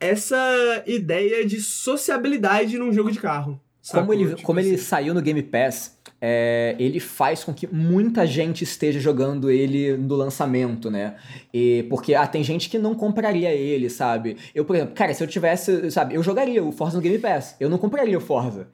[0.00, 3.60] essa ideia de sociabilidade num jogo de carro.
[3.90, 4.14] Como sacou?
[4.14, 4.84] ele, Tipo como ele assim.
[4.84, 10.14] saiu no Game Pass, é, ele faz com que muita gente esteja jogando ele no
[10.14, 11.16] lançamento, né?
[11.54, 14.36] E, porque ah, tem gente que não compraria ele, sabe?
[14.54, 17.56] Eu, por exemplo, cara, se eu tivesse, sabe, eu jogaria o Forza no Game Pass.
[17.58, 18.68] Eu não compraria o Forza.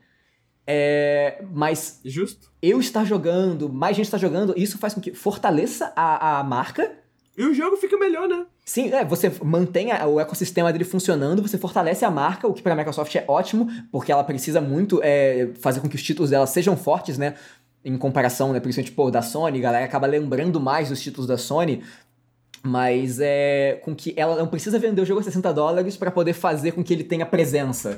[0.67, 2.51] É, mas Justo.
[2.61, 6.91] eu estar jogando, mais gente está jogando, isso faz com que fortaleça a, a marca.
[7.37, 8.45] E o jogo fica melhor, né?
[8.67, 12.63] Sim, é, você mantém a- o ecossistema dele funcionando, você fortalece a marca, o que
[12.63, 16.31] para a Microsoft é ótimo, porque ela precisa muito é, fazer com que os títulos
[16.31, 17.35] dela sejam fortes, né?
[17.83, 18.59] Em comparação, né?
[18.59, 21.83] Principalmente, pô, da Sony, a galera acaba lembrando mais dos títulos da Sony.
[22.63, 26.33] Mas é com que ela não precisa vender o jogo a 60 dólares para poder
[26.33, 27.95] fazer com que ele tenha presença.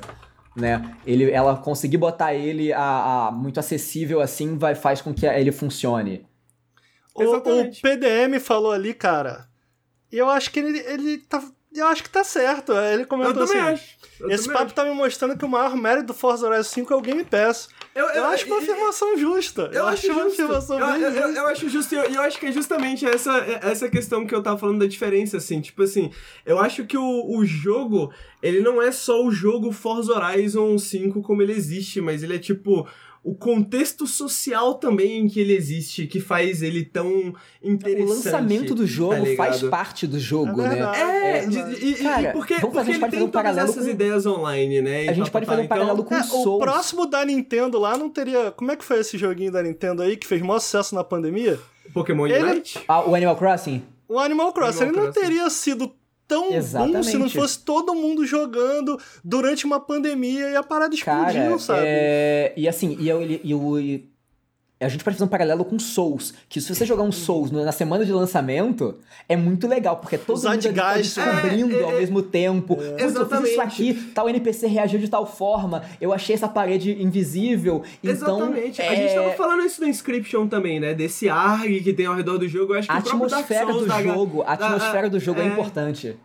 [0.54, 0.94] Né?
[1.06, 5.52] Ele, ela conseguir botar ele a, a muito acessível assim vai, faz com que ele
[5.52, 6.26] funcione.
[7.14, 7.70] O, o.
[7.80, 9.47] PDM falou ali, cara,
[10.12, 11.42] e eu acho que ele, ele tá.
[11.74, 12.72] Eu acho que tá certo.
[12.72, 13.72] Ele Eu comentou também assim.
[13.74, 13.98] acho.
[14.20, 14.74] Eu Esse papo acho.
[14.74, 17.68] tá me mostrando que o maior mérito do Forza Horizon 5 é o Game Pass.
[17.94, 19.70] Eu, Eu, acho uma afirmação justa.
[19.72, 21.40] Eu, acho uma afirmação Eu, bem eu- eu- justa.
[21.40, 24.34] eu acho justo e eu, e eu acho que é justamente essa, essa questão que
[24.34, 25.60] eu tava falando da diferença, assim.
[25.60, 26.10] Tipo assim,
[26.46, 28.12] eu acho que o, o jogo,
[28.42, 32.38] ele não é só o jogo Forza Horizon 5 como ele existe, mas ele é
[32.38, 32.88] tipo
[33.30, 38.06] o contexto social também em que ele existe, que faz ele tão interessante.
[38.06, 40.74] O lançamento do jogo tá faz parte do jogo, É né?
[40.76, 40.98] verdade.
[41.00, 41.84] É, É, de- verdade.
[41.84, 43.28] e, e- Cara, e porque, vamos fazer- a porque gente ele pode tem fazer um
[43.30, 45.04] todas paralelo essas com- ideias online, né?
[45.04, 46.62] e A gente pode fazer um paralelo com É, o Souls.
[46.62, 48.50] próximo da Nintendo lá não teria.
[48.52, 51.58] Como é que foi esse joguinho da Nintendo aí que fez maior sucesso na pandemia?
[51.92, 52.80] Pokémon Ele- Unite?
[52.88, 53.82] Ah, o Animal Crossing?
[54.08, 54.84] O Animal Crossing.
[54.84, 55.28] Animal ele não Crossing.
[55.28, 55.92] teria sido
[56.28, 57.34] tão bom se não Exatamente.
[57.34, 61.80] fosse todo mundo jogando durante uma pandemia e a parada explodiu, Cara, sabe?
[61.84, 62.52] é...
[62.56, 64.08] e assim, e, eu, e, o- e
[64.80, 67.72] a gente pode fazer um paralelo com Souls, que se você jogar um Souls na
[67.72, 68.94] semana de lançamento,
[69.28, 70.60] é muito legal, porque todo Os mundo tá
[70.94, 71.98] zeitgeist, descobrindo é, é, ao é.
[71.98, 72.76] mesmo tempo.
[72.76, 73.60] Putz, eu fiz isso Exatamente.
[73.60, 78.38] aqui, tal NPC reagiu de tal forma, eu achei essa parede invisível, então...
[78.38, 78.80] Exatamente.
[78.80, 78.88] É...
[78.88, 80.94] A gente tava falando isso no Inscription também, né?
[80.94, 82.74] Desse ARG que tem ao redor do jogo.
[82.74, 85.46] Eu acho que A atmosfera do da- jogo, a da- atmosfera do jogo é, é.
[85.48, 86.16] importante.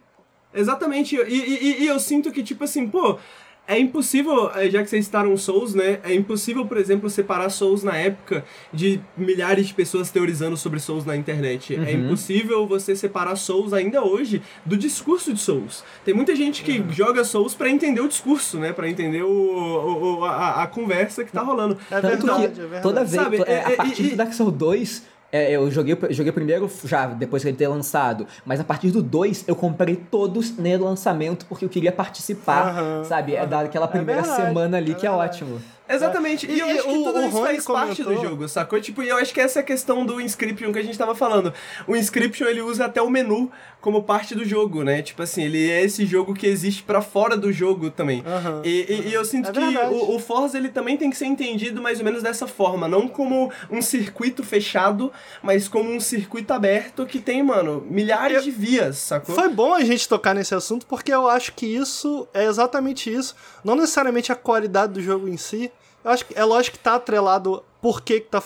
[0.53, 1.15] Exatamente.
[1.15, 3.17] E- e- e eu sinto que, tipo assim, pô,
[3.65, 5.99] é impossível, eh, já que vocês citaram Souls, né?
[6.03, 11.05] É impossível, por exemplo, separar Souls na época de milhares de pessoas teorizando sobre Souls
[11.05, 11.73] na internet.
[11.75, 12.05] É Uhum.
[12.07, 15.83] impossível você separar Souls ainda hoje do discurso de Souls.
[16.03, 16.91] Tem muita gente que Uhum.
[16.91, 18.73] joga Souls pra entender o discurso, né?
[18.73, 21.77] Pra entender o, o- o- a, a conversa que tá rolando.
[21.89, 22.83] É Tanto verdade, que é verdade.
[22.83, 25.03] toda vez, Sabe, é, é- a é- partir e- do Dark Souls 2,
[25.33, 28.27] é, eu joguei, joguei primeiro já, depois que ele ter lançado.
[28.45, 33.03] Mas a partir do 2, eu comprei todos no lançamento porque eu queria participar, Aham,
[33.03, 33.33] sabe?
[33.33, 35.59] É daquela É primeira verdade, semana ali é que é ótimo.
[35.87, 36.45] Exatamente.
[36.47, 38.47] E, E eu acho que o- tudo o isso Rony faz parte do comentou- jogo,
[38.49, 38.79] sacou?
[38.81, 41.13] Tipo, e eu acho que essa é a questão do Inscription que a gente tava
[41.13, 41.53] falando.
[41.87, 43.51] O Inscription, ele usa até o menu
[43.81, 45.01] como parte do jogo, né?
[45.01, 48.23] Tipo assim, ele é esse jogo que existe pra fora do jogo também.
[48.25, 48.61] Aham.
[48.63, 51.25] E, e- e eu sinto É que o, o Forza, ele também tem que ser
[51.25, 52.87] entendido mais ou menos dessa forma.
[52.87, 55.11] Não como um circuito fechado,
[55.41, 59.35] mas como um circuito aberto que tem, mano, milhares Eu- de vias, sacou?
[59.35, 63.35] Foi bom a gente tocar nesse assunto porque eu acho que isso é exatamente isso.
[63.65, 65.71] Não necessariamente a qualidade do jogo em si.
[66.03, 68.41] Eu acho que é lógico que tá atrelado por que que tá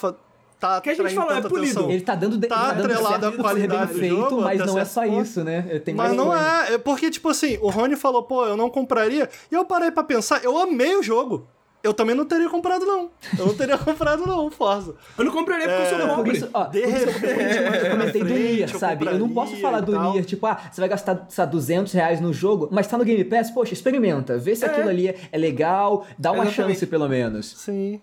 [0.58, 1.90] tá Que a gente falou, é polido.
[1.90, 4.40] Ele tá dando, de, Tá tá dando atrelado à ser qualidade bem do feito, jogo,
[4.42, 5.22] mas não é só ponto.
[5.22, 5.82] isso, né?
[5.94, 6.66] Mas não coisa.
[6.68, 9.28] é, é porque, tipo assim, o Rony falou, pô, eu não compraria.
[9.50, 11.46] E eu parei pra pensar, eu amei o jogo.
[11.82, 13.10] Eu também não teria comprado, não.
[13.38, 14.94] Eu não teria comprado, não, Forza.
[15.16, 16.30] Eu não compraria porque é, eu sou pobre.
[16.30, 19.06] Por isso, ó, de por isso eu comentei do Nier, sabe?
[19.06, 22.32] Eu não posso falar do Nier, tipo, ah, você vai gastar sabe, 200 reais no
[22.32, 24.38] jogo, mas tá no Game Pass, poxa, experimenta.
[24.38, 24.68] Vê se é.
[24.68, 26.74] aquilo ali é legal, dá uma Exatamente.
[26.74, 27.46] chance, pelo menos.
[27.46, 28.00] Sim.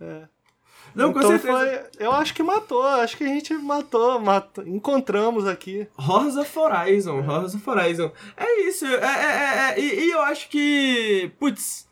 [0.00, 0.32] É.
[0.94, 1.58] Não, então com certeza.
[1.58, 5.86] Foi, eu acho que matou, acho que a gente matou, matou encontramos aqui.
[5.96, 8.12] Rosa Horizon, Rosa Horizon.
[8.36, 11.88] É isso, é, é, é, é e, e eu acho que, putz,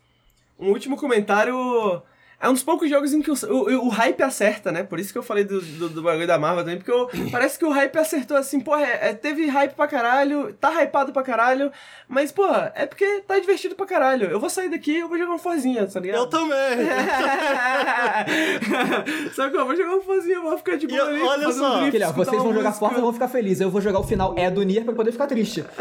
[0.61, 2.03] um último comentário
[2.41, 4.83] é um dos poucos jogos em que o, o, o, hype acerta, né?
[4.83, 7.59] Por isso que eu falei do, do, do bagulho da Marvel também, porque eu, parece
[7.59, 11.21] que o hype acertou assim, porra, é, é, teve hype pra caralho, tá hypado pra
[11.21, 11.71] caralho,
[12.07, 14.27] mas, porra, é porque tá divertido pra caralho.
[14.27, 16.19] Eu vou sair daqui eu vou jogar uma forzinha, tá ligado?
[16.19, 16.51] Eu também!
[19.35, 21.21] só que eu vou jogar uma forzinha, vou ficar de boa ali.
[21.21, 23.61] Olha só, drift, Filha, vocês vão jogar Forza e vão ficar felizes.
[23.61, 25.63] Eu vou jogar o final é do Nier pra poder ficar triste.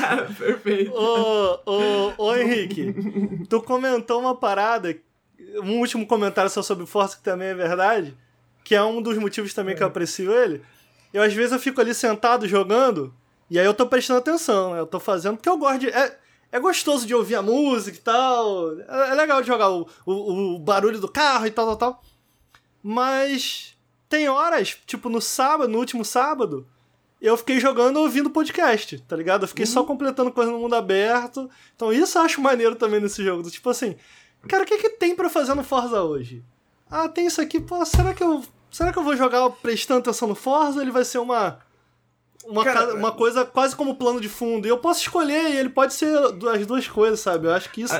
[0.38, 0.92] Perfeito.
[0.92, 2.94] Ô, ô, ô, Henrique,
[3.48, 4.94] tu comentou uma parada
[5.62, 8.16] um último comentário só sobre Forza, que também é verdade,
[8.64, 9.76] que é um dos motivos também é.
[9.76, 9.90] que eu é.
[9.90, 10.62] aprecio ele.
[11.12, 13.14] Eu, às vezes, eu fico ali sentado jogando,
[13.50, 14.80] e aí eu tô prestando atenção, né?
[14.80, 15.88] Eu tô fazendo porque eu gosto de.
[15.88, 16.16] É,
[16.52, 18.78] é gostoso de ouvir a música e tal.
[18.78, 22.02] É, é legal de jogar o, o, o, barulho do carro e tal, tal, tal.
[22.82, 23.76] Mas
[24.08, 26.66] tem horas, tipo no sábado, no último sábado,
[27.20, 29.44] eu fiquei jogando ouvindo podcast, tá ligado?
[29.44, 29.70] Eu fiquei uhum.
[29.70, 31.50] só completando coisa no mundo aberto.
[31.76, 33.48] Então isso eu acho maneiro também nesse jogo.
[33.50, 33.96] Tipo assim,
[34.48, 36.42] Cara, o que, que tem para fazer no Forza hoje?
[36.90, 38.42] Ah, tem isso aqui, pô, será que eu.
[38.70, 41.58] Será que eu vou jogar prestando atenção no Forza ou ele vai ser uma.
[42.44, 44.66] Uma, Cara, uma coisa quase como plano de fundo.
[44.66, 47.46] E eu posso escolher, e ele pode ser as duas coisas, sabe?
[47.46, 47.94] Eu acho que isso.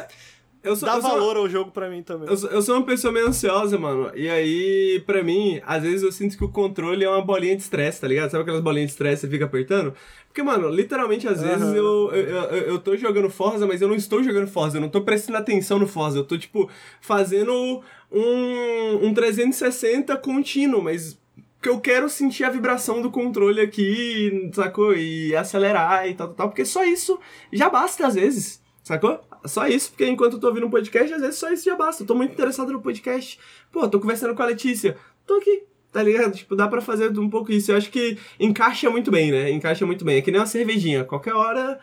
[0.62, 2.28] Eu sou, Dá eu valor sou, ao jogo pra mim também.
[2.28, 4.10] Eu sou, eu sou, uma pessoa meio ansiosa, mano.
[4.14, 7.62] E aí, pra mim, às vezes eu sinto que o controle é uma bolinha de
[7.62, 8.30] estresse, tá ligado?
[8.30, 9.94] Sabe aquelas bolinhas de estresse que você fica apertando?
[10.30, 11.48] Porque, mano, literalmente, às uhum.
[11.48, 14.76] vezes eu, eu, eu, eu, tô jogando Forza, mas eu não estou jogando Forza.
[14.76, 16.18] Eu não tô prestando atenção no Forza.
[16.18, 16.70] Eu tô, tipo,
[17.00, 17.82] fazendo
[18.12, 21.18] um, um 360 contínuo, mas
[21.60, 24.94] que eu quero sentir a vibração do controle aqui, sacou?
[24.94, 26.48] E acelerar e tal, tal, tal.
[26.50, 27.18] Porque só isso
[27.52, 29.20] já basta às vezes, sacou?
[29.46, 32.04] Só isso, porque enquanto eu tô ouvindo um podcast, às vezes só isso já basta.
[32.04, 33.36] Eu tô muito interessado no podcast.
[33.72, 34.96] Pô, tô conversando com a Letícia.
[35.26, 36.32] Tô aqui, tá ligado?
[36.32, 37.72] Tipo, dá pra fazer um pouco isso.
[37.72, 39.50] Eu acho que encaixa muito bem, né?
[39.50, 40.18] Encaixa muito bem.
[40.18, 41.04] É que nem uma cervejinha.
[41.04, 41.78] Qualquer hora,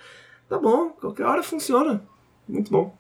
[0.48, 0.90] tá bom.
[0.90, 2.04] Qualquer hora funciona.
[2.48, 2.96] Muito bom.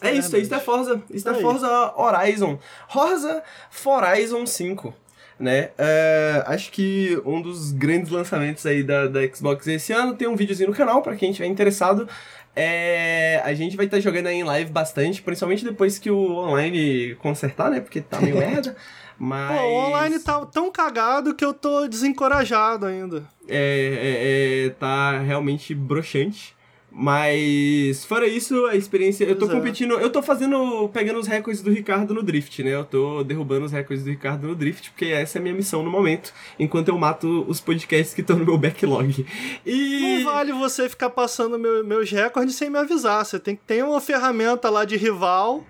[0.00, 1.02] É, é isso, isso é Forza.
[1.10, 2.58] Isso é, é Forza Horizon.
[2.88, 3.42] Forza
[3.84, 5.02] Horizon 5
[5.42, 5.70] né?
[5.76, 10.36] Uh, acho que um dos grandes lançamentos aí da, da Xbox esse ano tem um
[10.36, 12.08] videozinho no canal para quem estiver interessado.
[12.54, 16.36] É, a gente vai estar tá jogando aí em live bastante, principalmente depois que o
[16.36, 17.80] online consertar, né?
[17.80, 18.76] Porque tá meio merda.
[19.24, 19.56] Mas...
[19.56, 23.22] Pô, o online tá tão cagado que eu tô desencorajado ainda.
[23.48, 26.56] É, é, é tá realmente broxante.
[26.90, 29.24] Mas, fora isso, a experiência.
[29.24, 29.94] Eu tô competindo.
[29.94, 30.88] Eu tô fazendo.
[30.88, 32.74] pegando os recordes do Ricardo no Drift, né?
[32.74, 35.84] Eu tô derrubando os recordes do Ricardo no Drift, porque essa é a minha missão
[35.84, 39.24] no momento, enquanto eu mato os podcasts que estão no meu backlog.
[39.64, 40.18] E.
[40.18, 43.24] Não vale você ficar passando meu, meus recordes sem me avisar.
[43.24, 45.64] Você tem que ter uma ferramenta lá de rival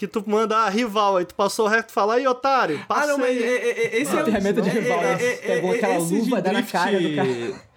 [0.00, 3.04] que tu manda ah, rival, aí tu passou o resto e fala, aí, otário, passei.
[3.04, 5.16] Ah, não, mas esse é, é, ferramenta de rival, né?
[5.18, 7.28] Pegou aquela luva, dá na cara do cara.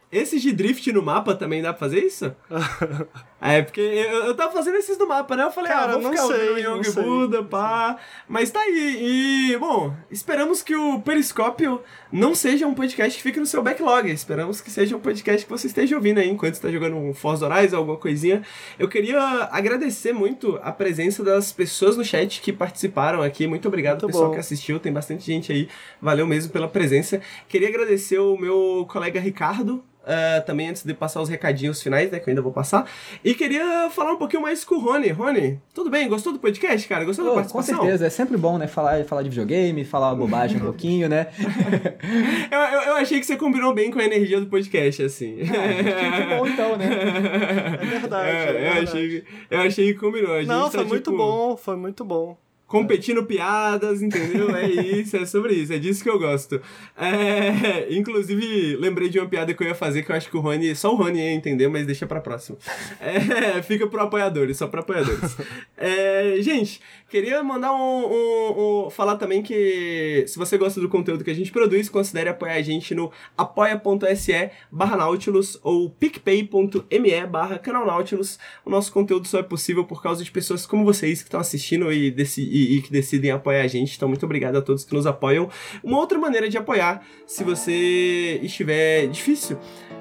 [0.10, 2.34] Esses de drift no mapa também dá pra fazer isso?
[3.46, 5.44] é, porque eu, eu tava fazendo esses do mapa, né?
[5.44, 7.98] Eu falei, Cara, ah, vou ficar sei, Young Buda, pá.
[8.26, 9.52] Mas tá aí.
[9.52, 14.10] E, bom, esperamos que o Periscópio não seja um podcast que fique no seu backlog.
[14.10, 17.46] Esperamos que seja um podcast que você esteja ouvindo aí enquanto está jogando um Forza
[17.46, 18.44] Horizon, alguma coisinha.
[18.80, 19.20] Eu queria
[19.52, 23.46] agradecer muito a presença das pessoas no chat que participaram aqui.
[23.46, 24.36] Muito obrigado, muito pessoal bom.
[24.36, 24.80] que assistiu.
[24.80, 25.68] Tem bastante gente aí.
[26.02, 27.20] Valeu mesmo pela presença.
[27.50, 32.20] Queria agradecer o meu colega Ricardo, Uh, também antes de passar os recadinhos finais, né,
[32.20, 32.90] que eu ainda vou passar.
[33.24, 35.10] E queria falar um pouquinho mais com o Rony.
[35.10, 36.08] Rony, tudo bem?
[36.08, 37.04] Gostou do podcast, cara?
[37.06, 37.78] Gostou oh, da participação?
[37.78, 41.28] Com certeza, é sempre bom, né, falar, falar de videogame, falar bobagem um pouquinho, né?
[42.52, 45.38] eu, eu, eu, achei que você combinou bem com a energia do podcast, assim.
[45.42, 46.90] Ah, que bom então, né?
[47.84, 48.30] É verdade.
[48.30, 48.78] É, é verdade.
[48.78, 50.44] Eu, achei, eu achei que combinou.
[50.44, 51.18] Não, foi tá, muito tipo...
[51.18, 52.38] bom, foi muito bom
[52.74, 54.50] competindo piadas, entendeu?
[54.56, 56.60] É isso, é sobre isso, é disso que eu gosto.
[56.98, 60.40] É, inclusive, lembrei de uma piada que eu ia fazer que eu acho que o
[60.40, 62.58] Rony, só o Rony ia entender, mas deixa pra próxima.
[63.00, 65.38] É, fica pro apoiadores, só pra apoiadores.
[65.78, 66.82] É, gente,
[67.14, 71.36] queria mandar um, um, um, falar também que se você gosta do conteúdo que a
[71.36, 78.40] gente produz, considere apoiar a gente no apoia.se barra Nautilus ou picpay.me barra canal Nautilus.
[78.66, 81.94] O nosso conteúdo só é possível por causa de pessoas como vocês que estão assistindo
[81.94, 83.96] e, desse, e e, que decidem apoiar a gente.
[83.96, 85.48] Então, muito obrigado a todos que nos apoiam.
[85.84, 89.60] Uma outra maneira de apoiar, se você estiver difícil,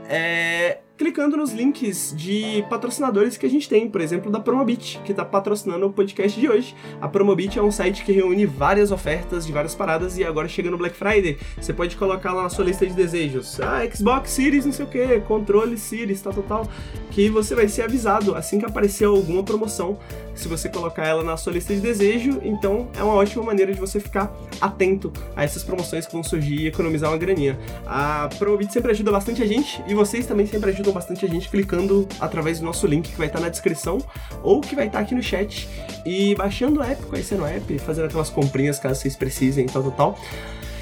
[0.08, 5.10] é clicando nos links de patrocinadores que a gente tem, por exemplo, da Promobit, que
[5.10, 6.76] está patrocinando o podcast de hoje.
[7.00, 10.70] A Promobit é um site que reúne várias ofertas de várias paradas e agora chega
[10.70, 14.64] no Black Friday, você pode colocar lá na sua lista de desejos, ah, Xbox Series,
[14.64, 16.68] não sei o que, controle Series, tal, tal, tal,
[17.10, 19.98] que você vai ser avisado assim que aparecer alguma promoção.
[20.36, 23.80] Se você colocar ela na sua lista de desejo, então é uma ótima maneira de
[23.80, 27.58] você ficar atento a essas promoções que vão surgir e economizar uma graninha.
[27.84, 31.48] A Promobit sempre ajuda bastante a gente e vocês também sempre ajudam bastante a gente
[31.48, 33.98] clicando através do nosso link que vai estar na descrição
[34.42, 35.68] ou que vai estar aqui no chat
[36.04, 39.92] e baixando o app, conhecendo o app, fazendo aquelas comprinhas caso vocês precisem, tal, tal,
[39.92, 40.18] tal.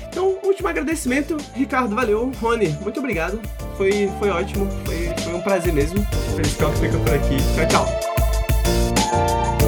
[0.09, 2.33] Então, último agradecimento, Ricardo, valeu.
[2.41, 3.41] Rony, muito obrigado.
[3.77, 6.05] Foi, foi ótimo, foi, foi um prazer mesmo.
[6.35, 7.37] Feliz que fica por aqui.
[7.55, 9.60] Tchau, tchau.